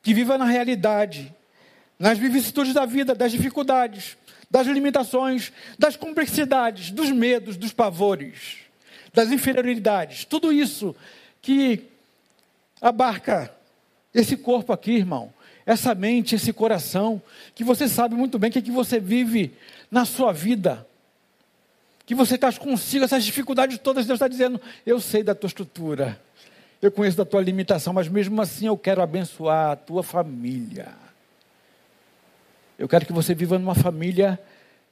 que 0.00 0.14
viva 0.14 0.38
na 0.38 0.44
realidade, 0.44 1.34
nas 1.98 2.18
vicissitudes 2.18 2.72
da 2.72 2.86
vida, 2.86 3.16
das 3.16 3.32
dificuldades, 3.32 4.16
das 4.50 4.66
limitações, 4.66 5.52
das 5.78 5.96
complexidades, 5.96 6.90
dos 6.90 7.10
medos, 7.10 7.56
dos 7.56 7.72
pavores, 7.72 8.58
das 9.12 9.30
inferioridades, 9.30 10.24
tudo 10.24 10.52
isso 10.52 10.94
que 11.42 11.84
abarca 12.80 13.54
esse 14.14 14.36
corpo 14.36 14.72
aqui, 14.72 14.92
irmão, 14.92 15.32
essa 15.66 15.94
mente, 15.94 16.34
esse 16.34 16.52
coração, 16.52 17.20
que 17.54 17.62
você 17.62 17.88
sabe 17.88 18.14
muito 18.14 18.38
bem 18.38 18.50
que, 18.50 18.58
é 18.58 18.62
que 18.62 18.70
você 18.70 18.98
vive 18.98 19.52
na 19.90 20.04
sua 20.04 20.32
vida, 20.32 20.86
que 22.06 22.14
você 22.14 22.36
está 22.36 22.50
consigo, 22.54 23.04
essas 23.04 23.22
dificuldades 23.22 23.78
todas, 23.78 24.06
Deus 24.06 24.16
está 24.16 24.28
dizendo: 24.28 24.58
eu 24.86 24.98
sei 24.98 25.22
da 25.22 25.34
tua 25.34 25.48
estrutura, 25.48 26.18
eu 26.80 26.90
conheço 26.90 27.18
da 27.18 27.24
tua 27.24 27.42
limitação, 27.42 27.92
mas 27.92 28.08
mesmo 28.08 28.40
assim 28.40 28.66
eu 28.66 28.78
quero 28.78 29.02
abençoar 29.02 29.72
a 29.72 29.76
tua 29.76 30.02
família. 30.02 31.07
Eu 32.78 32.88
quero 32.88 33.04
que 33.04 33.12
você 33.12 33.34
viva 33.34 33.58
numa 33.58 33.74
família 33.74 34.38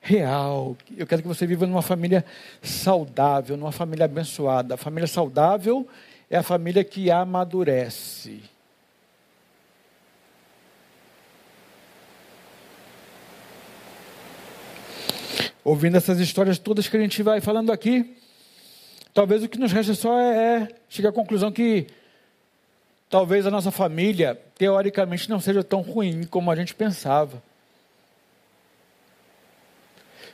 real. 0.00 0.76
Eu 0.96 1.06
quero 1.06 1.22
que 1.22 1.28
você 1.28 1.46
viva 1.46 1.66
numa 1.66 1.82
família 1.82 2.24
saudável, 2.60 3.56
numa 3.56 3.70
família 3.70 4.06
abençoada. 4.06 4.74
A 4.74 4.76
família 4.76 5.06
saudável 5.06 5.86
é 6.28 6.36
a 6.36 6.42
família 6.42 6.82
que 6.82 7.12
amadurece. 7.12 8.42
Ouvindo 15.62 15.96
essas 15.96 16.18
histórias 16.18 16.58
todas 16.58 16.88
que 16.88 16.96
a 16.96 17.00
gente 17.00 17.22
vai 17.22 17.40
falando 17.40 17.70
aqui, 17.70 18.16
talvez 19.14 19.44
o 19.44 19.48
que 19.48 19.58
nos 19.58 19.72
resta 19.72 19.94
só 19.94 20.18
é, 20.18 20.36
é 20.36 20.68
chegar 20.88 21.10
à 21.10 21.12
conclusão 21.12 21.52
que 21.52 21.86
talvez 23.08 23.46
a 23.46 23.50
nossa 23.50 23.70
família, 23.70 24.40
teoricamente, 24.56 25.30
não 25.30 25.40
seja 25.40 25.62
tão 25.62 25.82
ruim 25.82 26.24
como 26.24 26.50
a 26.50 26.56
gente 26.56 26.74
pensava. 26.74 27.42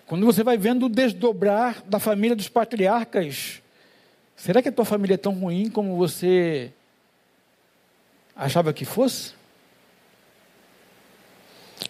Quando 0.06 0.26
você 0.26 0.42
vai 0.42 0.58
vendo 0.58 0.86
o 0.86 0.88
desdobrar 0.88 1.82
da 1.84 1.98
família 1.98 2.36
dos 2.36 2.48
patriarcas, 2.48 3.62
será 4.36 4.60
que 4.60 4.68
a 4.68 4.72
tua 4.72 4.84
família 4.84 5.14
é 5.14 5.18
tão 5.18 5.32
ruim 5.32 5.70
como 5.70 5.96
você 5.96 6.72
achava 8.34 8.72
que 8.72 8.84
fosse? 8.84 9.34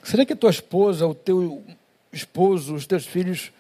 Será 0.02 0.24
que 0.24 0.32
a 0.32 0.36
tua 0.36 0.50
esposa, 0.50 1.06
o 1.06 1.14
teu 1.14 1.64
esposo, 2.12 2.74
os 2.74 2.86
teus 2.86 3.06
filhos 3.06 3.52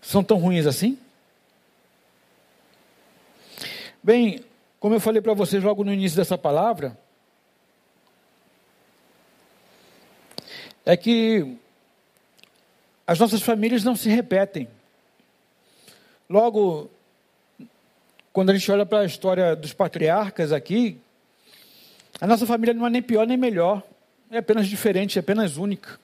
são 0.00 0.22
tão 0.22 0.36
ruins 0.38 0.66
assim? 0.66 0.98
Bem, 4.02 4.44
como 4.78 4.94
eu 4.94 5.00
falei 5.00 5.20
para 5.20 5.34
vocês 5.34 5.64
logo 5.64 5.82
no 5.82 5.92
início 5.92 6.16
dessa 6.16 6.38
palavra, 6.38 6.96
é 10.86 10.96
que 10.96 11.58
as 13.04 13.18
nossas 13.18 13.42
famílias 13.42 13.82
não 13.82 13.96
se 13.96 14.08
repetem. 14.08 14.68
Logo, 16.30 16.88
quando 18.32 18.50
a 18.50 18.54
gente 18.54 18.70
olha 18.70 18.86
para 18.86 19.00
a 19.00 19.04
história 19.04 19.56
dos 19.56 19.72
patriarcas 19.72 20.52
aqui, 20.52 20.96
a 22.20 22.26
nossa 22.26 22.46
família 22.46 22.72
não 22.72 22.86
é 22.86 22.90
nem 22.90 23.02
pior 23.02 23.26
nem 23.26 23.36
melhor, 23.36 23.82
é 24.30 24.38
apenas 24.38 24.68
diferente, 24.68 25.18
é 25.18 25.20
apenas 25.20 25.56
única. 25.56 25.98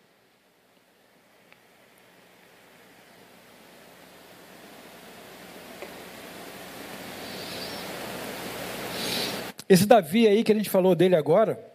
Esse 9.69 9.87
Davi 9.87 10.27
aí 10.27 10.45
que 10.45 10.53
a 10.53 10.55
gente 10.55 10.69
falou 10.69 10.95
dele 10.95 11.17
agora, 11.17 11.72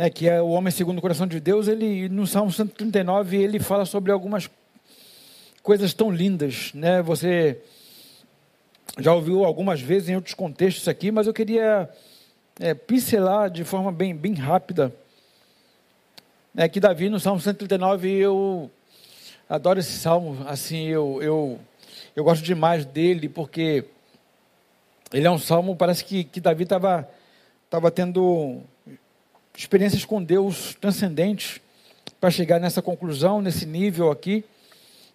né, 0.00 0.08
que 0.08 0.26
é 0.26 0.40
o 0.40 0.48
homem 0.48 0.70
segundo 0.70 0.96
o 0.96 1.02
coração 1.02 1.26
de 1.26 1.38
Deus, 1.38 1.68
ele 1.68 2.08
no 2.08 2.26
Salmo 2.26 2.50
139 2.50 3.36
ele 3.36 3.60
fala 3.60 3.84
sobre 3.84 4.10
algumas 4.10 4.48
coisas 5.62 5.92
tão 5.92 6.10
lindas, 6.10 6.72
né? 6.72 7.02
Você 7.02 7.60
já 8.98 9.12
ouviu 9.12 9.44
algumas 9.44 9.78
vezes 9.78 10.08
em 10.08 10.16
outros 10.16 10.32
contextos 10.32 10.88
aqui, 10.88 11.10
mas 11.10 11.26
eu 11.26 11.34
queria 11.34 11.86
é, 12.58 12.72
pincelar 12.72 13.50
de 13.50 13.62
forma 13.62 13.92
bem, 13.92 14.16
bem 14.16 14.32
rápida. 14.32 14.90
É 16.56 16.66
que 16.66 16.80
Davi 16.80 17.10
no 17.10 17.20
Salmo 17.20 17.38
139 17.38 18.10
eu 18.10 18.70
adoro 19.50 19.80
esse 19.80 19.92
salmo, 19.92 20.48
assim 20.48 20.86
eu 20.86 21.22
eu 21.22 21.60
eu 22.16 22.24
gosto 22.24 22.42
demais 22.42 22.86
dele 22.86 23.28
porque 23.28 23.84
Ele 25.12 25.26
é 25.26 25.30
um 25.30 25.38
salmo, 25.38 25.76
parece 25.76 26.02
que, 26.06 26.24
que 26.24 26.40
Davi 26.40 26.62
estava 26.62 27.06
tava 27.68 27.90
tendo 27.90 28.62
experiências 29.60 30.06
com 30.06 30.22
Deus 30.22 30.74
transcendentes 30.80 31.60
para 32.18 32.30
chegar 32.30 32.58
nessa 32.58 32.80
conclusão, 32.80 33.42
nesse 33.42 33.66
nível 33.66 34.10
aqui. 34.10 34.42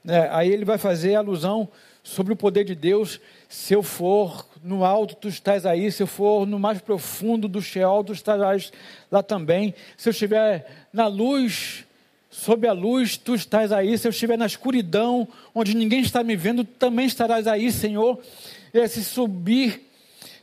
É, 0.08 0.30
aí 0.32 0.52
ele 0.52 0.64
vai 0.64 0.78
fazer 0.78 1.16
alusão 1.16 1.68
sobre 2.04 2.32
o 2.32 2.36
poder 2.36 2.64
de 2.64 2.76
Deus. 2.76 3.20
Se 3.50 3.74
eu 3.74 3.82
for 3.82 4.48
no 4.64 4.86
alto, 4.86 5.16
tu 5.16 5.28
estás 5.28 5.66
aí. 5.66 5.92
Se 5.92 6.04
eu 6.04 6.06
for 6.06 6.46
no 6.46 6.60
mais 6.60 6.80
profundo 6.80 7.48
do 7.48 7.60
Sheol, 7.60 8.04
tu 8.04 8.14
estarás 8.14 8.72
lá 9.12 9.24
também. 9.24 9.74
Se 9.98 10.10
eu 10.10 10.12
estiver 10.12 10.86
na 10.94 11.08
luz, 11.08 11.84
sob 12.30 12.68
a 12.68 12.72
luz, 12.72 13.18
tu 13.18 13.34
estás 13.34 13.72
aí. 13.72 13.98
Se 13.98 14.08
eu 14.08 14.12
estiver 14.12 14.38
na 14.38 14.46
escuridão, 14.46 15.28
onde 15.56 15.76
ninguém 15.76 16.02
está 16.02 16.24
me 16.24 16.36
vendo, 16.36 16.64
tu 16.64 16.74
também 16.78 17.08
estarás 17.08 17.48
aí, 17.48 17.72
Senhor. 17.72 18.20
É, 18.72 18.88
se 18.88 19.04
subir 19.04 19.90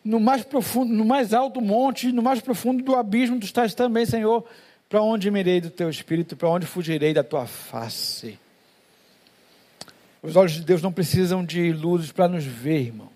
no 0.05 0.19
mais 0.19 0.43
profundo, 0.43 0.93
no 0.93 1.05
mais 1.05 1.33
alto 1.33 1.61
monte, 1.61 2.11
no 2.11 2.23
mais 2.23 2.41
profundo 2.41 2.83
do 2.83 2.95
abismo, 2.95 3.39
tu 3.39 3.45
estás 3.45 3.75
também, 3.75 4.05
Senhor. 4.05 4.45
Para 4.89 5.01
onde 5.03 5.31
mirei 5.31 5.61
do 5.61 5.71
teu 5.71 5.89
espírito? 5.89 6.37
Para 6.37 6.49
onde 6.49 6.67
fugirei 6.67 7.15
da 7.15 7.25
tua 7.25 7.47
face? 7.47 8.39
Os 10.23 10.37
olhos 10.37 10.53
de 10.53 10.61
Deus 10.61 10.83
não 10.83 10.93
precisam 10.93 11.45
de 11.45 11.73
luzes 11.73 12.13
para 12.13 12.29
nos 12.29 12.45
ver, 12.45 12.83
irmão. 12.83 13.09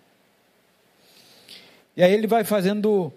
E 1.96 2.02
aí 2.02 2.12
ele 2.12 2.26
vai 2.26 2.44
fazendo 2.44 3.12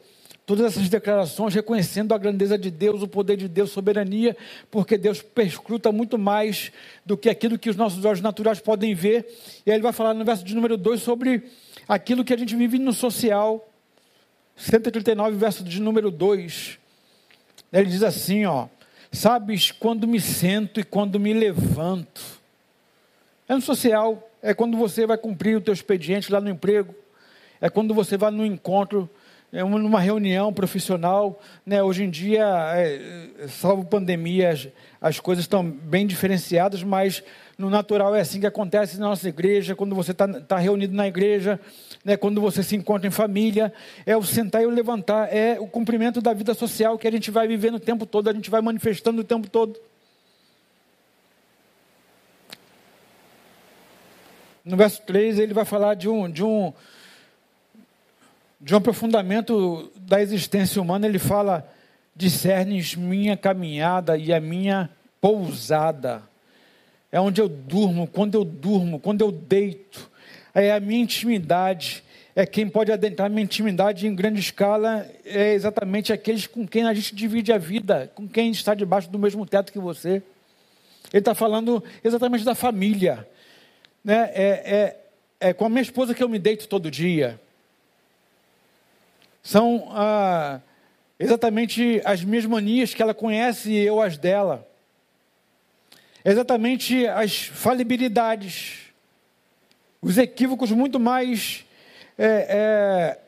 todas 0.46 0.66
essas 0.66 0.90
declarações, 0.90 1.54
reconhecendo 1.54 2.14
a 2.14 2.18
grandeza 2.18 2.58
de 2.58 2.72
Deus, 2.72 3.04
o 3.04 3.08
poder 3.08 3.38
de 3.38 3.48
Deus, 3.48 3.70
soberania, 3.70 4.36
porque 4.72 4.98
Deus 4.98 5.22
perscruta 5.22 5.92
muito 5.92 6.18
mais 6.18 6.72
do 7.06 7.16
que 7.16 7.30
aquilo 7.30 7.58
que 7.58 7.70
os 7.70 7.76
nossos 7.76 8.04
olhos 8.04 8.20
naturais 8.20 8.60
podem 8.60 8.96
ver. 8.96 9.28
E 9.66 9.70
aí 9.70 9.78
ele 9.78 9.84
vai 9.84 9.94
falar 9.94 10.14
no 10.14 10.26
verso 10.26 10.44
de 10.44 10.56
número 10.56 10.76
2 10.76 11.02
sobre 11.02 11.44
aquilo 11.90 12.24
que 12.24 12.34
a 12.34 12.38
gente 12.38 12.56
vive 12.56 12.80
no 12.80 12.94
social. 12.94 13.68
139, 14.56 15.36
verso 15.36 15.64
de 15.64 15.82
número 15.82 16.12
2. 16.12 16.78
Ele 17.74 17.90
diz 17.90 18.04
assim, 18.04 18.46
ó: 18.46 18.68
Sabes 19.12 19.72
quando 19.72 20.08
me 20.08 20.22
sento 20.22 20.80
e 20.80 20.84
quando 20.84 21.20
me 21.20 21.34
levanto 21.34 22.40
é 23.50 23.56
no 23.56 23.62
social, 23.62 24.30
é 24.44 24.54
quando 24.54 24.78
você 24.78 25.08
vai 25.08 25.18
cumprir 25.18 25.58
o 25.58 25.62
teu 25.62 25.74
expediente 25.74 26.32
lá 26.32 26.40
no 26.40 26.52
emprego, 26.52 26.94
é 27.60 27.68
quando 27.68 27.96
você 27.96 28.16
vai 28.16 28.30
no 28.30 28.46
encontro, 28.46 29.10
é 29.52 29.64
numa 29.64 30.00
reunião 30.00 30.54
profissional. 30.54 31.42
Né? 31.66 31.82
Hoje 31.82 32.04
em 32.04 32.12
dia, 32.12 32.46
é, 32.76 33.48
salvo 33.48 33.84
pandemia, 33.84 34.52
as, 34.52 34.68
as 35.02 35.20
coisas 35.20 35.46
estão 35.46 35.68
bem 35.68 36.06
diferenciadas, 36.06 36.84
mas 36.84 37.24
no 37.60 37.70
natural 37.70 38.16
é 38.16 38.22
assim 38.22 38.40
que 38.40 38.48
acontece 38.48 38.98
na 38.98 39.10
nossa 39.10 39.30
igreja, 39.30 39.76
quando 39.76 39.94
você 39.94 40.12
está 40.12 40.28
tá 40.28 40.58
reunido 40.58 40.96
na 40.96 41.08
igreja, 41.08 41.60
né? 42.04 42.18
quando 42.18 42.42
você 42.42 42.64
se 42.64 42.76
encontra 42.76 43.08
em 43.08 43.12
família, 43.12 43.72
é 44.06 44.18
o 44.18 44.24
sentar 44.24 44.64
e 44.64 44.66
o 44.66 44.70
levantar, 44.72 45.32
é 45.32 45.60
o 45.60 45.68
cumprimento 45.68 46.22
da 46.22 46.34
vida 46.34 46.56
social 46.56 46.98
que 46.98 47.08
a 47.08 47.12
gente 47.12 47.30
vai 47.30 47.48
vivendo 47.48 47.76
o 47.76 47.80
tempo 47.80 48.06
todo, 48.06 48.30
a 48.30 48.34
gente 48.34 48.50
vai 48.50 48.62
manifestando 48.62 49.22
o 49.22 49.24
tempo 49.24 49.48
todo. 49.48 49.78
no 54.70 54.78
verso 54.78 55.02
3, 55.02 55.40
ele 55.40 55.54
vai 55.54 55.66
falar 55.66 55.96
de 55.96 56.08
um, 56.08 56.30
de 56.30 56.44
um, 56.44 56.72
de 58.62 58.74
um 58.74 58.78
aprofundamento 58.78 59.92
da 59.96 60.22
existência 60.22 60.82
humana. 60.82 61.08
Ele 61.08 61.20
fala: 61.20 61.68
discernes 62.16 62.96
minha 62.96 63.36
caminhada 63.36 64.16
e 64.16 64.32
a 64.32 64.40
minha 64.40 64.90
pousada. 65.20 66.22
É 67.12 67.20
onde 67.20 67.42
eu 67.42 67.50
durmo, 67.50 68.08
quando 68.08 68.36
eu 68.36 68.44
durmo, 68.44 69.00
quando 69.00 69.22
eu 69.22 69.32
deito. 69.32 70.10
É 70.54 70.72
a 70.72 70.80
minha 70.80 71.02
intimidade. 71.02 72.04
É 72.36 72.46
quem 72.46 72.70
pode 72.70 72.92
adentrar 72.92 73.30
minha 73.30 73.44
intimidade 73.44 74.08
em 74.08 74.16
grande 74.16 74.40
escala. 74.40 75.10
É 75.26 75.54
exatamente 75.54 76.14
aqueles 76.14 76.46
com 76.48 76.68
quem 76.68 76.86
a 76.86 76.94
gente 76.94 77.16
divide 77.16 77.52
a 77.52 77.58
vida, 77.58 78.12
com 78.16 78.28
quem 78.28 78.52
está 78.52 78.74
debaixo 78.74 79.10
do 79.10 79.18
mesmo 79.18 79.46
teto 79.46 79.72
que 79.72 79.80
você. 79.80 80.22
Ele 81.12 81.20
está 81.20 81.34
falando 81.34 81.84
exatamente 82.04 82.46
da 82.46 82.54
família 82.54 83.28
né, 84.04 84.32
é, 84.34 84.96
é, 85.40 85.50
é 85.50 85.54
com 85.54 85.66
a 85.66 85.70
minha 85.70 85.82
esposa 85.82 86.14
que 86.14 86.24
eu 86.24 86.30
me 86.30 86.40
deito 86.40 86.68
todo 86.68 86.92
dia. 86.92 87.40
São 89.42 89.88
ah, 89.92 90.60
exatamente 91.20 92.02
as 92.06 92.24
minhas 92.24 92.46
manias 92.46 92.94
que 92.94 93.02
ela 93.02 93.14
conhece 93.14 93.72
e 93.72 93.78
eu 93.78 94.02
as 94.02 94.18
dela. 94.18 94.68
Exatamente 96.24 97.08
as 97.08 97.46
falibilidades, 97.46 98.80
os 100.02 100.18
equívocos 100.18 100.72
muito 100.72 101.00
mais 101.00 101.66
é, 102.18 102.26
é, 102.26 103.20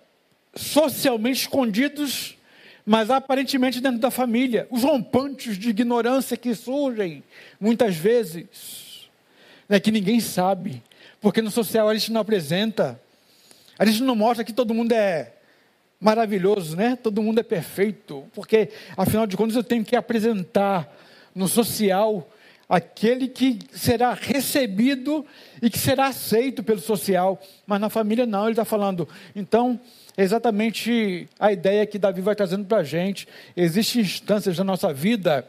socialmente 0.56 1.42
escondidos, 1.42 2.38
mas 2.86 3.10
aparentemente 3.10 3.80
dentro 3.80 4.00
da 4.00 4.12
família. 4.12 4.68
Os 4.70 4.84
rompantes 4.84 5.58
de 5.58 5.70
ignorância 5.70 6.36
que 6.36 6.54
surgem 6.54 7.24
muitas 7.60 7.96
vezes 7.96 9.10
né, 9.70 9.80
que 9.80 9.92
ninguém 9.92 10.20
sabe, 10.20 10.84
porque 11.22 11.42
no 11.42 11.50
social 11.50 11.88
a 11.88 11.94
gente 11.94 12.12
não 12.12 12.20
apresenta, 12.20 13.00
a 13.80 13.86
gente 13.86 14.04
não 14.04 14.16
mostra 14.16 14.44
que 14.44 14.52
todo 14.52 14.74
mundo 14.74 14.92
é 14.92 15.32
maravilhoso, 16.00 16.76
né? 16.76 16.98
Todo 17.02 17.22
mundo 17.22 17.40
é 17.40 17.44
perfeito, 17.44 18.26
porque 18.34 18.70
afinal 18.98 19.26
de 19.26 19.38
contas 19.38 19.56
eu 19.56 19.64
tenho 19.64 19.86
que 19.86 19.96
apresentar 19.96 20.92
no 21.34 21.48
social 21.48 22.28
aquele 22.72 23.28
que 23.28 23.60
será 23.74 24.14
recebido 24.14 25.26
e 25.62 25.70
que 25.70 25.78
será 25.78 26.08
aceito 26.08 26.64
pelo 26.64 26.80
social, 26.80 27.38
mas 27.68 27.82
na 27.82 27.90
família 27.90 28.26
não, 28.26 28.44
ele 28.44 28.52
está 28.52 28.64
falando. 28.64 29.10
Então, 29.36 29.78
é 30.16 30.24
exatamente 30.24 31.28
a 31.38 31.52
ideia 31.52 31.86
que 31.86 32.00
Davi 32.00 32.22
vai 32.22 32.34
trazendo 32.34 32.64
para 32.64 32.78
a 32.78 32.84
gente. 32.84 33.28
Existem 33.58 34.02
instâncias 34.02 34.56
da 34.56 34.64
nossa 34.64 34.94
vida 34.94 35.46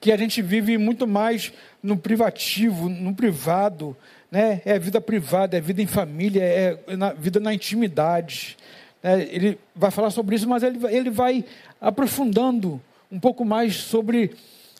que 0.00 0.10
a 0.10 0.16
gente 0.16 0.42
vive 0.42 0.76
muito 0.76 1.06
mais 1.06 1.52
no 1.80 1.96
privativo, 1.96 2.88
no 2.88 3.14
privado, 3.14 3.96
né? 4.28 4.60
É 4.64 4.80
vida 4.80 5.00
privada, 5.00 5.56
é 5.56 5.60
vida 5.60 5.80
em 5.80 5.86
família, 5.86 6.42
é 6.42 6.96
na, 6.96 7.12
vida 7.12 7.38
na 7.38 7.54
intimidade. 7.54 8.56
Né? 9.00 9.28
Ele 9.30 9.58
vai 9.76 9.92
falar 9.92 10.10
sobre 10.10 10.34
isso, 10.34 10.48
mas 10.48 10.64
ele, 10.64 10.78
ele 10.88 11.10
vai 11.10 11.44
aprofundando 11.80 12.80
um 13.12 13.20
pouco 13.20 13.44
mais 13.44 13.76
sobre 13.76 14.32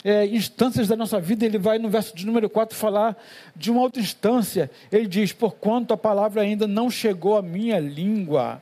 é, 0.03 0.25
instâncias 0.25 0.87
da 0.87 0.95
nossa 0.95 1.19
vida. 1.19 1.45
Ele 1.45 1.57
vai 1.57 1.77
no 1.77 1.89
verso 1.89 2.15
de 2.15 2.25
número 2.25 2.49
4 2.49 2.75
falar 2.75 3.17
de 3.55 3.71
uma 3.71 3.81
outra 3.81 4.01
instância. 4.01 4.69
Ele 4.91 5.07
diz: 5.07 5.33
Porquanto 5.33 5.93
a 5.93 5.97
palavra 5.97 6.41
ainda 6.41 6.67
não 6.67 6.89
chegou 6.89 7.37
à 7.37 7.41
minha 7.41 7.79
língua, 7.79 8.61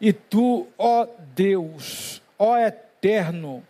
e 0.00 0.12
tu, 0.12 0.66
ó 0.78 1.06
Deus, 1.34 2.20
ó 2.38 2.56
Eterno, 2.58 3.62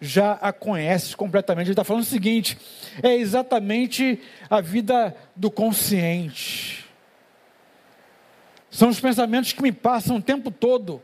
já 0.00 0.32
a 0.32 0.52
conheces 0.52 1.14
completamente. 1.14 1.66
Ele 1.66 1.72
está 1.72 1.84
falando 1.84 2.02
o 2.02 2.06
seguinte: 2.06 2.58
é 3.02 3.14
exatamente 3.14 4.20
a 4.48 4.60
vida 4.60 5.14
do 5.34 5.50
consciente. 5.50 6.84
São 8.70 8.88
os 8.88 8.98
pensamentos 8.98 9.52
que 9.52 9.62
me 9.62 9.70
passam 9.70 10.16
o 10.16 10.22
tempo 10.22 10.50
todo. 10.50 11.00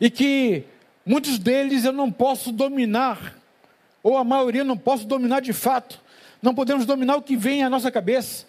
E 0.00 0.10
que 0.10 0.64
muitos 1.04 1.38
deles 1.38 1.84
eu 1.84 1.92
não 1.92 2.10
posso 2.10 2.52
dominar, 2.52 3.36
ou 4.02 4.16
a 4.16 4.24
maioria 4.24 4.64
não 4.64 4.76
posso 4.76 5.06
dominar 5.06 5.40
de 5.40 5.52
fato. 5.52 6.00
Não 6.42 6.54
podemos 6.54 6.84
dominar 6.84 7.16
o 7.16 7.22
que 7.22 7.36
vem 7.36 7.62
à 7.62 7.70
nossa 7.70 7.90
cabeça. 7.90 8.46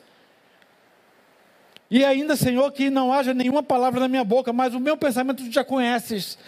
E 1.92 2.04
ainda, 2.04 2.36
Senhor, 2.36 2.72
que 2.72 2.90
não 2.90 3.14
haja 3.14 3.36
nenhuma 3.36 3.62
palavra 3.62 4.00
na 4.00 4.08
minha 4.08 4.24
boca, 4.24 4.52
mas 4.52 4.74
o 4.74 4.80
meu 4.80 4.98
pensamento 4.98 5.44
tu 5.44 5.52
já 5.52 5.64
conheces. 5.64 6.40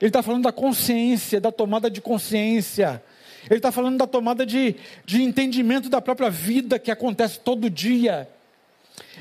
Ele 0.00 0.08
está 0.08 0.22
falando 0.22 0.44
da 0.44 0.52
consciência, 0.52 1.38
da 1.38 1.52
tomada 1.52 1.90
de 1.90 2.00
consciência. 2.00 3.02
Ele 3.44 3.58
está 3.58 3.70
falando 3.70 3.98
da 3.98 4.06
tomada 4.06 4.46
de, 4.46 4.74
de 5.04 5.22
entendimento 5.22 5.90
da 5.90 6.00
própria 6.00 6.30
vida 6.30 6.78
que 6.78 6.90
acontece 6.90 7.38
todo 7.38 7.68
dia. 7.68 8.26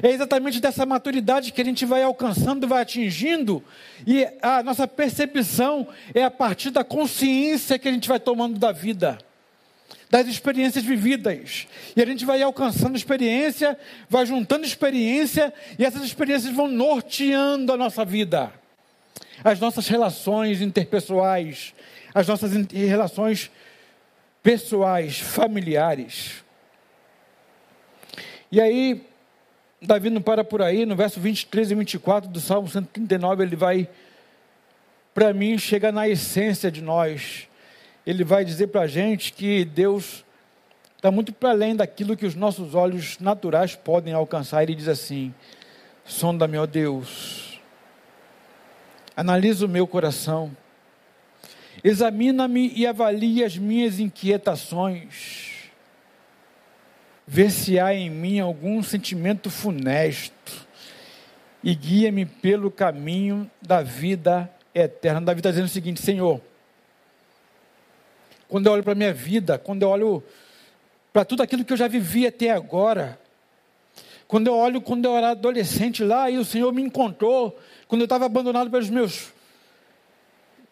É 0.01 0.09
exatamente 0.11 0.59
dessa 0.59 0.85
maturidade 0.85 1.51
que 1.51 1.61
a 1.61 1.65
gente 1.65 1.85
vai 1.85 2.03
alcançando, 2.03 2.67
vai 2.67 2.81
atingindo, 2.81 3.63
e 4.05 4.27
a 4.41 4.61
nossa 4.63 4.87
percepção 4.87 5.87
é 6.13 6.23
a 6.23 6.31
partir 6.31 6.69
da 6.69 6.83
consciência 6.83 7.79
que 7.79 7.87
a 7.87 7.91
gente 7.91 8.07
vai 8.07 8.19
tomando 8.19 8.59
da 8.59 8.71
vida, 8.71 9.17
das 10.09 10.27
experiências 10.27 10.83
vividas. 10.83 11.67
E 11.95 12.01
a 12.01 12.05
gente 12.05 12.25
vai 12.25 12.41
alcançando 12.41 12.95
experiência, 12.95 13.77
vai 14.09 14.25
juntando 14.25 14.65
experiência, 14.65 15.53
e 15.77 15.85
essas 15.85 16.03
experiências 16.03 16.53
vão 16.53 16.67
norteando 16.67 17.71
a 17.71 17.77
nossa 17.77 18.03
vida 18.03 18.51
as 19.43 19.59
nossas 19.59 19.87
relações 19.87 20.61
interpessoais, 20.61 21.73
as 22.13 22.27
nossas 22.27 22.51
relações 22.71 23.51
pessoais, 24.41 25.19
familiares. 25.19 26.43
E 28.51 28.61
aí, 28.61 29.03
Davi 29.81 30.09
não 30.09 30.21
para 30.21 30.43
por 30.43 30.61
aí, 30.61 30.85
no 30.85 30.95
verso 30.95 31.19
23 31.19 31.71
e 31.71 31.75
24 31.75 32.29
do 32.29 32.39
Salmo 32.39 32.67
139, 32.67 33.43
ele 33.43 33.55
vai, 33.55 33.89
para 35.13 35.33
mim, 35.33 35.57
chega 35.57 35.91
na 35.91 36.07
essência 36.07 36.71
de 36.71 36.81
nós. 36.81 37.47
Ele 38.05 38.23
vai 38.23 38.45
dizer 38.45 38.67
para 38.67 38.81
a 38.81 38.87
gente 38.87 39.33
que 39.33 39.65
Deus 39.65 40.23
está 40.95 41.11
muito 41.11 41.33
para 41.33 41.49
além 41.49 41.75
daquilo 41.75 42.15
que 42.17 42.25
os 42.25 42.35
nossos 42.35 42.73
olhos 42.73 43.19
naturais 43.19 43.75
podem 43.75 44.13
alcançar. 44.13 44.63
Ele 44.63 44.75
diz 44.75 44.87
assim: 44.87 45.33
Sonda-me, 46.03 46.57
ó 46.57 46.65
Deus. 46.65 47.59
Analisa 49.15 49.65
o 49.65 49.69
meu 49.69 49.87
coração. 49.87 50.55
Examina-me 51.83 52.71
e 52.75 52.87
avalia 52.87 53.45
as 53.45 53.57
minhas 53.57 53.99
inquietações. 53.99 55.44
Vê 57.27 57.49
se 57.49 57.79
há 57.79 57.93
em 57.93 58.09
mim 58.09 58.39
algum 58.39 58.83
sentimento 58.83 59.49
funesto 59.49 60.67
e 61.63 61.73
guia-me 61.73 62.25
pelo 62.25 62.69
caminho 62.69 63.49
da 63.59 63.81
vida 63.81 64.49
eterna. 64.73 65.21
Davi 65.21 65.39
está 65.39 65.49
dizendo 65.49 65.65
o 65.65 65.69
seguinte: 65.69 66.01
Senhor, 66.01 66.39
quando 68.47 68.67
eu 68.67 68.73
olho 68.73 68.83
para 68.83 68.91
a 68.91 68.95
minha 68.95 69.13
vida, 69.13 69.57
quando 69.57 69.81
eu 69.81 69.89
olho 69.89 70.23
para 71.11 71.25
tudo 71.25 71.41
aquilo 71.41 71.65
que 71.65 71.73
eu 71.73 71.77
já 71.77 71.87
vivi 71.87 72.27
até 72.27 72.51
agora, 72.51 73.19
quando 74.27 74.47
eu 74.47 74.55
olho 74.55 74.81
quando 74.81 75.05
eu 75.05 75.15
era 75.15 75.31
adolescente 75.31 76.03
lá 76.03 76.29
e 76.29 76.37
o 76.37 76.45
Senhor 76.45 76.71
me 76.71 76.81
encontrou, 76.81 77.57
quando 77.87 78.01
eu 78.01 78.05
estava 78.05 78.25
abandonado 78.25 78.69
pelos 78.69 78.89
meus 78.89 79.33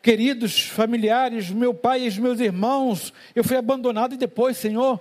queridos 0.01 0.67
familiares, 0.67 1.49
meu 1.49 1.73
pai 1.73 2.03
e 2.03 2.07
os 2.07 2.17
meus 2.17 2.39
irmãos, 2.39 3.13
eu 3.33 3.43
fui 3.43 3.55
abandonado 3.55 4.13
e 4.13 4.17
depois, 4.17 4.57
Senhor, 4.57 4.99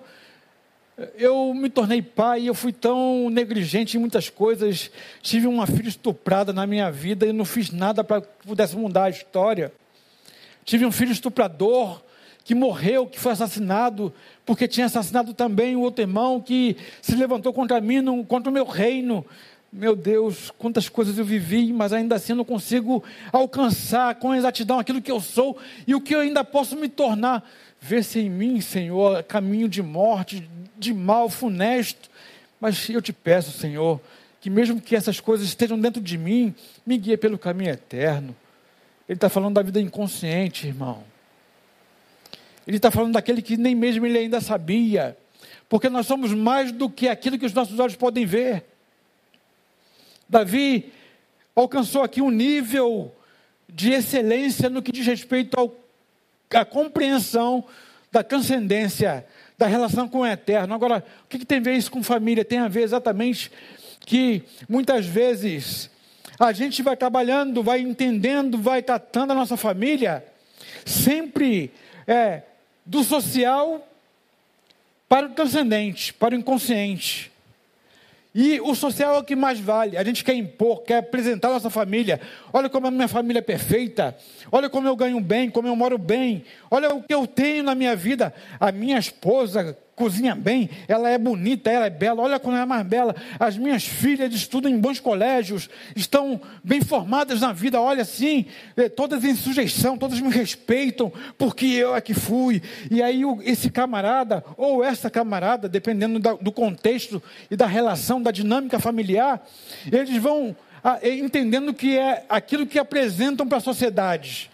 eu 1.16 1.54
me 1.54 1.70
tornei 1.70 2.02
pai, 2.02 2.48
eu 2.48 2.54
fui 2.54 2.72
tão 2.72 3.30
negligente 3.30 3.96
em 3.96 4.00
muitas 4.00 4.28
coisas, 4.28 4.90
tive 5.22 5.46
uma 5.46 5.66
filha 5.66 5.88
estuprada 5.88 6.52
na 6.52 6.66
minha 6.66 6.90
vida 6.90 7.26
e 7.26 7.32
não 7.32 7.44
fiz 7.44 7.70
nada 7.70 8.04
para 8.04 8.20
que 8.20 8.28
pudesse 8.46 8.76
mudar 8.76 9.04
a 9.04 9.10
história. 9.10 9.72
Tive 10.64 10.84
um 10.84 10.92
filho 10.92 11.12
estuprador 11.12 12.02
que 12.44 12.54
morreu, 12.54 13.06
que 13.06 13.18
foi 13.18 13.32
assassinado, 13.32 14.12
porque 14.44 14.68
tinha 14.68 14.86
assassinado 14.86 15.32
também 15.32 15.76
o 15.76 15.80
outro 15.80 16.02
irmão 16.02 16.40
que 16.40 16.76
se 17.00 17.14
levantou 17.14 17.52
contra 17.52 17.80
mim, 17.80 18.24
contra 18.24 18.50
o 18.50 18.52
meu 18.52 18.64
reino. 18.64 19.24
Meu 19.72 19.96
Deus, 19.96 20.52
quantas 20.58 20.88
coisas 20.88 21.16
eu 21.16 21.24
vivi, 21.24 21.72
mas 21.72 21.94
ainda 21.94 22.16
assim 22.16 22.34
não 22.34 22.44
consigo 22.44 23.02
alcançar 23.32 24.16
com 24.16 24.34
exatidão 24.34 24.78
aquilo 24.78 25.00
que 25.00 25.10
eu 25.10 25.20
sou 25.20 25.56
e 25.86 25.94
o 25.94 26.00
que 26.00 26.14
eu 26.14 26.20
ainda 26.20 26.44
posso 26.44 26.76
me 26.76 26.90
tornar. 26.90 27.42
Vê-se 27.84 28.20
em 28.20 28.30
mim, 28.30 28.60
Senhor, 28.60 29.24
caminho 29.24 29.68
de 29.68 29.82
morte, 29.82 30.48
de 30.78 30.94
mal 30.94 31.28
funesto. 31.28 32.08
Mas 32.60 32.88
eu 32.88 33.02
te 33.02 33.12
peço, 33.12 33.50
Senhor, 33.50 34.00
que 34.40 34.48
mesmo 34.48 34.80
que 34.80 34.94
essas 34.94 35.18
coisas 35.18 35.48
estejam 35.48 35.76
dentro 35.76 36.00
de 36.00 36.16
mim, 36.16 36.54
me 36.86 36.96
guie 36.96 37.16
pelo 37.16 37.36
caminho 37.36 37.72
eterno. 37.72 38.36
Ele 39.08 39.16
está 39.16 39.28
falando 39.28 39.54
da 39.54 39.62
vida 39.62 39.80
inconsciente, 39.80 40.68
irmão. 40.68 41.02
Ele 42.64 42.76
está 42.76 42.88
falando 42.88 43.14
daquele 43.14 43.42
que 43.42 43.56
nem 43.56 43.74
mesmo 43.74 44.06
ele 44.06 44.16
ainda 44.16 44.40
sabia. 44.40 45.16
Porque 45.68 45.88
nós 45.88 46.06
somos 46.06 46.32
mais 46.32 46.70
do 46.70 46.88
que 46.88 47.08
aquilo 47.08 47.36
que 47.36 47.46
os 47.46 47.52
nossos 47.52 47.80
olhos 47.80 47.96
podem 47.96 48.24
ver. 48.24 48.64
Davi 50.28 50.92
alcançou 51.52 52.04
aqui 52.04 52.22
um 52.22 52.30
nível 52.30 53.12
de 53.68 53.90
excelência 53.90 54.70
no 54.70 54.80
que 54.80 54.92
diz 54.92 55.04
respeito 55.04 55.58
à 56.56 56.64
compreensão 56.64 57.64
da 58.10 58.22
transcendência, 58.22 59.26
da 59.56 59.66
relação 59.66 60.08
com 60.08 60.18
o 60.18 60.26
eterno. 60.26 60.74
Agora, 60.74 61.04
o 61.24 61.28
que, 61.28 61.38
que 61.38 61.46
tem 61.46 61.58
a 61.58 61.62
ver 61.62 61.74
isso 61.74 61.90
com 61.90 62.02
família? 62.02 62.44
Tem 62.44 62.58
a 62.58 62.68
ver 62.68 62.82
exatamente 62.82 63.50
que 64.00 64.42
muitas 64.68 65.06
vezes 65.06 65.90
a 66.38 66.52
gente 66.52 66.82
vai 66.82 66.96
trabalhando, 66.96 67.62
vai 67.62 67.80
entendendo, 67.80 68.58
vai 68.58 68.82
tratando 68.82 69.30
a 69.30 69.34
nossa 69.34 69.56
família, 69.56 70.24
sempre 70.84 71.70
é, 72.06 72.42
do 72.84 73.04
social 73.04 73.86
para 75.08 75.26
o 75.26 75.30
transcendente, 75.30 76.12
para 76.12 76.34
o 76.34 76.38
inconsciente. 76.38 77.30
E 78.34 78.60
o 78.60 78.74
social 78.74 79.16
é 79.16 79.18
o 79.18 79.24
que 79.24 79.36
mais 79.36 79.60
vale. 79.60 79.96
A 79.96 80.04
gente 80.04 80.24
quer 80.24 80.34
impor, 80.34 80.82
quer 80.82 80.98
apresentar 80.98 81.48
a 81.48 81.52
nossa 81.52 81.68
família. 81.68 82.18
Olha 82.52 82.68
como 82.68 82.86
a 82.86 82.90
minha 82.90 83.08
família 83.08 83.38
é 83.38 83.42
perfeita. 83.42 84.16
Olha 84.50 84.68
como 84.68 84.86
eu 84.86 84.96
ganho 84.96 85.20
bem, 85.20 85.50
como 85.50 85.68
eu 85.68 85.76
moro 85.76 85.98
bem. 85.98 86.44
Olha 86.70 86.94
o 86.94 87.02
que 87.02 87.14
eu 87.14 87.26
tenho 87.26 87.62
na 87.62 87.74
minha 87.74 87.96
vida. 87.96 88.32
A 88.60 88.70
minha 88.70 88.98
esposa 88.98 89.76
cozinha 89.94 90.34
bem, 90.34 90.70
ela 90.88 91.08
é 91.10 91.18
bonita, 91.18 91.70
ela 91.70 91.86
é 91.86 91.90
bela, 91.90 92.22
olha 92.22 92.38
como 92.40 92.56
ela 92.56 92.64
é 92.64 92.66
mais 92.66 92.84
bela. 92.84 93.14
As 93.38 93.56
minhas 93.56 93.84
filhas 93.84 94.34
estudam 94.34 94.70
em 94.70 94.78
bons 94.78 94.98
colégios, 94.98 95.68
estão 95.94 96.40
bem 96.64 96.80
formadas 96.80 97.40
na 97.40 97.52
vida, 97.52 97.80
olha 97.80 98.02
assim, 98.02 98.46
todas 98.96 99.22
em 99.22 99.36
sujeição, 99.36 99.96
todas 99.96 100.18
me 100.18 100.30
respeitam, 100.30 101.12
porque 101.38 101.66
eu 101.66 101.94
é 101.94 102.00
que 102.00 102.14
fui. 102.14 102.62
E 102.90 103.02
aí 103.02 103.22
esse 103.44 103.70
camarada, 103.70 104.42
ou 104.56 104.82
essa 104.82 105.10
camarada, 105.10 105.68
dependendo 105.68 106.18
do 106.40 106.50
contexto 106.50 107.22
e 107.50 107.56
da 107.56 107.66
relação, 107.66 108.20
da 108.20 108.30
dinâmica 108.30 108.80
familiar, 108.80 109.46
eles 109.90 110.16
vão 110.16 110.56
entendendo 111.02 111.72
que 111.72 111.96
é 111.96 112.24
aquilo 112.28 112.66
que 112.66 112.78
apresentam 112.78 113.46
para 113.46 113.58
a 113.58 113.60
sociedade. 113.60 114.50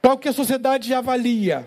Para 0.00 0.14
o 0.14 0.18
que 0.18 0.28
a 0.28 0.32
sociedade 0.32 0.92
avalia 0.94 1.66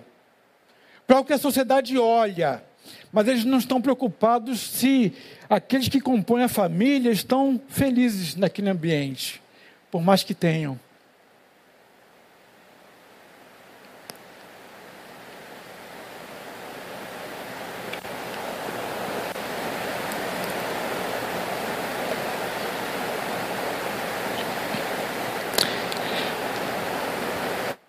para 1.07 1.19
o 1.19 1.26
que 1.26 1.34
a 1.34 1.38
sociedade 1.38 1.97
olha, 1.97 2.63
mas 3.11 3.28
eles 3.28 3.45
não 3.45 3.57
estão 3.57 3.82
preocupados 3.82 4.59
se 4.59 5.13
aqueles 5.49 5.88
que 5.88 6.01
compõem 6.01 6.43
a 6.43 6.49
família 6.49 7.11
estão 7.11 7.61
felizes 7.67 8.36
naquele 8.36 8.69
ambiente, 8.69 9.41
por 9.91 10.01
mais 10.01 10.24
que 10.24 10.34
tenham. 10.34 10.80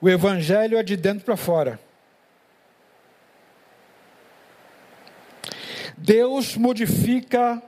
O 0.05 0.09
evangelho 0.11 0.77
é 0.77 0.83
de 0.83 0.99
dentro 0.99 1.25
para 1.25 1.35
fora. 1.35 1.81
Deus 5.97 6.59
modifica 6.59 7.63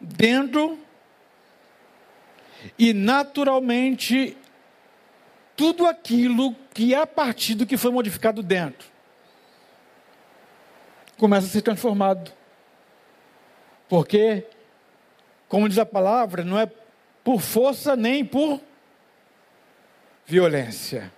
dentro 0.00 0.78
e 2.78 2.94
naturalmente 2.94 4.38
tudo 5.54 5.84
aquilo 5.84 6.56
que 6.72 6.94
é 6.94 7.02
a 7.02 7.06
partir 7.06 7.54
do 7.54 7.66
que 7.66 7.76
foi 7.76 7.90
modificado 7.90 8.42
dentro 8.42 8.88
começa 11.18 11.46
a 11.46 11.50
ser 11.50 11.60
transformado. 11.60 12.32
Porque, 13.86 14.46
como 15.46 15.68
diz 15.68 15.76
a 15.76 15.84
palavra, 15.84 16.42
não 16.42 16.58
é 16.58 16.70
por 17.22 17.42
força 17.42 17.94
nem 17.94 18.24
por 18.24 18.58
violência, 20.24 21.17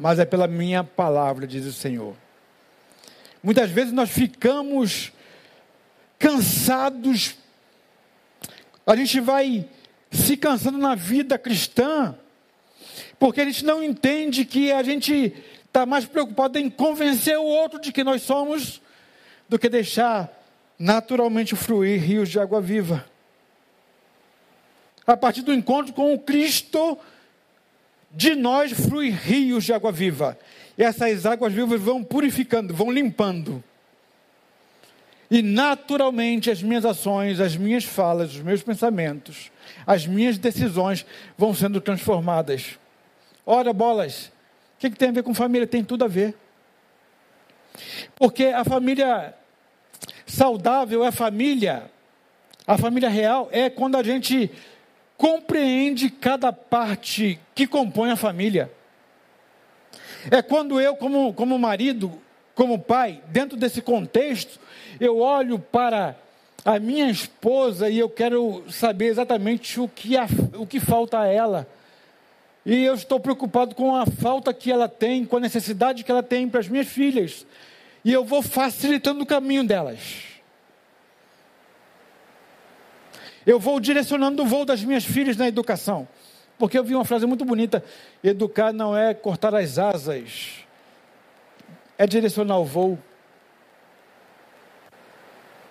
mas 0.00 0.18
é 0.18 0.24
pela 0.24 0.46
minha 0.46 0.82
palavra, 0.82 1.46
diz 1.46 1.66
o 1.66 1.72
Senhor. 1.72 2.16
Muitas 3.42 3.70
vezes 3.70 3.92
nós 3.92 4.10
ficamos 4.10 5.12
cansados, 6.18 7.36
a 8.86 8.96
gente 8.96 9.20
vai 9.20 9.68
se 10.10 10.36
cansando 10.38 10.78
na 10.78 10.94
vida 10.94 11.38
cristã, 11.38 12.14
porque 13.18 13.42
a 13.42 13.44
gente 13.44 13.62
não 13.64 13.82
entende 13.82 14.46
que 14.46 14.72
a 14.72 14.82
gente 14.82 15.34
está 15.66 15.84
mais 15.84 16.06
preocupado 16.06 16.58
em 16.58 16.70
convencer 16.70 17.38
o 17.38 17.44
outro 17.44 17.78
de 17.78 17.92
que 17.92 18.02
nós 18.02 18.22
somos, 18.22 18.80
do 19.48 19.58
que 19.58 19.68
deixar 19.68 20.30
naturalmente 20.78 21.54
fluir 21.54 22.00
rios 22.00 22.30
de 22.30 22.40
água 22.40 22.60
viva. 22.60 23.04
A 25.06 25.16
partir 25.16 25.42
do 25.42 25.52
encontro 25.52 25.92
com 25.92 26.14
o 26.14 26.18
Cristo, 26.18 26.98
de 28.10 28.34
nós 28.34 28.72
flui 28.72 29.10
rios 29.10 29.64
de 29.64 29.72
água 29.72 29.92
viva 29.92 30.36
essas 30.82 31.26
águas 31.26 31.52
vivas 31.52 31.80
vão 31.80 32.02
purificando, 32.02 32.72
vão 32.72 32.90
limpando. 32.90 33.62
E 35.30 35.42
naturalmente 35.42 36.50
as 36.50 36.62
minhas 36.62 36.84
ações, 36.84 37.38
as 37.38 37.56
minhas 37.56 37.84
falas, 37.84 38.34
os 38.34 38.42
meus 38.42 38.62
pensamentos, 38.62 39.50
as 39.86 40.06
minhas 40.06 40.38
decisões 40.38 41.06
vão 41.36 41.54
sendo 41.54 41.80
transformadas. 41.80 42.78
Ora, 43.46 43.72
bolas, 43.72 44.26
o 44.76 44.80
que, 44.80 44.90
que 44.90 44.96
tem 44.96 45.10
a 45.10 45.12
ver 45.12 45.22
com 45.22 45.34
família? 45.34 45.66
Tem 45.66 45.84
tudo 45.84 46.04
a 46.04 46.08
ver. 46.08 46.34
Porque 48.16 48.46
a 48.46 48.64
família 48.64 49.34
saudável 50.26 51.04
é 51.04 51.12
família, 51.12 51.90
a 52.66 52.76
família 52.76 53.08
real 53.08 53.48
é 53.52 53.70
quando 53.70 53.96
a 53.96 54.02
gente 54.02 54.50
compreende 55.20 56.08
cada 56.08 56.50
parte 56.50 57.38
que 57.54 57.66
compõe 57.66 58.10
a 58.10 58.16
família. 58.16 58.72
É 60.30 60.40
quando 60.40 60.80
eu, 60.80 60.96
como, 60.96 61.34
como 61.34 61.58
marido, 61.58 62.10
como 62.54 62.78
pai, 62.78 63.20
dentro 63.26 63.54
desse 63.54 63.82
contexto, 63.82 64.58
eu 64.98 65.18
olho 65.18 65.58
para 65.58 66.16
a 66.64 66.78
minha 66.78 67.10
esposa 67.10 67.90
e 67.90 67.98
eu 67.98 68.08
quero 68.08 68.64
saber 68.70 69.08
exatamente 69.08 69.78
o 69.78 69.86
que, 69.86 70.16
a, 70.16 70.26
o 70.54 70.66
que 70.66 70.80
falta 70.80 71.20
a 71.20 71.26
ela. 71.26 71.68
E 72.64 72.82
eu 72.82 72.94
estou 72.94 73.20
preocupado 73.20 73.74
com 73.74 73.94
a 73.94 74.06
falta 74.06 74.54
que 74.54 74.72
ela 74.72 74.88
tem, 74.88 75.26
com 75.26 75.36
a 75.36 75.40
necessidade 75.40 76.02
que 76.02 76.10
ela 76.10 76.22
tem 76.22 76.48
para 76.48 76.60
as 76.60 76.68
minhas 76.68 76.88
filhas. 76.88 77.44
E 78.02 78.10
eu 78.10 78.24
vou 78.24 78.40
facilitando 78.40 79.22
o 79.22 79.26
caminho 79.26 79.64
delas. 79.64 80.29
Eu 83.46 83.58
vou 83.58 83.80
direcionando 83.80 84.42
o 84.42 84.46
voo 84.46 84.64
das 84.64 84.84
minhas 84.84 85.04
filhas 85.04 85.36
na 85.36 85.48
educação. 85.48 86.06
Porque 86.58 86.78
eu 86.78 86.84
vi 86.84 86.94
uma 86.94 87.06
frase 87.06 87.24
muito 87.26 87.44
bonita: 87.44 87.82
educar 88.22 88.72
não 88.72 88.96
é 88.96 89.14
cortar 89.14 89.54
as 89.54 89.78
asas, 89.78 90.64
é 91.96 92.06
direcionar 92.06 92.58
o 92.58 92.64
voo. 92.64 92.98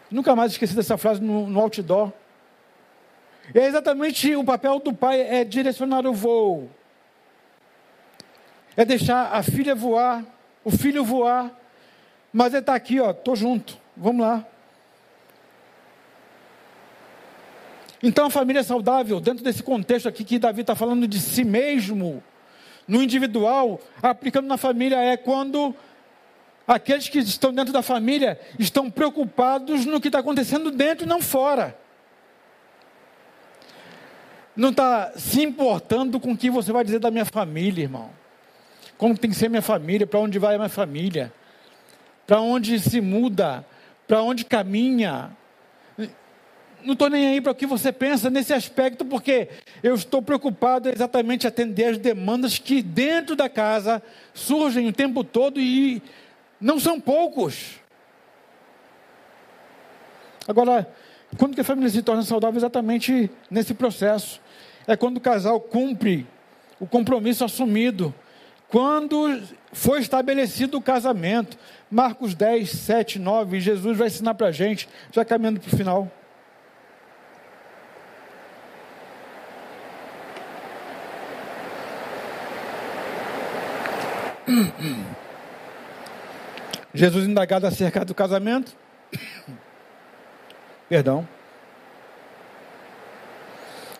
Nunca 0.09 0.35
mais 0.35 0.53
esqueci 0.53 0.75
dessa 0.75 0.97
frase 0.97 1.21
no, 1.21 1.47
no 1.47 1.59
outdoor. 1.59 2.11
É 3.53 3.65
exatamente 3.65 4.35
o 4.35 4.43
papel 4.43 4.79
do 4.79 4.93
pai 4.93 5.21
é 5.21 5.43
direcionar 5.43 6.07
o 6.07 6.13
voo. 6.13 6.69
É 8.75 8.83
deixar 8.83 9.31
a 9.33 9.43
filha 9.43 9.75
voar, 9.75 10.23
o 10.63 10.71
filho 10.71 11.03
voar, 11.03 11.51
mas 12.31 12.53
ele 12.53 12.61
está 12.61 12.73
aqui, 12.73 12.99
ó, 12.99 13.11
estou 13.11 13.35
junto, 13.35 13.77
vamos 13.95 14.25
lá. 14.25 14.45
Então 18.01 18.27
a 18.27 18.29
família 18.29 18.63
saudável, 18.63 19.19
dentro 19.19 19.43
desse 19.43 19.61
contexto 19.61 20.07
aqui 20.07 20.23
que 20.23 20.39
Davi 20.39 20.61
está 20.61 20.75
falando 20.75 21.07
de 21.07 21.19
si 21.19 21.43
mesmo, 21.43 22.23
no 22.87 23.03
individual, 23.03 23.79
aplicando 24.01 24.47
na 24.47 24.57
família, 24.57 24.97
é 24.97 25.17
quando 25.17 25.75
aqueles 26.67 27.09
que 27.09 27.19
estão 27.19 27.53
dentro 27.53 27.73
da 27.73 27.81
família 27.81 28.39
estão 28.57 28.89
preocupados 28.89 29.85
no 29.85 29.99
que 29.99 30.07
está 30.07 30.19
acontecendo 30.19 30.71
dentro 30.71 31.05
e 31.05 31.09
não 31.09 31.21
fora. 31.21 31.77
Não 34.55 34.69
está 34.69 35.11
se 35.15 35.41
importando 35.41 36.19
com 36.19 36.31
o 36.31 36.37
que 36.37 36.49
você 36.49 36.71
vai 36.71 36.83
dizer 36.83 36.99
da 36.99 37.11
minha 37.11 37.25
família, 37.25 37.83
irmão. 37.83 38.09
Como 38.97 39.17
tem 39.17 39.29
que 39.29 39.35
ser 39.35 39.49
minha 39.49 39.61
família, 39.61 40.05
para 40.05 40.19
onde 40.19 40.39
vai 40.39 40.55
a 40.55 40.57
minha 40.57 40.69
família, 40.69 41.31
para 42.27 42.41
onde 42.41 42.79
se 42.79 42.99
muda, 43.01 43.65
para 44.07 44.21
onde 44.21 44.43
caminha, 44.43 45.31
não 46.83 46.93
estou 46.93 47.09
nem 47.09 47.27
aí 47.27 47.41
para 47.41 47.51
o 47.51 47.55
que 47.55 47.65
você 47.65 47.91
pensa 47.91 48.29
nesse 48.29 48.53
aspecto, 48.53 49.05
porque 49.05 49.49
eu 49.83 49.95
estou 49.95 50.21
preocupado 50.21 50.89
exatamente 50.89 51.45
em 51.45 51.47
atender 51.47 51.85
as 51.85 51.97
demandas 51.97 52.57
que 52.57 52.81
dentro 52.81 53.35
da 53.35 53.49
casa 53.49 54.01
surgem 54.33 54.87
o 54.87 54.93
tempo 54.93 55.23
todo 55.23 55.59
e 55.59 56.01
não 56.59 56.79
são 56.79 56.99
poucos. 56.99 57.79
Agora, 60.47 60.91
quando 61.37 61.53
que 61.53 61.61
a 61.61 61.63
família 61.63 61.89
se 61.89 62.01
torna 62.01 62.23
saudável? 62.23 62.57
Exatamente 62.57 63.29
nesse 63.49 63.73
processo. 63.73 64.41
É 64.87 64.97
quando 64.97 65.17
o 65.17 65.21
casal 65.21 65.59
cumpre 65.59 66.25
o 66.79 66.87
compromisso 66.87 67.43
assumido. 67.43 68.13
Quando 68.67 69.39
foi 69.71 69.99
estabelecido 69.99 70.77
o 70.77 70.81
casamento. 70.81 71.57
Marcos 71.89 72.35
10, 72.35 72.69
7, 72.69 73.19
9, 73.19 73.59
Jesus 73.59 73.97
vai 73.97 74.07
ensinar 74.07 74.35
para 74.35 74.47
a 74.47 74.51
gente, 74.51 74.87
já 75.11 75.25
caminhando 75.25 75.59
para 75.59 75.73
o 75.73 75.77
final. 75.77 76.11
Jesus 86.93 87.25
indagado 87.27 87.67
acerca 87.67 88.03
do 88.03 88.15
casamento. 88.15 88.75
Perdão. 90.87 91.27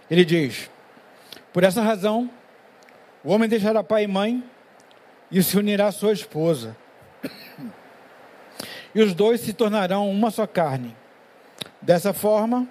Ele 0.10 0.26
diz: 0.26 0.70
Por 1.54 1.64
essa 1.64 1.82
razão, 1.82 2.30
o 3.24 3.32
homem 3.32 3.48
deixará 3.48 3.84
pai 3.84 4.04
e 4.04 4.08
mãe 4.08 4.44
e 5.32 5.44
se 5.44 5.58
unirá 5.58 5.88
à 5.88 5.92
sua 5.92 6.14
esposa. 6.14 6.76
E 8.94 9.02
os 9.04 9.14
dois 9.14 9.42
se 9.42 9.54
tornarão 9.54 10.10
uma 10.10 10.32
só 10.32 10.48
carne. 10.48 10.96
Dessa 11.80 12.12
forma, 12.12 12.68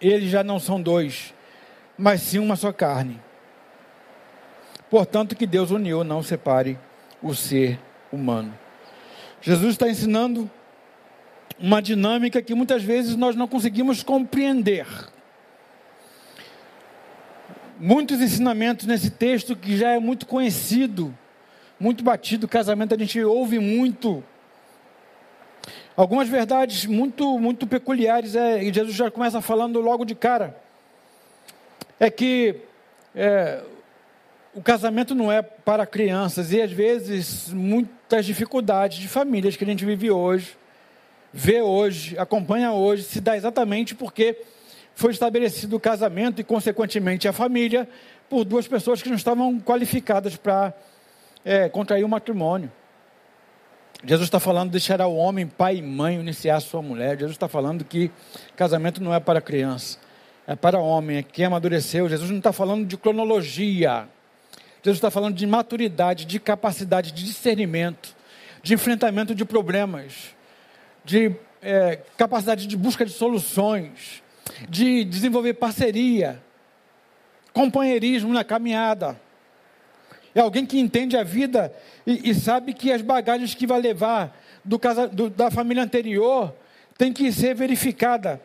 eles 0.00 0.30
já 0.30 0.44
não 0.44 0.60
são 0.60 0.80
dois, 0.80 1.32
mas 1.96 2.20
sim 2.20 2.38
uma 2.38 2.56
só 2.56 2.72
carne. 2.72 3.18
Portanto, 4.92 5.34
que 5.34 5.46
Deus 5.46 5.70
uniu, 5.70 6.04
não 6.04 6.22
separe 6.22 6.78
o 7.22 7.34
ser 7.34 7.80
humano. 8.12 8.52
Jesus 9.40 9.70
está 9.70 9.88
ensinando 9.88 10.50
uma 11.58 11.80
dinâmica 11.80 12.42
que 12.42 12.54
muitas 12.54 12.82
vezes 12.82 13.16
nós 13.16 13.34
não 13.34 13.48
conseguimos 13.48 14.02
compreender. 14.02 14.86
Muitos 17.80 18.20
ensinamentos 18.20 18.84
nesse 18.84 19.10
texto 19.10 19.56
que 19.56 19.78
já 19.78 19.92
é 19.92 19.98
muito 19.98 20.26
conhecido, 20.26 21.16
muito 21.80 22.04
batido, 22.04 22.46
casamento 22.46 22.94
a 22.94 22.98
gente 22.98 23.18
ouve 23.24 23.58
muito. 23.58 24.22
Algumas 25.96 26.28
verdades 26.28 26.84
muito 26.84 27.38
muito 27.38 27.66
peculiares 27.66 28.36
é, 28.36 28.62
e 28.62 28.70
Jesus 28.70 28.94
já 28.94 29.10
começa 29.10 29.40
falando 29.40 29.80
logo 29.80 30.04
de 30.04 30.14
cara. 30.14 30.54
É 31.98 32.10
que 32.10 32.56
é, 33.14 33.62
o 34.54 34.62
casamento 34.62 35.14
não 35.14 35.32
é 35.32 35.40
para 35.40 35.86
crianças 35.86 36.52
e 36.52 36.60
às 36.60 36.70
vezes 36.70 37.48
muitas 37.52 38.26
dificuldades 38.26 38.98
de 38.98 39.08
famílias 39.08 39.56
que 39.56 39.64
a 39.64 39.66
gente 39.66 39.84
vive 39.84 40.10
hoje, 40.10 40.56
vê 41.32 41.62
hoje, 41.62 42.18
acompanha 42.18 42.72
hoje, 42.72 43.04
se 43.04 43.20
dá 43.20 43.36
exatamente 43.36 43.94
porque 43.94 44.36
foi 44.94 45.10
estabelecido 45.12 45.76
o 45.76 45.80
casamento 45.80 46.40
e, 46.40 46.44
consequentemente, 46.44 47.26
a 47.26 47.32
família 47.32 47.88
por 48.28 48.44
duas 48.44 48.68
pessoas 48.68 49.02
que 49.02 49.08
não 49.08 49.16
estavam 49.16 49.58
qualificadas 49.58 50.36
para 50.36 50.74
é, 51.44 51.68
contrair 51.70 52.04
o 52.04 52.08
matrimônio. 52.08 52.70
Jesus 54.04 54.26
está 54.26 54.40
falando 54.40 54.66
de 54.66 54.72
deixar 54.72 55.00
o 55.00 55.14
homem, 55.14 55.46
pai 55.46 55.76
e 55.76 55.82
mãe, 55.82 56.18
iniciar 56.18 56.60
sua 56.60 56.82
mulher. 56.82 57.12
Jesus 57.12 57.32
está 57.32 57.48
falando 57.48 57.84
que 57.84 58.10
casamento 58.54 59.02
não 59.02 59.14
é 59.14 59.20
para 59.20 59.40
criança, 59.40 59.98
é 60.46 60.54
para 60.54 60.78
homem, 60.78 61.18
é 61.18 61.22
quem 61.22 61.46
amadureceu. 61.46 62.08
Jesus 62.08 62.28
não 62.28 62.38
está 62.38 62.52
falando 62.52 62.84
de 62.84 62.96
cronologia. 62.98 64.08
Jesus 64.82 64.98
está 64.98 65.10
falando 65.10 65.36
de 65.36 65.46
maturidade, 65.46 66.24
de 66.24 66.40
capacidade 66.40 67.12
de 67.12 67.24
discernimento, 67.24 68.16
de 68.62 68.74
enfrentamento 68.74 69.34
de 69.34 69.44
problemas, 69.44 70.34
de 71.04 71.32
é, 71.62 72.00
capacidade 72.16 72.66
de 72.66 72.76
busca 72.76 73.04
de 73.04 73.12
soluções, 73.12 74.22
de 74.68 75.04
desenvolver 75.04 75.54
parceria, 75.54 76.42
companheirismo 77.52 78.32
na 78.32 78.42
caminhada. 78.42 79.20
É 80.34 80.40
alguém 80.40 80.66
que 80.66 80.80
entende 80.80 81.16
a 81.16 81.22
vida 81.22 81.72
e, 82.06 82.30
e 82.30 82.34
sabe 82.34 82.72
que 82.72 82.90
as 82.90 83.02
bagagens 83.02 83.54
que 83.54 83.66
vai 83.66 83.80
levar 83.80 84.36
do 84.64 84.78
casa, 84.78 85.06
do, 85.06 85.30
da 85.30 85.50
família 85.50 85.82
anterior 85.82 86.54
tem 86.98 87.12
que 87.12 87.30
ser 87.32 87.54
verificada. 87.54 88.40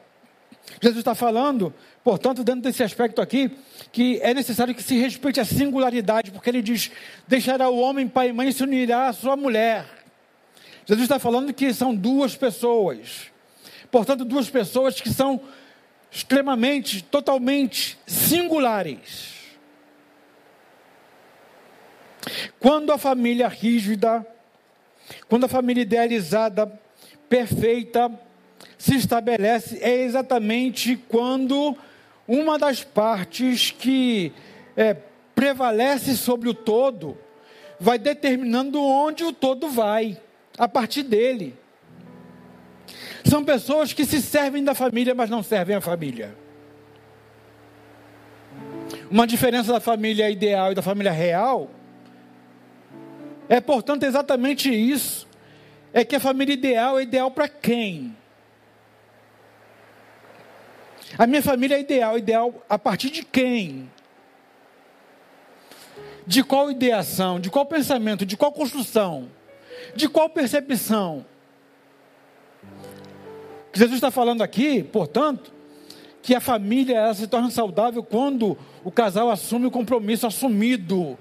Jesus 0.82 1.00
está 1.00 1.16
falando 1.16 1.74
Portanto, 2.08 2.42
dentro 2.42 2.62
desse 2.62 2.82
aspecto 2.82 3.22
aqui, 3.22 3.52
que 3.92 4.18
é 4.22 4.34
necessário 4.34 4.74
que 4.74 4.82
se 4.82 4.98
respeite 4.98 5.42
a 5.42 5.44
singularidade, 5.44 6.32
porque 6.32 6.50
ele 6.50 6.62
diz: 6.62 6.90
deixará 7.28 7.68
o 7.68 7.78
homem 7.78 8.08
pai 8.08 8.30
e 8.30 8.32
mãe 8.32 8.48
e 8.48 8.54
se 8.54 8.64
unirá 8.64 9.10
à 9.10 9.12
sua 9.12 9.36
mulher. 9.36 9.86
Jesus 10.86 11.04
está 11.04 11.20
falando 11.20 11.54
que 11.54 11.74
são 11.74 11.94
duas 11.94 12.34
pessoas. 12.34 13.30
Portanto, 13.92 14.24
duas 14.24 14.50
pessoas 14.50 15.02
que 15.02 15.10
são 15.10 15.42
extremamente, 16.10 17.04
totalmente 17.04 18.00
singulares. 18.08 19.34
Quando 22.58 22.94
a 22.94 22.98
família 22.98 23.50
rígida, 23.50 24.26
quando 25.28 25.44
a 25.44 25.50
família 25.50 25.82
idealizada, 25.82 26.72
perfeita, 27.28 28.10
se 28.78 28.96
estabelece, 28.96 29.80
é 29.82 30.04
exatamente 30.04 30.96
quando 31.08 31.76
uma 32.28 32.58
das 32.60 32.84
partes 32.84 33.72
que 33.72 34.32
é, 34.76 34.96
prevalece 35.34 36.16
sobre 36.16 36.50
o 36.50 36.54
todo 36.54 37.18
vai 37.80 37.98
determinando 37.98 38.82
onde 38.82 39.24
o 39.24 39.32
todo 39.32 39.70
vai, 39.70 40.20
a 40.58 40.68
partir 40.68 41.04
dele. 41.04 41.56
São 43.24 43.44
pessoas 43.44 43.94
que 43.94 44.06
se 44.06 44.22
servem 44.22 44.64
da 44.64 44.74
família, 44.74 45.14
mas 45.14 45.30
não 45.30 45.44
servem 45.44 45.76
a 45.76 45.82
família. 45.82 46.36
Uma 49.10 49.28
diferença 49.28 49.72
da 49.72 49.80
família 49.80 50.30
ideal 50.30 50.72
e 50.72 50.76
da 50.76 50.82
família 50.82 51.12
real 51.12 51.70
é, 53.50 53.62
portanto, 53.62 54.04
exatamente 54.04 54.70
isso. 54.70 55.28
É 55.94 56.04
que 56.04 56.16
a 56.16 56.20
família 56.20 56.54
ideal 56.54 57.00
é 57.00 57.04
ideal 57.04 57.32
para 57.32 57.48
quem? 57.48 58.16
A 61.16 61.28
minha 61.28 61.42
família 61.42 61.76
é 61.76 61.80
ideal. 61.80 62.18
Ideal 62.18 62.66
a 62.68 62.80
partir 62.80 63.10
de 63.10 63.24
quem? 63.24 63.90
De 66.26 66.44
qual 66.44 66.72
ideação? 66.72 67.40
De 67.40 67.50
qual 67.50 67.66
pensamento? 67.66 68.26
De 68.26 68.36
qual 68.36 68.52
construção? 68.52 69.30
De 69.96 70.10
qual 70.10 70.30
percepção? 70.30 71.26
Jesus 73.74 73.98
está 73.98 74.10
falando 74.10 74.42
aqui, 74.42 74.82
portanto, 74.82 75.54
que 76.22 76.34
a 76.34 76.40
família 76.40 77.14
se 77.14 77.28
torna 77.28 77.52
saudável 77.52 78.04
quando 78.04 78.58
o 78.84 78.92
casal 78.92 79.30
assume 79.30 79.68
o 79.68 79.72
compromisso 79.72 80.26
assumido 80.26 81.18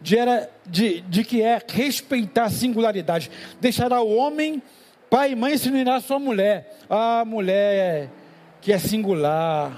de, 0.00 0.16
era, 0.16 0.48
de, 0.66 1.00
de 1.02 1.24
que 1.24 1.42
é 1.42 1.60
respeitar 1.68 2.44
a 2.44 2.50
singularidade. 2.50 3.30
Deixará 3.60 4.00
o 4.00 4.14
homem, 4.14 4.62
pai 5.10 5.32
e 5.32 5.36
mãe 5.36 5.58
se 5.58 5.68
unirá 5.68 5.96
a 5.96 6.00
sua 6.00 6.18
mulher. 6.18 6.78
A 6.88 7.24
mulher 7.24 8.10
que 8.62 8.72
é 8.72 8.78
singular, 8.78 9.76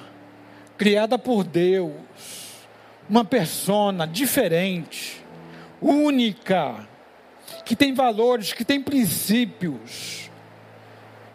criada 0.76 1.18
por 1.18 1.42
Deus, 1.42 1.94
uma 3.08 3.24
persona 3.24 4.06
diferente, 4.06 5.24
única, 5.80 6.86
que 7.64 7.74
tem 7.74 7.94
valores, 7.94 8.52
que 8.52 8.62
tem 8.62 8.82
princípios, 8.82 10.30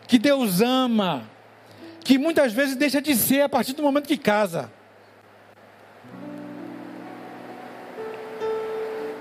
que 0.08 0.20
Deus 0.20 0.62
ama, 0.62 1.28
que 2.04 2.20
muitas 2.20 2.54
vezes 2.54 2.76
deixa 2.76 3.02
de 3.02 3.16
ser 3.16 3.42
a 3.42 3.50
partir 3.50 3.74
do 3.74 3.82
momento 3.82 4.08
que 4.08 4.18
casa. 4.18 4.72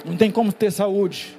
Não 0.05 0.19
tem 0.19 0.31
como 0.31 0.53
ter 0.53 0.71
saúde. 0.71 1.35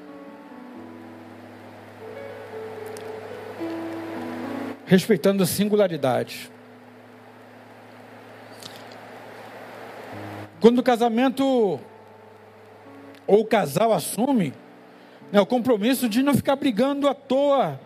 Respeitando 4.86 5.44
a 5.44 5.46
singularidade. 5.46 6.52
Quando 10.60 10.80
o 10.80 10.84
casamento 10.84 11.80
ou 13.26 13.42
o 13.42 13.46
casal 13.46 13.94
assume 13.94 14.54
né, 15.32 15.40
o 15.40 15.46
compromisso 15.46 16.10
de 16.10 16.22
não 16.22 16.34
ficar 16.34 16.56
brigando 16.56 17.08
à 17.08 17.14
toa, 17.14 17.80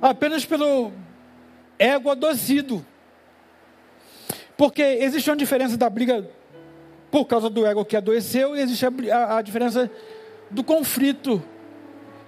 apenas 0.00 0.44
pelo 0.44 0.92
ego 1.78 2.10
adoecido. 2.10 2.84
Porque 4.56 4.82
existe 4.82 5.30
uma 5.30 5.36
diferença 5.36 5.76
da 5.76 5.88
briga 5.90 6.28
por 7.10 7.24
causa 7.24 7.48
do 7.48 7.66
ego 7.66 7.84
que 7.84 7.96
adoeceu, 7.96 8.56
e 8.56 8.60
existe 8.60 8.84
a, 8.84 8.90
a, 9.16 9.38
a 9.38 9.42
diferença 9.42 9.90
do 10.50 10.62
conflito 10.62 11.42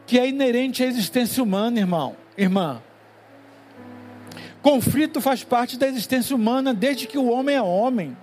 que 0.07 0.19
é 0.19 0.27
inerente 0.27 0.83
à 0.83 0.87
existência 0.87 1.43
humana, 1.43 1.79
irmão, 1.79 2.17
irmã. 2.37 2.83
Conflito 4.63 5.21
faz 5.21 5.45
parte 5.45 5.79
da 5.79 5.87
existência 5.87 6.35
humana 6.35 6.73
desde 6.73 7.07
que 7.07 7.19
o 7.19 7.29
homem 7.29 7.57
é 7.57 7.63
homem. 7.63 8.17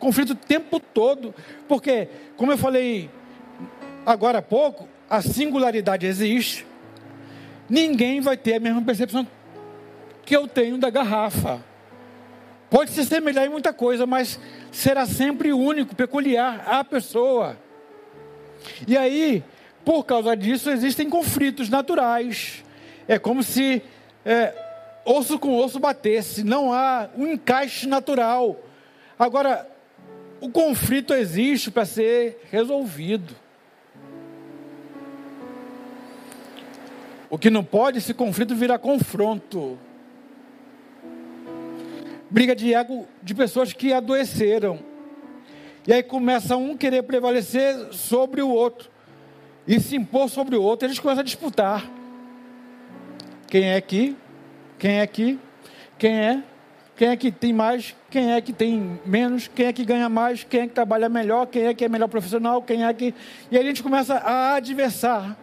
Conflito 0.00 0.30
o 0.30 0.34
tempo 0.34 0.80
todo, 0.80 1.32
porque, 1.68 2.08
como 2.36 2.50
eu 2.50 2.58
falei 2.58 3.10
agora 4.04 4.38
há 4.38 4.42
pouco, 4.42 4.88
a 5.08 5.20
singularidade 5.20 6.06
existe. 6.06 6.66
Ninguém 7.68 8.20
vai 8.20 8.36
ter 8.36 8.54
a 8.54 8.60
mesma 8.60 8.82
percepção 8.82 9.26
que 10.24 10.34
eu 10.34 10.48
tenho 10.48 10.78
da 10.78 10.88
garrafa. 10.90 11.62
Pode 12.70 12.92
se 12.92 13.04
semelhar 13.04 13.44
em 13.44 13.50
muita 13.50 13.72
coisa, 13.72 14.06
mas 14.06 14.40
será 14.72 15.04
sempre 15.04 15.52
único, 15.52 15.94
peculiar 15.94 16.64
à 16.66 16.82
pessoa. 16.82 17.58
E 18.86 18.96
aí, 18.96 19.44
por 19.84 20.04
causa 20.04 20.34
disso, 20.36 20.70
existem 20.70 21.10
conflitos 21.10 21.68
naturais. 21.68 22.64
É 23.06 23.18
como 23.18 23.42
se 23.42 23.82
é, 24.24 24.54
osso 25.04 25.38
com 25.38 25.56
osso 25.56 25.78
batesse, 25.78 26.42
não 26.42 26.72
há 26.72 27.10
um 27.16 27.26
encaixe 27.26 27.86
natural. 27.86 28.56
Agora, 29.18 29.68
o 30.40 30.50
conflito 30.50 31.14
existe 31.14 31.70
para 31.70 31.84
ser 31.84 32.42
resolvido. 32.50 33.34
O 37.28 37.38
que 37.38 37.50
não 37.50 37.62
pode, 37.62 37.98
esse 37.98 38.12
conflito 38.12 38.54
virar 38.54 38.78
confronto 38.78 39.78
briga 42.30 42.54
de 42.54 42.72
ego 42.72 43.08
de 43.22 43.34
pessoas 43.34 43.72
que 43.72 43.92
adoeceram. 43.92 44.78
E 45.86 45.92
aí 45.92 46.02
começa 46.02 46.56
um 46.56 46.76
querer 46.76 47.02
prevalecer 47.02 47.92
sobre 47.92 48.40
o 48.40 48.48
outro. 48.48 48.88
E 49.66 49.80
se 49.80 49.96
impor 49.96 50.28
sobre 50.28 50.56
o 50.56 50.62
outro, 50.62 50.86
eles 50.86 50.98
começam 50.98 51.20
a 51.20 51.24
disputar. 51.24 51.90
Quem 53.48 53.64
é 53.64 53.76
aqui? 53.76 54.16
Quem 54.78 54.98
é 54.98 55.02
aqui? 55.02 55.38
Quem 55.98 56.18
é? 56.18 56.42
Quem 57.00 57.08
é 57.08 57.16
que 57.16 57.32
tem 57.32 57.50
mais? 57.50 57.96
Quem 58.10 58.34
é 58.34 58.40
que 58.42 58.52
tem 58.52 59.00
menos? 59.06 59.48
Quem 59.48 59.64
é 59.64 59.72
que 59.72 59.86
ganha 59.86 60.06
mais? 60.06 60.44
Quem 60.44 60.60
é 60.60 60.66
que 60.66 60.74
trabalha 60.74 61.08
melhor? 61.08 61.46
Quem 61.46 61.64
é 61.64 61.72
que 61.72 61.82
é 61.82 61.88
melhor 61.88 62.08
profissional? 62.08 62.60
Quem 62.60 62.84
é 62.84 62.92
que. 62.92 63.14
E 63.50 63.56
aí 63.56 63.64
a 63.64 63.66
gente 63.66 63.82
começa 63.82 64.16
a 64.16 64.56
adversar. 64.56 65.34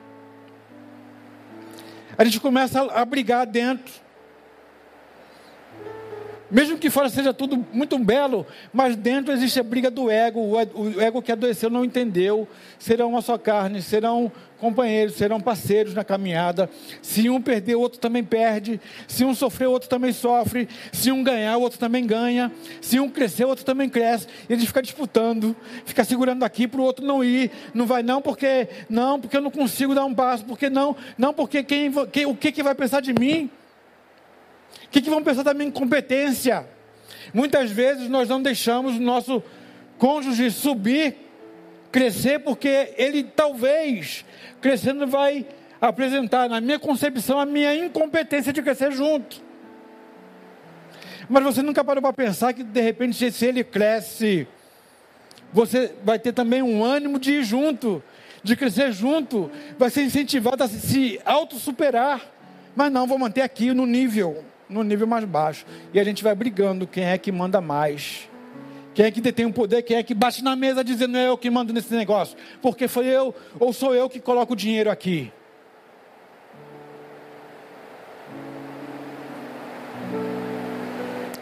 A 2.16 2.24
gente 2.24 2.40
começa 2.40 2.80
a 2.84 3.04
brigar 3.04 3.48
dentro. 3.48 3.92
Mesmo 6.52 6.78
que 6.78 6.92
fora 6.92 7.10
seja 7.10 7.34
tudo 7.34 7.66
muito 7.74 7.98
belo, 7.98 8.46
mas 8.72 8.96
dentro 8.96 9.34
existe 9.34 9.60
a 9.60 9.64
briga 9.64 9.90
do 9.90 10.12
ego, 10.12 10.40
o 10.40 11.02
ego 11.02 11.24
que 11.24 11.32
adoeceu 11.32 11.72
não 11.72 11.84
entendeu. 11.84 12.48
Serão 12.78 13.10
uma 13.10 13.22
só 13.24 13.36
carne, 13.36 13.82
serão 13.82 14.32
companheiros, 14.60 15.16
serão 15.16 15.40
parceiros 15.40 15.94
na 15.94 16.04
caminhada. 16.04 16.70
Se 17.02 17.30
um 17.30 17.42
perder, 17.42 17.76
o 17.76 17.80
outro 17.80 18.00
também 18.00 18.24
perde. 18.24 18.80
Se 19.08 19.24
um 19.24 19.34
sofrer, 19.34 19.68
o 19.68 19.72
outro 19.72 19.90
também 19.90 20.12
sofre. 20.12 20.68
Se 20.92 21.12
um 21.12 21.24
ganhar, 21.24 21.58
o 21.58 21.62
outro 21.62 21.80
também 21.80 22.06
ganha. 22.06 22.52
Se 22.82 23.00
um 23.00 23.10
crescer, 23.10 23.46
o 23.46 23.50
outro 23.50 23.64
também 23.64 23.90
cresce. 23.90 24.28
E 24.50 24.54
eles 24.54 24.66
ficam 24.66 24.82
disputando, 24.82 25.56
fica 25.86 26.04
segurando 26.04 26.44
aqui 26.44 26.68
para 26.68 26.82
o 26.82 26.84
outro 26.84 27.06
não 27.06 27.24
ir. 27.24 27.52
Não 27.74 27.86
vai 27.86 28.04
não 28.04 28.22
porque 28.22 28.68
não, 28.90 29.20
porque 29.20 29.38
eu 29.38 29.42
não 29.42 29.52
consigo 29.52 29.94
dar 29.94 30.06
um 30.06 30.14
passo. 30.14 30.44
Porque 30.46 30.70
não, 30.70 30.96
não 31.18 31.34
porque 31.34 31.64
quem, 31.64 31.92
quem 32.12 32.26
o 32.26 32.36
que, 32.36 32.52
que 32.52 32.64
vai 32.64 32.76
pensar 32.76 33.02
de 33.02 33.14
mim? 33.14 33.50
O 34.86 34.90
que, 34.90 35.02
que 35.02 35.10
vão 35.10 35.24
pensar 35.24 35.44
da 35.44 35.54
minha 35.54 35.68
incompetência? 35.68 36.66
Muitas 37.34 37.70
vezes 37.72 38.10
nós 38.10 38.30
não 38.30 38.42
deixamos 38.42 38.96
o 38.96 39.02
nosso 39.02 39.44
cônjuge 39.98 40.50
subir, 40.52 41.27
crescer, 41.98 42.38
porque 42.38 42.94
ele 42.96 43.24
talvez, 43.24 44.24
crescendo, 44.62 45.08
vai 45.08 45.48
apresentar, 45.82 46.48
na 46.48 46.62
minha 46.62 46.78
concepção, 46.78 47.40
a 47.40 47.46
minha 47.46 47.74
incompetência 47.76 48.54
de 48.54 48.62
crescer 48.62 48.92
junto. 48.92 49.42
Mas 51.28 51.44
você 51.44 51.64
nunca 51.64 51.84
parou 51.84 52.00
para 52.00 52.14
pensar 52.14 52.54
que, 52.54 52.64
de 52.64 52.82
repente, 52.82 53.32
se 53.32 53.46
ele 53.48 53.64
cresce, 53.64 54.48
você 55.52 55.92
vai 56.04 56.20
ter 56.20 56.34
também 56.34 56.62
um 56.62 56.86
ânimo 56.86 57.18
de 57.18 57.32
ir 57.32 57.44
junto, 57.44 58.04
de 58.44 58.56
crescer 58.56 58.92
junto, 58.92 59.50
vai 59.76 59.90
ser 59.90 60.04
incentivado 60.04 60.64
a 60.64 60.68
se 60.68 61.20
auto-superar. 61.26 62.22
Mas 62.76 62.92
não, 62.92 63.08
vou 63.08 63.18
manter 63.18 63.42
aqui 63.42 63.74
no 63.74 63.88
nível 63.88 64.46
no 64.70 64.84
nível 64.84 65.08
mais 65.08 65.24
baixo. 65.24 65.66
E 65.94 66.00
a 66.00 66.04
gente 66.04 66.24
vai 66.24 66.36
brigando 66.36 66.86
quem 66.86 67.06
é 67.06 67.18
que 67.18 67.32
manda 67.32 67.62
mais. 67.62 68.30
Quem 68.98 69.06
é 69.06 69.12
que 69.12 69.22
detém 69.22 69.46
o 69.46 69.54
poder, 69.54 69.84
quem 69.84 69.96
é 69.96 70.02
que 70.02 70.16
bate 70.16 70.44
na 70.44 70.56
mesa 70.56 70.84
dizendo 70.84 71.18
é 71.18 71.28
eu 71.28 71.38
que 71.38 71.52
mando 71.52 71.72
nesse 71.72 71.94
negócio. 71.94 72.36
Porque 72.64 72.88
foi 72.88 73.06
eu 73.06 73.32
ou 73.60 73.72
sou 73.72 73.94
eu 73.94 74.10
que 74.10 74.20
coloco 74.20 74.54
o 74.54 74.56
dinheiro 74.56 74.90
aqui. 74.90 75.32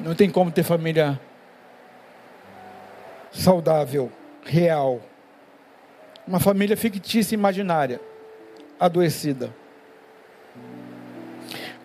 Não 0.01 0.13
tem 0.13 0.29
como 0.29 0.51
ter 0.51 0.63
família 0.63 1.17
saudável, 3.31 4.11
real. 4.43 5.01
Uma 6.27 6.41
família 6.41 6.75
fictícia, 6.75 7.35
imaginária, 7.35 8.01
adoecida. 8.77 9.55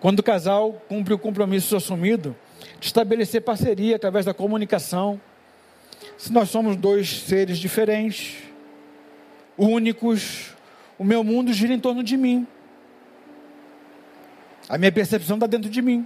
Quando 0.01 0.19
o 0.19 0.23
casal 0.23 0.81
cumpre 0.89 1.13
o 1.13 1.17
compromisso 1.17 1.77
assumido 1.77 2.35
de 2.77 2.87
estabelecer 2.87 3.41
parceria 3.41 3.95
através 3.95 4.25
da 4.25 4.33
comunicação, 4.33 5.17
se 6.21 6.31
nós 6.31 6.51
somos 6.51 6.75
dois 6.75 7.21
seres 7.21 7.57
diferentes, 7.57 8.35
únicos, 9.57 10.55
o 10.99 11.03
meu 11.03 11.23
mundo 11.23 11.51
gira 11.51 11.73
em 11.73 11.79
torno 11.79 12.03
de 12.03 12.15
mim. 12.15 12.45
A 14.69 14.77
minha 14.77 14.91
percepção 14.91 15.37
está 15.37 15.47
dentro 15.47 15.67
de 15.67 15.81
mim. 15.81 16.05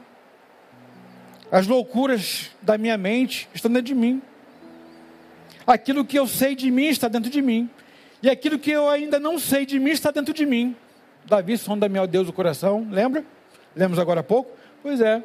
As 1.51 1.67
loucuras 1.67 2.49
da 2.61 2.77
minha 2.77 2.97
mente 2.97 3.49
estão 3.53 3.69
dentro 3.69 3.87
de 3.87 3.93
mim. 3.93 4.21
Aquilo 5.67 6.05
que 6.05 6.17
eu 6.17 6.25
sei 6.27 6.55
de 6.55 6.71
mim 6.71 6.85
está 6.85 7.09
dentro 7.09 7.29
de 7.29 7.41
mim. 7.41 7.69
E 8.23 8.29
aquilo 8.29 8.57
que 8.57 8.71
eu 8.71 8.89
ainda 8.89 9.19
não 9.19 9.37
sei 9.37 9.65
de 9.65 9.77
mim 9.77 9.91
está 9.91 10.11
dentro 10.11 10.33
de 10.33 10.45
mim. 10.45 10.77
Davi 11.25 11.57
sonda 11.57 11.89
meu 11.89 12.07
Deus 12.07 12.29
o 12.29 12.33
coração, 12.33 12.87
lembra? 12.89 13.25
Lemos 13.75 13.99
agora 13.99 14.21
há 14.21 14.23
pouco? 14.23 14.49
Pois 14.81 15.01
é. 15.01 15.21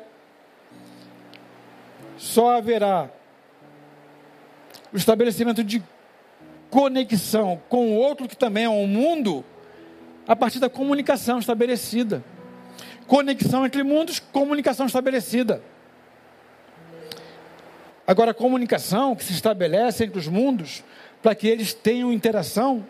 Só 2.18 2.56
haverá 2.56 3.08
o 4.92 4.96
estabelecimento 4.96 5.62
de 5.62 5.82
conexão 6.70 7.60
com 7.68 7.90
o 7.90 7.96
outro 7.96 8.28
que 8.28 8.36
também 8.36 8.64
é 8.64 8.68
um 8.68 8.86
mundo 8.86 9.44
a 10.26 10.36
partir 10.36 10.58
da 10.58 10.70
comunicação 10.70 11.38
estabelecida. 11.38 12.24
Conexão 13.06 13.66
entre 13.66 13.82
mundos, 13.82 14.20
comunicação 14.20 14.86
estabelecida. 14.86 15.62
Agora, 18.06 18.30
a 18.30 18.34
comunicação 18.34 19.14
que 19.14 19.24
se 19.24 19.32
estabelece 19.32 20.04
entre 20.04 20.18
os 20.18 20.28
mundos, 20.28 20.84
para 21.22 21.34
que 21.34 21.46
eles 21.46 21.74
tenham 21.74 22.12
interação, 22.12 22.84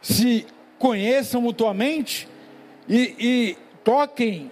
se 0.00 0.46
conheçam 0.78 1.40
mutuamente 1.40 2.28
e, 2.88 3.14
e 3.18 3.58
toquem 3.84 4.50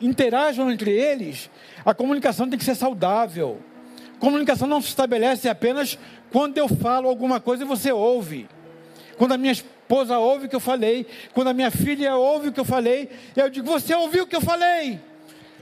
interajam 0.00 0.70
entre 0.70 0.90
eles, 0.90 1.50
a 1.84 1.94
comunicação 1.94 2.48
tem 2.48 2.58
que 2.58 2.64
ser 2.64 2.74
saudável. 2.74 3.60
Comunicação 4.18 4.66
não 4.66 4.80
se 4.80 4.88
estabelece 4.88 5.48
apenas 5.48 5.98
quando 6.36 6.58
eu 6.58 6.68
falo 6.68 7.08
alguma 7.08 7.40
coisa 7.40 7.64
você 7.64 7.90
ouve. 7.90 8.46
Quando 9.16 9.32
a 9.32 9.38
minha 9.38 9.52
esposa 9.52 10.18
ouve 10.18 10.44
o 10.44 10.48
que 10.50 10.54
eu 10.54 10.60
falei, 10.60 11.06
quando 11.32 11.48
a 11.48 11.54
minha 11.54 11.70
filha 11.70 12.14
ouve 12.14 12.48
o 12.48 12.52
que 12.52 12.60
eu 12.60 12.64
falei, 12.64 13.08
eu 13.34 13.48
digo: 13.48 13.66
Você 13.68 13.94
ouviu 13.94 14.24
o 14.24 14.26
que 14.26 14.36
eu 14.36 14.42
falei? 14.42 15.00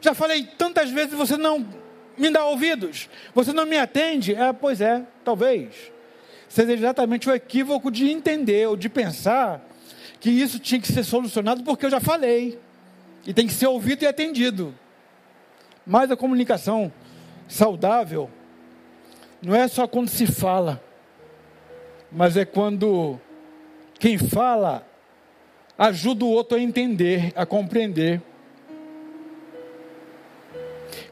Já 0.01 0.15
falei 0.15 0.43
tantas 0.59 0.91
vezes 0.91 1.13
e 1.13 1.17
você 1.17 1.37
não 1.37 1.65
me 2.19 2.29
dá 2.29 2.45
ouvidos. 2.45 3.09
Você 3.33 3.53
não 3.53 3.65
me 3.65 3.79
atende? 3.79 4.35
É, 4.35 4.53
pois 4.53 4.81
é, 4.81 5.05
talvez. 5.25 5.93
Seja 6.49 6.73
exatamente 6.73 7.31
o 7.31 7.33
equívoco 7.33 7.89
de 7.89 8.11
entender 8.11 8.67
ou 8.67 8.75
de 8.75 8.89
pensar 8.89 9.65
que 10.19 10.29
isso 10.29 10.59
tinha 10.59 10.81
que 10.81 10.93
ser 10.93 11.05
solucionado 11.05 11.63
porque 11.63 11.87
eu 11.87 11.91
já 11.91 12.01
falei. 12.01 12.59
E 13.25 13.33
tem 13.33 13.47
que 13.47 13.55
ser 13.55 13.69
ouvido 13.69 14.03
e 14.03 14.09
atendido. 14.09 14.75
Mas 15.87 16.11
a 16.11 16.17
comunicação 16.17 16.93
saudável 17.47 18.29
não 19.45 19.55
é 19.55 19.69
só 19.69 19.87
quando 19.87 20.09
se 20.09 20.27
fala, 20.27 20.83
mas 22.11 22.37
é 22.37 22.47
quando 22.47 23.21
quem 23.99 24.17
fala 24.17 24.87
ajuda 25.77 26.25
o 26.25 26.31
outro 26.31 26.57
a 26.57 26.61
entender, 26.61 27.31
a 27.37 27.45
compreender. 27.45 28.23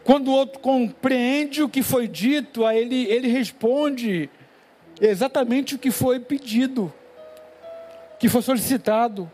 Quando 0.02 0.28
o 0.28 0.32
outro 0.32 0.60
compreende 0.60 1.62
o 1.62 1.68
que 1.68 1.82
foi 1.82 2.08
dito, 2.08 2.64
a 2.64 2.74
ele, 2.74 3.04
ele 3.04 3.28
responde 3.28 4.30
exatamente 5.00 5.74
o 5.74 5.78
que 5.78 5.90
foi 5.90 6.18
pedido, 6.18 6.92
que 8.18 8.28
foi 8.28 8.40
solicitado, 8.40 9.30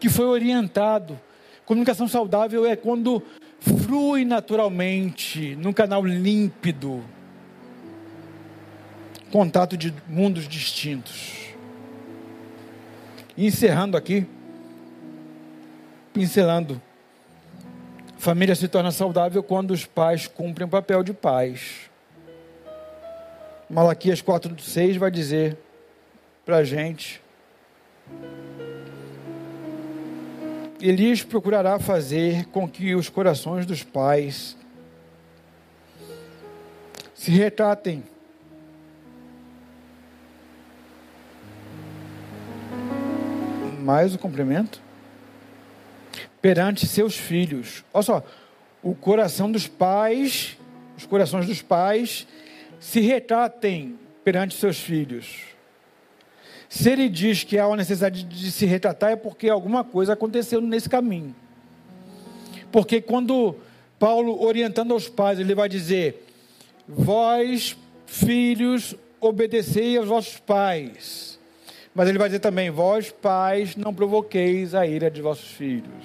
que 0.00 0.08
foi 0.08 0.24
orientado. 0.26 1.18
Comunicação 1.64 2.08
saudável 2.08 2.66
é 2.66 2.74
quando 2.74 3.22
flui 3.60 4.24
naturalmente, 4.24 5.54
num 5.56 5.72
canal 5.72 6.04
límpido, 6.04 7.02
contato 9.36 9.76
de 9.76 9.92
mundos 10.08 10.48
distintos. 10.48 11.50
E 13.36 13.46
encerrando 13.46 13.94
aqui, 13.94 14.26
pincelando, 16.10 16.80
família 18.16 18.54
se 18.54 18.66
torna 18.66 18.90
saudável 18.90 19.42
quando 19.42 19.72
os 19.72 19.84
pais 19.84 20.26
cumprem 20.26 20.66
o 20.66 20.70
papel 20.70 21.02
de 21.02 21.12
pais. 21.12 21.90
Malaquias 23.68 24.22
4,6 24.22 24.96
vai 24.96 25.10
dizer 25.10 25.58
para 26.46 26.56
a 26.56 26.64
gente: 26.64 27.20
Elias 30.80 31.22
procurará 31.22 31.78
fazer 31.78 32.46
com 32.46 32.66
que 32.66 32.94
os 32.94 33.10
corações 33.10 33.66
dos 33.66 33.82
pais 33.82 34.56
se 37.14 37.30
retratem 37.30 38.02
mais 43.86 44.16
o 44.16 44.18
cumprimento 44.18 44.82
perante 46.42 46.86
seus 46.88 47.16
filhos. 47.16 47.84
Olha 47.94 48.02
só, 48.02 48.24
o 48.82 48.94
coração 48.96 49.50
dos 49.50 49.68
pais, 49.68 50.58
os 50.98 51.06
corações 51.06 51.46
dos 51.46 51.62
pais 51.62 52.26
se 52.80 53.00
retratem 53.00 53.96
perante 54.24 54.56
seus 54.56 54.80
filhos. 54.80 55.38
Se 56.68 56.90
ele 56.90 57.08
diz 57.08 57.44
que 57.44 57.58
há 57.58 57.68
uma 57.68 57.76
necessidade 57.76 58.24
de 58.24 58.50
se 58.50 58.66
retratar, 58.66 59.12
é 59.12 59.16
porque 59.16 59.48
alguma 59.48 59.84
coisa 59.84 60.14
aconteceu 60.14 60.60
nesse 60.60 60.88
caminho. 60.88 61.34
Porque 62.72 63.00
quando 63.00 63.54
Paulo, 64.00 64.42
orientando 64.42 64.92
aos 64.92 65.08
pais, 65.08 65.38
ele 65.38 65.54
vai 65.54 65.68
dizer: 65.68 66.26
Vós, 66.88 67.76
filhos, 68.04 68.96
obedecei 69.20 69.96
aos 69.96 70.08
vossos 70.08 70.38
pais. 70.38 71.35
Mas 71.96 72.10
ele 72.10 72.18
vai 72.18 72.28
dizer 72.28 72.40
também: 72.40 72.68
Vós, 72.68 73.10
pais, 73.10 73.74
não 73.74 73.92
provoqueis 73.92 74.74
a 74.74 74.86
ira 74.86 75.10
de 75.10 75.22
vossos 75.22 75.50
filhos. 75.52 76.04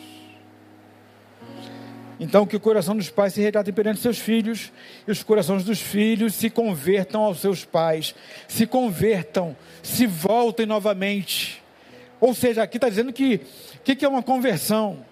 Então, 2.18 2.46
que 2.46 2.56
o 2.56 2.60
coração 2.60 2.96
dos 2.96 3.10
pais 3.10 3.34
se 3.34 3.42
retrate 3.42 3.74
perante 3.74 4.00
seus 4.00 4.18
filhos 4.18 4.72
e 5.06 5.12
os 5.12 5.22
corações 5.22 5.66
dos 5.66 5.82
filhos 5.82 6.36
se 6.36 6.50
convertam 6.50 7.24
aos 7.24 7.42
seus 7.42 7.66
pais, 7.66 8.16
se 8.48 8.66
convertam, 8.66 9.58
se 9.84 10.06
voltem 10.06 10.66
novamente. 10.66 11.62
Ou 12.22 12.34
seja, 12.34 12.64
aqui 12.64 12.78
está 12.78 12.88
dizendo 12.88 13.12
que 13.12 13.42
o 13.76 13.80
que, 13.84 13.96
que, 13.96 14.06
é 14.06 14.08
uma 14.08 14.24
conversão? 14.24 15.04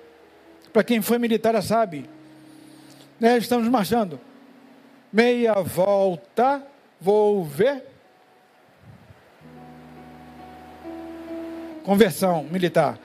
Para 0.71 0.83
quem 0.83 1.01
foi 1.01 1.17
militar, 1.17 1.61
sabe. 1.61 2.07
Né, 3.19 3.37
estamos 3.37 3.67
marchando. 3.67 4.19
Meia 5.11 5.55
volta, 5.55 6.63
vou 7.01 7.43
ver. 7.43 7.88
Conversão 11.83 12.43
militar. 12.43 12.99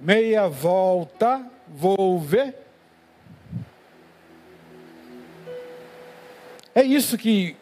Meia 0.00 0.48
volta, 0.48 1.44
vou 1.68 2.18
ver. 2.18 2.54
É 6.74 6.82
isso 6.82 7.18
que 7.18 7.56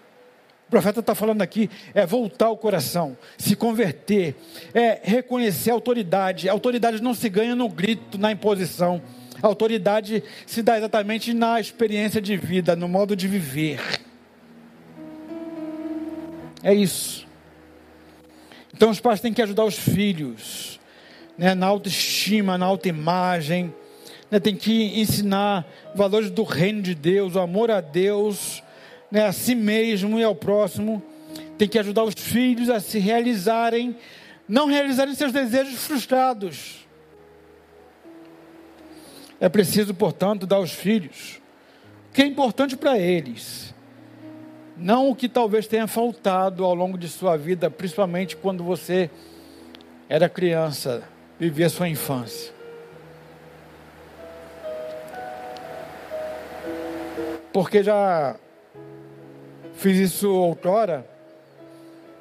o 0.68 0.70
profeta 0.70 1.00
está 1.00 1.14
falando 1.16 1.42
aqui, 1.42 1.68
é 1.92 2.06
voltar 2.06 2.48
o 2.48 2.56
coração, 2.56 3.16
se 3.36 3.56
converter, 3.56 4.36
é 4.72 5.00
reconhecer 5.02 5.70
a 5.70 5.74
autoridade. 5.74 6.48
A 6.48 6.52
autoridade 6.52 7.02
não 7.02 7.12
se 7.12 7.28
ganha 7.28 7.56
no 7.56 7.68
grito, 7.68 8.16
na 8.16 8.30
imposição. 8.30 9.02
A 9.42 9.46
autoridade 9.46 10.22
se 10.46 10.62
dá 10.62 10.78
exatamente 10.78 11.34
na 11.34 11.60
experiência 11.60 12.20
de 12.20 12.36
vida, 12.36 12.76
no 12.76 12.86
modo 12.86 13.16
de 13.16 13.26
viver. 13.26 13.80
É 16.62 16.72
isso. 16.72 17.26
Então 18.80 18.88
os 18.88 18.98
pais 18.98 19.20
têm 19.20 19.30
que 19.30 19.42
ajudar 19.42 19.66
os 19.66 19.78
filhos 19.78 20.80
né, 21.36 21.54
na 21.54 21.66
autoestima, 21.66 22.56
na 22.56 22.64
autoimagem, 22.64 23.74
né, 24.30 24.40
tem 24.40 24.56
que 24.56 24.98
ensinar 24.98 25.66
valores 25.94 26.30
do 26.30 26.44
reino 26.44 26.80
de 26.80 26.94
Deus, 26.94 27.34
o 27.34 27.40
amor 27.40 27.70
a 27.70 27.82
Deus, 27.82 28.62
né, 29.10 29.26
a 29.26 29.32
si 29.32 29.54
mesmo 29.54 30.18
e 30.18 30.24
ao 30.24 30.34
próximo. 30.34 31.02
Tem 31.58 31.68
que 31.68 31.78
ajudar 31.78 32.04
os 32.04 32.14
filhos 32.14 32.70
a 32.70 32.80
se 32.80 32.98
realizarem, 32.98 33.94
não 34.48 34.66
realizarem 34.66 35.14
seus 35.14 35.30
desejos 35.30 35.84
frustrados. 35.84 36.88
É 39.38 39.50
preciso, 39.50 39.92
portanto, 39.92 40.46
dar 40.46 40.56
aos 40.56 40.72
filhos 40.72 41.38
o 42.08 42.14
que 42.14 42.22
é 42.22 42.24
importante 42.24 42.78
para 42.78 42.98
eles 42.98 43.74
não 44.80 45.10
o 45.10 45.14
que 45.14 45.28
talvez 45.28 45.66
tenha 45.66 45.86
faltado 45.86 46.64
ao 46.64 46.74
longo 46.74 46.96
de 46.96 47.06
sua 47.06 47.36
vida, 47.36 47.70
principalmente 47.70 48.34
quando 48.34 48.64
você 48.64 49.10
era 50.08 50.28
criança, 50.28 51.02
vivia 51.38 51.68
sua 51.68 51.88
infância. 51.88 52.52
Porque 57.52 57.82
já 57.82 58.36
fiz 59.74 59.98
isso 59.98 60.30
outrora, 60.30 61.06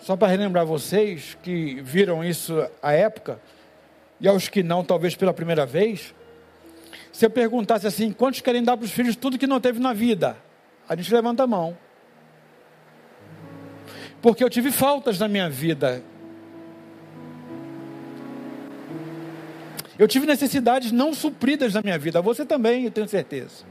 só 0.02 0.18
para 0.18 0.28
relembrar 0.28 0.66
vocês 0.66 1.38
que 1.42 1.82
viram 1.82 2.24
isso 2.24 2.68
à 2.82 2.92
época, 2.92 3.40
e 4.20 4.28
aos 4.28 4.50
que 4.50 4.62
não, 4.62 4.84
talvez 4.84 5.16
pela 5.16 5.34
primeira 5.34 5.66
vez. 5.66 6.14
Se 7.14 7.26
eu 7.26 7.30
perguntasse 7.30 7.88
assim, 7.88 8.12
quantos 8.12 8.42
querem 8.42 8.64
dar 8.64 8.76
para 8.76 8.86
os 8.86 8.92
filhos 8.92 9.16
tudo 9.16 9.38
que 9.38 9.48
não 9.48 9.62
teve 9.62 9.80
na 9.80 9.94
vida? 9.94 10.36
A 10.90 10.96
gente 10.96 11.14
levanta 11.14 11.44
a 11.44 11.48
mão 11.48 11.78
porque 14.22 14.44
eu 14.44 14.50
tive 14.50 14.72
faltas 14.72 15.18
na 15.20 15.28
minha 15.28 15.50
vida. 15.50 16.04
Eu 19.98 20.08
tive 20.08 20.26
necessidades 20.26 20.92
não 20.92 21.14
supridas 21.14 21.74
na 21.74 21.82
minha 21.82 21.98
vida. 21.98 22.22
Você 22.22 22.46
também, 22.46 22.86
eu 22.86 22.92
tenho 22.92 23.08
certeza. 23.08 23.66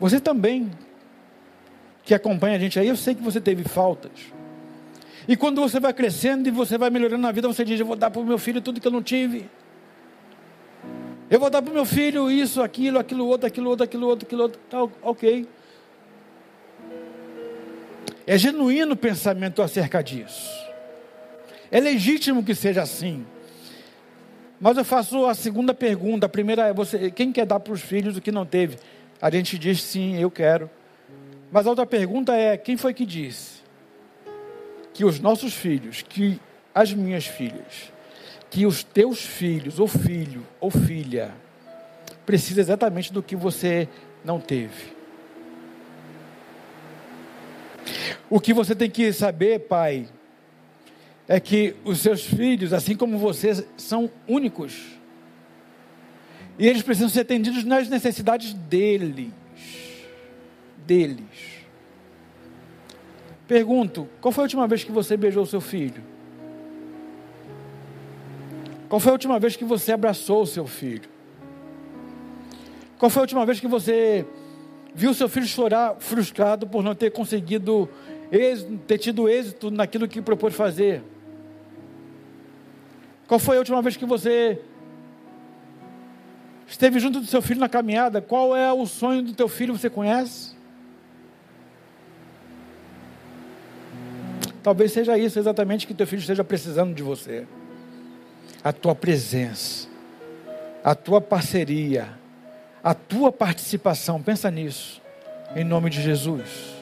Você 0.00 0.18
também, 0.18 0.70
que 2.02 2.14
acompanha 2.14 2.56
a 2.56 2.58
gente 2.58 2.78
aí, 2.78 2.88
eu 2.88 2.96
sei 2.96 3.14
que 3.14 3.22
você 3.22 3.40
teve 3.40 3.64
faltas. 3.64 4.12
E 5.28 5.36
quando 5.36 5.60
você 5.60 5.80
vai 5.80 5.92
crescendo 5.92 6.48
e 6.48 6.50
você 6.50 6.76
vai 6.76 6.90
melhorando 6.90 7.22
na 7.22 7.32
vida, 7.32 7.48
você 7.48 7.64
diz: 7.64 7.80
Eu 7.80 7.86
vou 7.86 7.96
dar 7.96 8.10
para 8.10 8.20
o 8.20 8.24
meu 8.24 8.38
filho 8.38 8.60
tudo 8.60 8.80
que 8.80 8.86
eu 8.86 8.92
não 8.92 9.02
tive. 9.02 9.48
Eu 11.30 11.40
vou 11.40 11.48
dar 11.48 11.62
para 11.62 11.70
o 11.70 11.74
meu 11.74 11.86
filho 11.86 12.30
isso, 12.30 12.62
aquilo, 12.62 12.98
aquilo 12.98 13.26
outro, 13.26 13.46
aquilo 13.46 13.70
outro, 13.70 13.84
aquilo 13.84 14.06
outro, 14.06 14.26
aquilo 14.26 14.42
outro. 14.42 14.60
Tá, 14.68 14.82
ok. 15.02 15.46
É 18.26 18.38
genuíno 18.38 18.94
o 18.94 18.96
pensamento 18.96 19.60
acerca 19.60 20.02
disso. 20.02 20.50
É 21.70 21.78
legítimo 21.78 22.42
que 22.42 22.54
seja 22.54 22.82
assim. 22.82 23.26
Mas 24.60 24.78
eu 24.78 24.84
faço 24.84 25.26
a 25.26 25.34
segunda 25.34 25.74
pergunta. 25.74 26.26
A 26.26 26.28
primeira 26.28 26.68
é: 26.68 26.72
você, 26.72 27.10
quem 27.10 27.32
quer 27.32 27.44
dar 27.44 27.60
para 27.60 27.72
os 27.72 27.82
filhos 27.82 28.16
o 28.16 28.20
que 28.20 28.32
não 28.32 28.46
teve? 28.46 28.78
A 29.20 29.30
gente 29.30 29.58
diz 29.58 29.82
sim, 29.82 30.16
eu 30.16 30.30
quero. 30.30 30.70
Mas 31.52 31.66
a 31.66 31.70
outra 31.70 31.84
pergunta 31.84 32.34
é: 32.34 32.56
quem 32.56 32.76
foi 32.76 32.94
que 32.94 33.04
disse 33.04 33.62
que 34.94 35.04
os 35.04 35.20
nossos 35.20 35.52
filhos, 35.52 36.02
que 36.02 36.40
as 36.74 36.94
minhas 36.94 37.26
filhas, 37.26 37.92
que 38.48 38.64
os 38.64 38.82
teus 38.82 39.20
filhos, 39.20 39.78
ou 39.78 39.88
filho, 39.88 40.46
ou 40.60 40.70
filha, 40.70 41.32
precisa 42.24 42.60
exatamente 42.60 43.12
do 43.12 43.22
que 43.22 43.36
você 43.36 43.88
não 44.24 44.40
teve? 44.40 44.93
O 48.28 48.40
que 48.40 48.52
você 48.52 48.74
tem 48.74 48.90
que 48.90 49.12
saber, 49.12 49.60
pai, 49.60 50.08
é 51.26 51.40
que 51.40 51.74
os 51.84 52.00
seus 52.00 52.24
filhos, 52.24 52.72
assim 52.72 52.96
como 52.96 53.18
você, 53.18 53.66
são 53.76 54.10
únicos. 54.28 54.98
E 56.58 56.66
eles 56.68 56.82
precisam 56.82 57.08
ser 57.08 57.20
atendidos 57.20 57.64
nas 57.64 57.88
necessidades 57.88 58.52
deles. 58.52 59.32
deles. 60.86 61.64
Pergunto: 63.46 64.08
qual 64.20 64.32
foi 64.32 64.42
a 64.42 64.46
última 64.46 64.66
vez 64.66 64.84
que 64.84 64.92
você 64.92 65.16
beijou 65.16 65.44
seu 65.46 65.60
filho? 65.60 66.02
Qual 68.88 69.00
foi 69.00 69.10
a 69.10 69.14
última 69.14 69.40
vez 69.40 69.56
que 69.56 69.64
você 69.64 69.92
abraçou 69.92 70.42
o 70.42 70.46
seu 70.46 70.66
filho? 70.66 71.08
Qual 72.98 73.10
foi 73.10 73.20
a 73.20 73.24
última 73.24 73.44
vez 73.44 73.58
que 73.58 73.66
você 73.66 74.24
viu 74.94 75.12
seu 75.12 75.28
filho 75.28 75.46
chorar 75.46 75.96
frustrado 75.98 76.66
por 76.66 76.82
não 76.82 76.94
ter 76.94 77.10
conseguido 77.10 77.88
ter 78.86 78.98
tido 78.98 79.28
êxito 79.28 79.70
naquilo 79.70 80.08
que 80.08 80.22
propôs 80.22 80.54
fazer? 80.54 81.02
Qual 83.26 83.40
foi 83.40 83.56
a 83.56 83.58
última 83.58 83.80
vez 83.82 83.96
que 83.96 84.04
você 84.04 84.60
esteve 86.66 86.98
junto 87.00 87.20
do 87.20 87.26
seu 87.26 87.42
filho 87.42 87.60
na 87.60 87.68
caminhada? 87.68 88.20
Qual 88.20 88.56
é 88.56 88.72
o 88.72 88.86
sonho 88.86 89.22
do 89.22 89.32
teu 89.32 89.48
filho? 89.48 89.76
Você 89.76 89.90
conhece? 89.90 90.54
Talvez 94.62 94.92
seja 94.92 95.18
isso 95.18 95.38
exatamente 95.38 95.86
que 95.86 95.92
teu 95.92 96.06
filho 96.06 96.20
esteja 96.20 96.42
precisando 96.42 96.94
de 96.94 97.02
você. 97.02 97.46
A 98.62 98.72
tua 98.72 98.94
presença, 98.94 99.86
a 100.82 100.94
tua 100.94 101.20
parceria, 101.20 102.18
a 102.84 102.92
tua 102.92 103.32
participação. 103.32 104.22
Pensa 104.22 104.50
nisso, 104.50 105.00
em 105.56 105.64
nome 105.64 105.88
de 105.88 106.02
Jesus. 106.02 106.74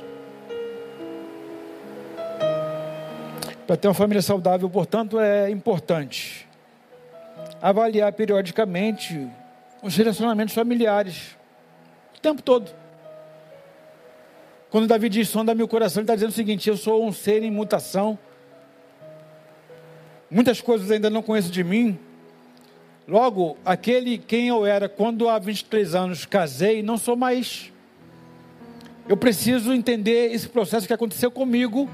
Para 3.64 3.76
ter 3.76 3.86
uma 3.86 3.94
família 3.94 4.20
saudável, 4.20 4.68
portanto, 4.68 5.20
é 5.20 5.48
importante 5.48 6.48
avaliar 7.62 8.12
periodicamente 8.12 9.30
os 9.80 9.96
relacionamentos 9.96 10.52
familiares, 10.52 11.36
o 12.16 12.20
tempo 12.20 12.42
todo. 12.42 12.68
Quando 14.68 14.88
Davi 14.88 15.08
diz 15.08 15.28
sonda 15.28 15.54
meu 15.54 15.68
coração, 15.68 16.00
ele 16.00 16.04
está 16.04 16.14
dizendo 16.16 16.30
o 16.30 16.34
seguinte: 16.34 16.68
eu 16.68 16.76
sou 16.76 17.06
um 17.06 17.12
ser 17.12 17.44
em 17.44 17.50
mutação. 17.50 18.18
Muitas 20.28 20.60
coisas 20.60 20.90
ainda 20.90 21.08
não 21.08 21.22
conheço 21.22 21.50
de 21.50 21.62
mim. 21.62 21.98
Logo, 23.06 23.56
aquele 23.64 24.16
quem 24.16 24.48
eu 24.48 24.64
era 24.64 24.88
quando 24.88 25.28
há 25.28 25.38
23 25.38 25.94
anos 25.94 26.24
casei, 26.24 26.82
não 26.82 26.96
sou 26.96 27.16
mais. 27.16 27.72
Eu 29.08 29.16
preciso 29.16 29.72
entender 29.72 30.32
esse 30.32 30.48
processo 30.48 30.86
que 30.86 30.92
aconteceu 30.92 31.30
comigo. 31.30 31.90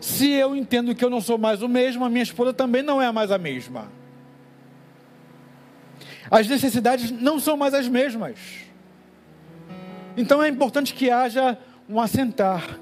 Se 0.00 0.30
eu 0.30 0.56
entendo 0.56 0.94
que 0.94 1.04
eu 1.04 1.10
não 1.10 1.20
sou 1.20 1.36
mais 1.36 1.62
o 1.62 1.68
mesmo, 1.68 2.04
a 2.04 2.08
minha 2.08 2.22
esposa 2.22 2.52
também 2.52 2.82
não 2.82 3.00
é 3.00 3.12
mais 3.12 3.30
a 3.30 3.38
mesma. 3.38 3.88
As 6.30 6.46
necessidades 6.46 7.10
não 7.10 7.38
são 7.38 7.56
mais 7.56 7.74
as 7.74 7.86
mesmas. 7.86 8.38
Então 10.16 10.42
é 10.42 10.48
importante 10.48 10.94
que 10.94 11.10
haja 11.10 11.58
um 11.88 12.00
assentar, 12.00 12.80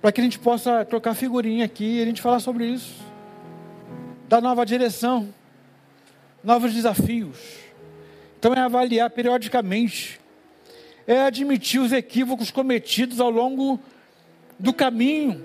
para 0.00 0.10
que 0.10 0.20
a 0.20 0.24
gente 0.24 0.38
possa 0.38 0.84
trocar 0.84 1.14
figurinha 1.14 1.64
aqui 1.64 1.98
e 1.98 2.02
a 2.02 2.04
gente 2.04 2.22
falar 2.22 2.40
sobre 2.40 2.66
isso, 2.66 2.94
dar 4.28 4.40
nova 4.40 4.64
direção, 4.64 5.32
novos 6.42 6.72
desafios. 6.72 7.38
Então 8.38 8.54
é 8.54 8.60
avaliar 8.60 9.10
periodicamente, 9.10 10.20
é 11.06 11.22
admitir 11.22 11.80
os 11.80 11.92
equívocos 11.92 12.50
cometidos 12.50 13.20
ao 13.20 13.30
longo 13.30 13.80
do 14.58 14.72
caminho, 14.72 15.44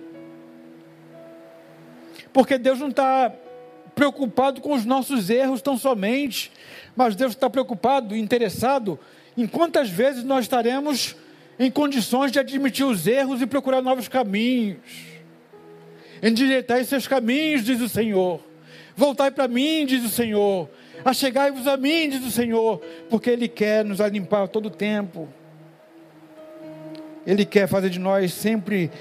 porque 2.32 2.58
Deus 2.58 2.80
não 2.80 2.90
está 2.90 3.32
preocupado 3.96 4.62
com 4.62 4.74
os 4.74 4.86
nossos 4.86 5.30
erros 5.30 5.62
tão 5.62 5.78
somente, 5.78 6.52
mas 6.96 7.16
Deus 7.16 7.34
está 7.34 7.50
preocupado, 7.50 8.16
interessado 8.16 9.00
em 9.38 9.48
quantas 9.48 9.90
vezes 9.90 10.24
nós 10.24 10.46
estaremos 10.46 11.16
em 11.60 11.70
condições 11.70 12.32
de 12.32 12.40
admitir 12.40 12.86
os 12.86 13.06
erros 13.06 13.42
e 13.42 13.48
procurar 13.48 13.82
novos 13.82 14.08
caminhos. 14.08 14.80
Endireitai 16.22 16.84
seus 16.84 17.08
caminhos, 17.08 17.64
diz 17.64 17.82
o 17.82 17.90
Senhor. 17.90 18.40
Voltai 18.96 19.30
para 19.32 19.48
mim, 19.48 19.86
diz 19.86 20.04
o 20.04 20.10
Senhor. 20.10 20.70
Achegai-vos 21.04 21.68
a 21.68 21.76
mim, 21.76 22.10
diz 22.10 22.26
o 22.26 22.32
Senhor, 22.32 22.82
porque 23.10 23.30
Ele 23.30 23.48
quer 23.48 23.84
nos 23.84 24.00
limpar 24.00 24.48
todo 24.48 24.68
o 24.68 24.70
tempo. 24.70 25.28
Ele 27.26 27.46
quer 27.46 27.68
fazer 27.68 27.90
de 27.90 28.00
nós 28.00 28.34
sempre 28.34 28.92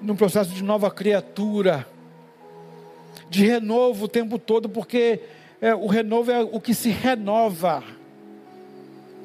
num 0.00 0.16
processo 0.16 0.50
de 0.50 0.62
nova 0.62 0.90
criatura, 0.90 1.86
de 3.28 3.44
renovo 3.44 4.04
o 4.04 4.08
tempo 4.08 4.38
todo, 4.38 4.68
porque 4.68 5.20
é, 5.60 5.74
o 5.74 5.86
renovo 5.86 6.30
é 6.30 6.40
o 6.40 6.60
que 6.60 6.74
se 6.74 6.90
renova. 6.90 7.82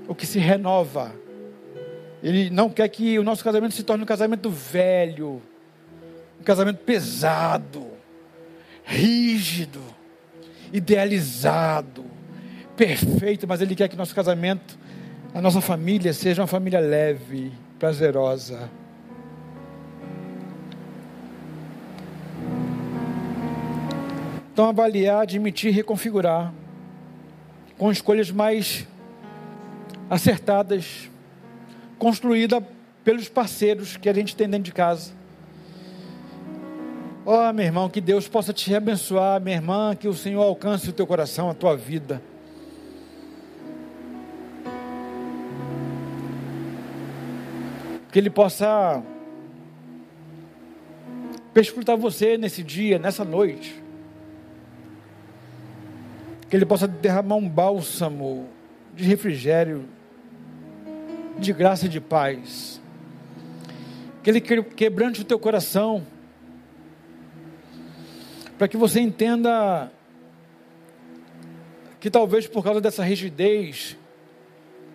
O 0.07 0.15
que 0.15 0.25
se 0.25 0.39
renova. 0.39 1.13
Ele 2.23 2.49
não 2.49 2.69
quer 2.69 2.87
que 2.89 3.17
o 3.17 3.23
nosso 3.23 3.43
casamento 3.43 3.73
se 3.73 3.83
torne 3.83 4.03
um 4.03 4.07
casamento 4.07 4.49
velho, 4.49 5.41
um 6.39 6.43
casamento 6.43 6.79
pesado, 6.79 7.87
rígido, 8.83 9.81
idealizado, 10.73 12.03
perfeito, 12.75 13.47
mas 13.47 13.61
Ele 13.61 13.75
quer 13.75 13.87
que 13.87 13.95
nosso 13.95 14.15
casamento, 14.15 14.77
a 15.33 15.41
nossa 15.41 15.61
família, 15.61 16.13
seja 16.13 16.41
uma 16.41 16.47
família 16.47 16.79
leve, 16.79 17.51
prazerosa. 17.79 18.69
Então, 24.53 24.67
avaliar, 24.67 25.21
admitir, 25.21 25.73
reconfigurar, 25.73 26.53
com 27.77 27.91
escolhas 27.91 28.29
mais 28.29 28.85
acertadas, 30.09 31.09
construída 31.97 32.61
pelos 33.03 33.29
parceiros 33.29 33.97
que 33.97 34.09
a 34.09 34.13
gente 34.13 34.35
tem 34.35 34.49
dentro 34.49 34.65
de 34.65 34.73
casa. 34.73 35.20
Ó, 37.23 37.49
oh, 37.49 37.53
meu 37.53 37.63
irmão, 37.63 37.87
que 37.87 38.01
Deus 38.01 38.27
possa 38.27 38.51
te 38.51 38.73
abençoar, 38.73 39.39
minha 39.39 39.55
irmã, 39.55 39.95
que 39.95 40.07
o 40.07 40.13
Senhor 40.13 40.41
alcance 40.41 40.89
o 40.89 40.93
teu 40.93 41.05
coração, 41.05 41.51
a 41.51 41.53
tua 41.53 41.77
vida. 41.77 42.19
Que 48.11 48.17
Ele 48.17 48.31
possa 48.31 49.03
perscrutar 51.53 51.95
você 51.95 52.39
nesse 52.39 52.63
dia, 52.63 52.97
nessa 52.97 53.23
noite. 53.23 53.79
Que 56.49 56.55
Ele 56.55 56.65
possa 56.65 56.87
derramar 56.87 57.35
um 57.35 57.47
bálsamo 57.47 58.49
de 58.95 59.03
refrigério 59.03 59.85
de 61.37 61.53
graça 61.53 61.85
e 61.85 61.89
de 61.89 62.01
paz. 62.01 62.81
Que 64.23 64.31
Ele 64.31 64.41
quebrante 64.41 65.21
o 65.21 65.25
teu 65.25 65.37
coração, 65.37 66.03
para 68.61 68.67
que 68.67 68.77
você 68.77 68.99
entenda 68.99 69.91
que 71.99 72.11
talvez 72.11 72.45
por 72.45 72.63
causa 72.63 72.79
dessa 72.79 73.03
rigidez 73.03 73.97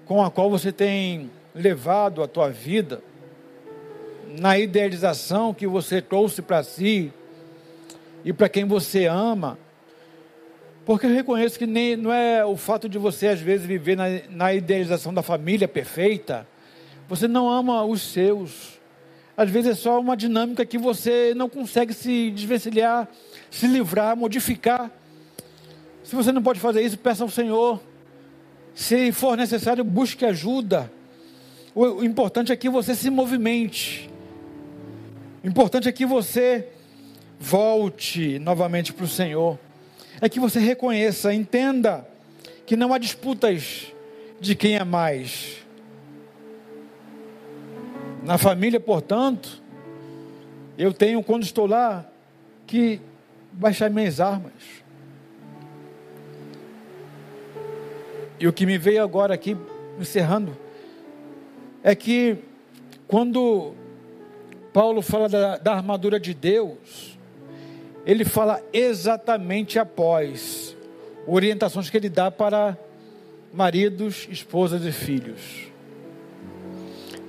com 0.04 0.22
a 0.22 0.30
qual 0.30 0.48
você 0.48 0.70
tem 0.70 1.28
levado 1.52 2.22
a 2.22 2.28
tua 2.28 2.48
vida, 2.48 3.02
na 4.38 4.56
idealização 4.56 5.52
que 5.52 5.66
você 5.66 6.00
trouxe 6.00 6.42
para 6.42 6.62
si 6.62 7.12
e 8.24 8.32
para 8.32 8.48
quem 8.48 8.64
você 8.64 9.06
ama, 9.06 9.58
porque 10.84 11.06
eu 11.06 11.10
reconheço 11.10 11.58
que 11.58 11.66
nem, 11.66 11.96
não 11.96 12.12
é 12.12 12.46
o 12.46 12.56
fato 12.56 12.88
de 12.88 12.98
você, 12.98 13.26
às 13.26 13.40
vezes, 13.40 13.66
viver 13.66 13.96
na, 13.96 14.04
na 14.30 14.54
idealização 14.54 15.12
da 15.12 15.22
família 15.22 15.66
perfeita. 15.66 16.46
Você 17.08 17.26
não 17.26 17.50
ama 17.50 17.84
os 17.84 18.00
seus. 18.00 18.78
Às 19.36 19.50
vezes 19.50 19.72
é 19.72 19.74
só 19.74 19.98
uma 19.98 20.16
dinâmica 20.16 20.64
que 20.64 20.78
você 20.78 21.34
não 21.34 21.48
consegue 21.48 21.92
se 21.92 22.30
desvencilhar, 22.30 23.08
se 23.50 23.66
livrar, 23.66 24.16
modificar. 24.16 24.90
Se 26.02 26.14
você 26.14 26.32
não 26.32 26.42
pode 26.42 26.60
fazer 26.60 26.82
isso, 26.82 26.98
peça 26.98 27.22
ao 27.22 27.30
Senhor. 27.30 27.80
Se 28.74 29.10
for 29.12 29.36
necessário, 29.36 29.82
busque 29.82 30.24
ajuda. 30.24 30.90
O 31.74 32.02
importante 32.04 32.52
é 32.52 32.56
que 32.56 32.68
você 32.68 32.94
se 32.94 33.10
movimente. 33.10 34.10
O 35.42 35.48
importante 35.48 35.88
é 35.88 35.92
que 35.92 36.06
você 36.06 36.68
volte 37.38 38.38
novamente 38.38 38.92
para 38.92 39.04
o 39.04 39.08
Senhor 39.08 39.58
é 40.20 40.28
que 40.28 40.40
você 40.40 40.58
reconheça, 40.58 41.32
entenda 41.32 42.06
que 42.64 42.76
não 42.76 42.92
há 42.92 42.98
disputas 42.98 43.92
de 44.40 44.54
quem 44.54 44.76
é 44.76 44.84
mais. 44.84 45.58
Na 48.24 48.38
família, 48.38 48.80
portanto, 48.80 49.62
eu 50.76 50.92
tenho, 50.92 51.22
quando 51.22 51.44
estou 51.44 51.66
lá, 51.66 52.04
que 52.66 53.00
baixar 53.56 53.90
minhas 53.90 54.20
armas. 54.20 54.52
E 58.38 58.46
o 58.46 58.52
que 58.52 58.66
me 58.66 58.76
veio 58.76 59.02
agora 59.02 59.34
aqui, 59.34 59.56
encerrando, 59.98 60.56
é 61.82 61.94
que 61.94 62.36
quando 63.08 63.72
Paulo 64.72 65.00
fala 65.00 65.28
da, 65.28 65.56
da 65.56 65.74
armadura 65.74 66.20
de 66.20 66.34
Deus, 66.34 67.18
ele 68.04 68.24
fala 68.24 68.62
exatamente 68.72 69.78
após 69.78 70.76
orientações 71.26 71.88
que 71.88 71.96
ele 71.96 72.10
dá 72.10 72.30
para 72.30 72.78
maridos, 73.52 74.28
esposas 74.30 74.84
e 74.84 74.92
filhos. 74.92 75.66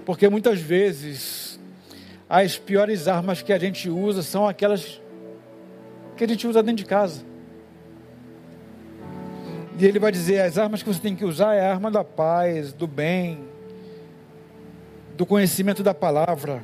Porque 0.06 0.28
muitas 0.28 0.60
vezes 0.60 1.58
as 2.30 2.58
piores 2.58 3.08
armas 3.08 3.42
que 3.42 3.54
a 3.54 3.58
gente 3.58 3.90
usa 3.90 4.22
são 4.22 4.46
aquelas 4.46 5.00
que 6.18 6.24
a 6.24 6.28
gente 6.28 6.46
usa 6.48 6.62
dentro 6.62 6.84
de 6.84 6.86
casa. 6.86 7.24
E 9.80 9.86
ele 9.86 10.00
vai 10.00 10.12
dizer: 10.12 10.42
as 10.42 10.58
armas 10.58 10.82
que 10.82 10.92
você 10.92 11.00
tem 11.00 11.16
que 11.16 11.24
usar 11.24 11.54
é 11.54 11.62
a 11.62 11.72
arma 11.72 11.92
da 11.92 12.04
paz, 12.04 12.74
do 12.74 12.88
bem, 12.88 13.48
do 15.16 15.26
conhecimento 15.26 15.84
da 15.84 15.94
palavra. 15.94 16.64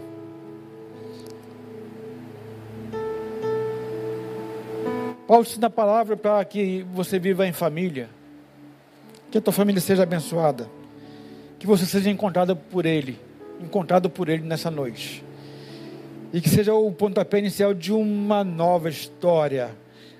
Paulo 5.28 5.44
ensina 5.44 5.68
a 5.68 5.70
palavra 5.70 6.18
para 6.18 6.44
que 6.44 6.86
você 6.94 7.18
viva 7.18 7.48
em 7.48 7.54
família, 7.54 8.10
que 9.32 9.38
a 9.38 9.42
tua 9.42 9.54
família 9.54 9.80
seja 9.80 10.04
abençoada, 10.04 10.70
que 11.58 11.66
você 11.66 11.86
seja 11.86 12.10
encontrado 12.10 12.56
por 12.56 12.86
Ele, 12.86 13.18
encontrado 13.62 14.10
por 14.10 14.28
Ele 14.28 14.44
nessa 14.44 14.70
noite, 14.70 15.24
e 16.34 16.42
que 16.42 16.50
seja 16.50 16.74
o 16.74 16.92
pontapé 16.92 17.40
inicial 17.40 17.74
de 17.74 17.94
uma 17.94 18.44
nova 18.44 18.90
história 18.90 19.72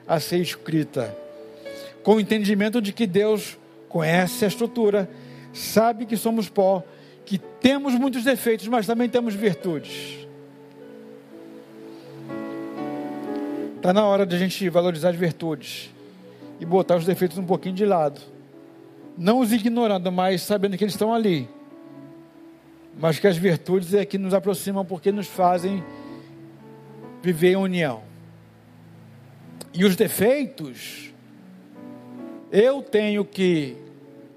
a 0.08 0.20
ser 0.20 0.38
escrita, 0.38 1.18
com 2.04 2.16
o 2.16 2.20
entendimento 2.20 2.82
de 2.82 2.94
que 2.94 3.06
Deus 3.08 3.58
conhece 3.90 4.46
a 4.46 4.48
estrutura, 4.48 5.10
sabe 5.52 6.06
que 6.06 6.16
somos 6.16 6.48
pó, 6.48 6.84
que 7.26 7.38
temos 7.38 7.96
muitos 7.96 8.24
defeitos, 8.24 8.68
mas 8.68 8.86
também 8.86 9.10
temos 9.10 9.34
virtudes 9.34 10.24
Está 13.84 13.92
na 13.92 14.06
hora 14.06 14.26
de 14.26 14.34
a 14.34 14.40
gente 14.40 14.70
valorizar 14.70 15.10
as 15.10 15.18
virtudes 15.18 15.90
e 16.58 16.66
botar 16.66 16.96
os 16.96 17.06
defeitos 17.06 17.38
um 17.38 17.44
pouquinho 17.44 17.76
de 17.76 17.86
lado. 17.86 18.22
Não 19.18 19.42
os 19.42 19.52
ignorando, 19.52 20.10
mas 20.10 20.42
sabendo 20.42 20.78
que 20.78 20.86
eles 20.86 20.94
estão 20.94 21.14
ali. 21.14 21.50
Mas 22.98 23.20
que 23.20 23.28
as 23.28 23.36
virtudes 23.36 23.94
é 23.94 24.06
que 24.06 24.18
nos 24.18 24.34
aproximam 24.34 24.86
porque 24.86 25.12
nos 25.12 25.28
fazem 25.28 25.84
viver 27.24 27.54
em 27.54 27.56
união. 27.56 28.04
E 29.74 29.86
os 29.86 29.96
defeitos, 29.96 31.12
eu 32.52 32.82
tenho 32.82 33.26
que 33.26 33.76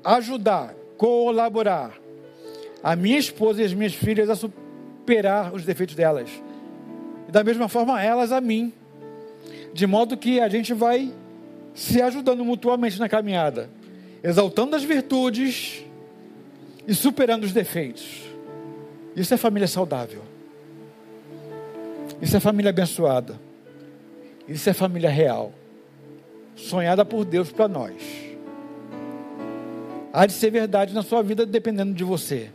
ajudar, 0.02 0.72
colaborar 0.96 1.92
a 2.82 2.94
minha 2.94 3.18
esposa 3.18 3.60
e 3.60 3.64
as 3.64 3.74
minhas 3.74 3.92
filhas 3.92 4.30
a 4.30 4.36
superar 4.36 5.52
os 5.52 5.64
defeitos 5.64 5.96
delas. 5.96 6.30
E 7.28 7.32
da 7.32 7.42
mesma 7.42 7.68
forma 7.68 8.00
elas 8.00 8.30
a 8.30 8.40
mim 8.40 8.72
de 9.74 9.86
modo 9.86 10.16
que 10.16 10.40
a 10.40 10.48
gente 10.48 10.72
vai 10.72 11.12
se 11.74 12.00
ajudando 12.00 12.42
mutuamente 12.42 12.98
na 12.98 13.10
caminhada, 13.10 13.68
exaltando 14.22 14.74
as 14.74 14.82
virtudes 14.82 15.84
e 16.88 16.94
superando 16.94 17.44
os 17.44 17.52
defeitos. 17.52 18.22
Isso 19.14 19.34
é 19.34 19.36
família 19.36 19.68
saudável. 19.68 20.22
Isso 22.20 22.36
é 22.36 22.40
família 22.40 22.70
abençoada. 22.70 23.38
Isso 24.48 24.70
é 24.70 24.72
família 24.72 25.10
real, 25.10 25.52
sonhada 26.55 27.05
por 27.05 27.24
Deus 27.24 27.51
para 27.51 27.66
nós. 27.66 27.94
Há 30.12 30.24
de 30.24 30.32
ser 30.32 30.51
verdade 30.51 30.94
na 30.94 31.02
sua 31.02 31.22
vida 31.22 31.44
dependendo 31.44 31.93
de 31.93 32.05
você. 32.05 32.51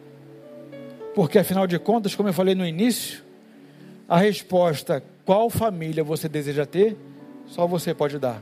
Porque 1.14 1.38
afinal 1.38 1.68
de 1.68 1.78
contas, 1.78 2.16
como 2.16 2.30
eu 2.30 2.34
falei 2.34 2.56
no 2.56 2.66
início, 2.66 3.22
a 4.08 4.18
resposta 4.18 5.04
qual 5.26 5.50
família 5.50 6.04
você 6.04 6.28
deseja 6.28 6.66
ter 6.66 6.98
só 7.48 7.68
você 7.68 7.94
pode 7.94 8.18
dar. 8.18 8.42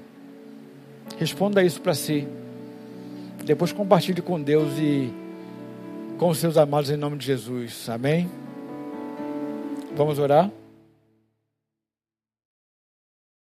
Responda 1.17 1.63
isso 1.63 1.81
para 1.81 1.95
si. 1.95 2.27
Depois 3.43 3.71
compartilhe 3.71 4.21
com 4.21 4.39
Deus 4.39 4.77
e 4.77 5.11
com 6.17 6.29
os 6.29 6.37
seus 6.37 6.55
amados 6.55 6.91
em 6.91 6.97
nome 6.97 7.17
de 7.17 7.25
Jesus. 7.25 7.89
Amém? 7.89 8.29
Vamos 9.95 10.19
orar? 10.19 10.51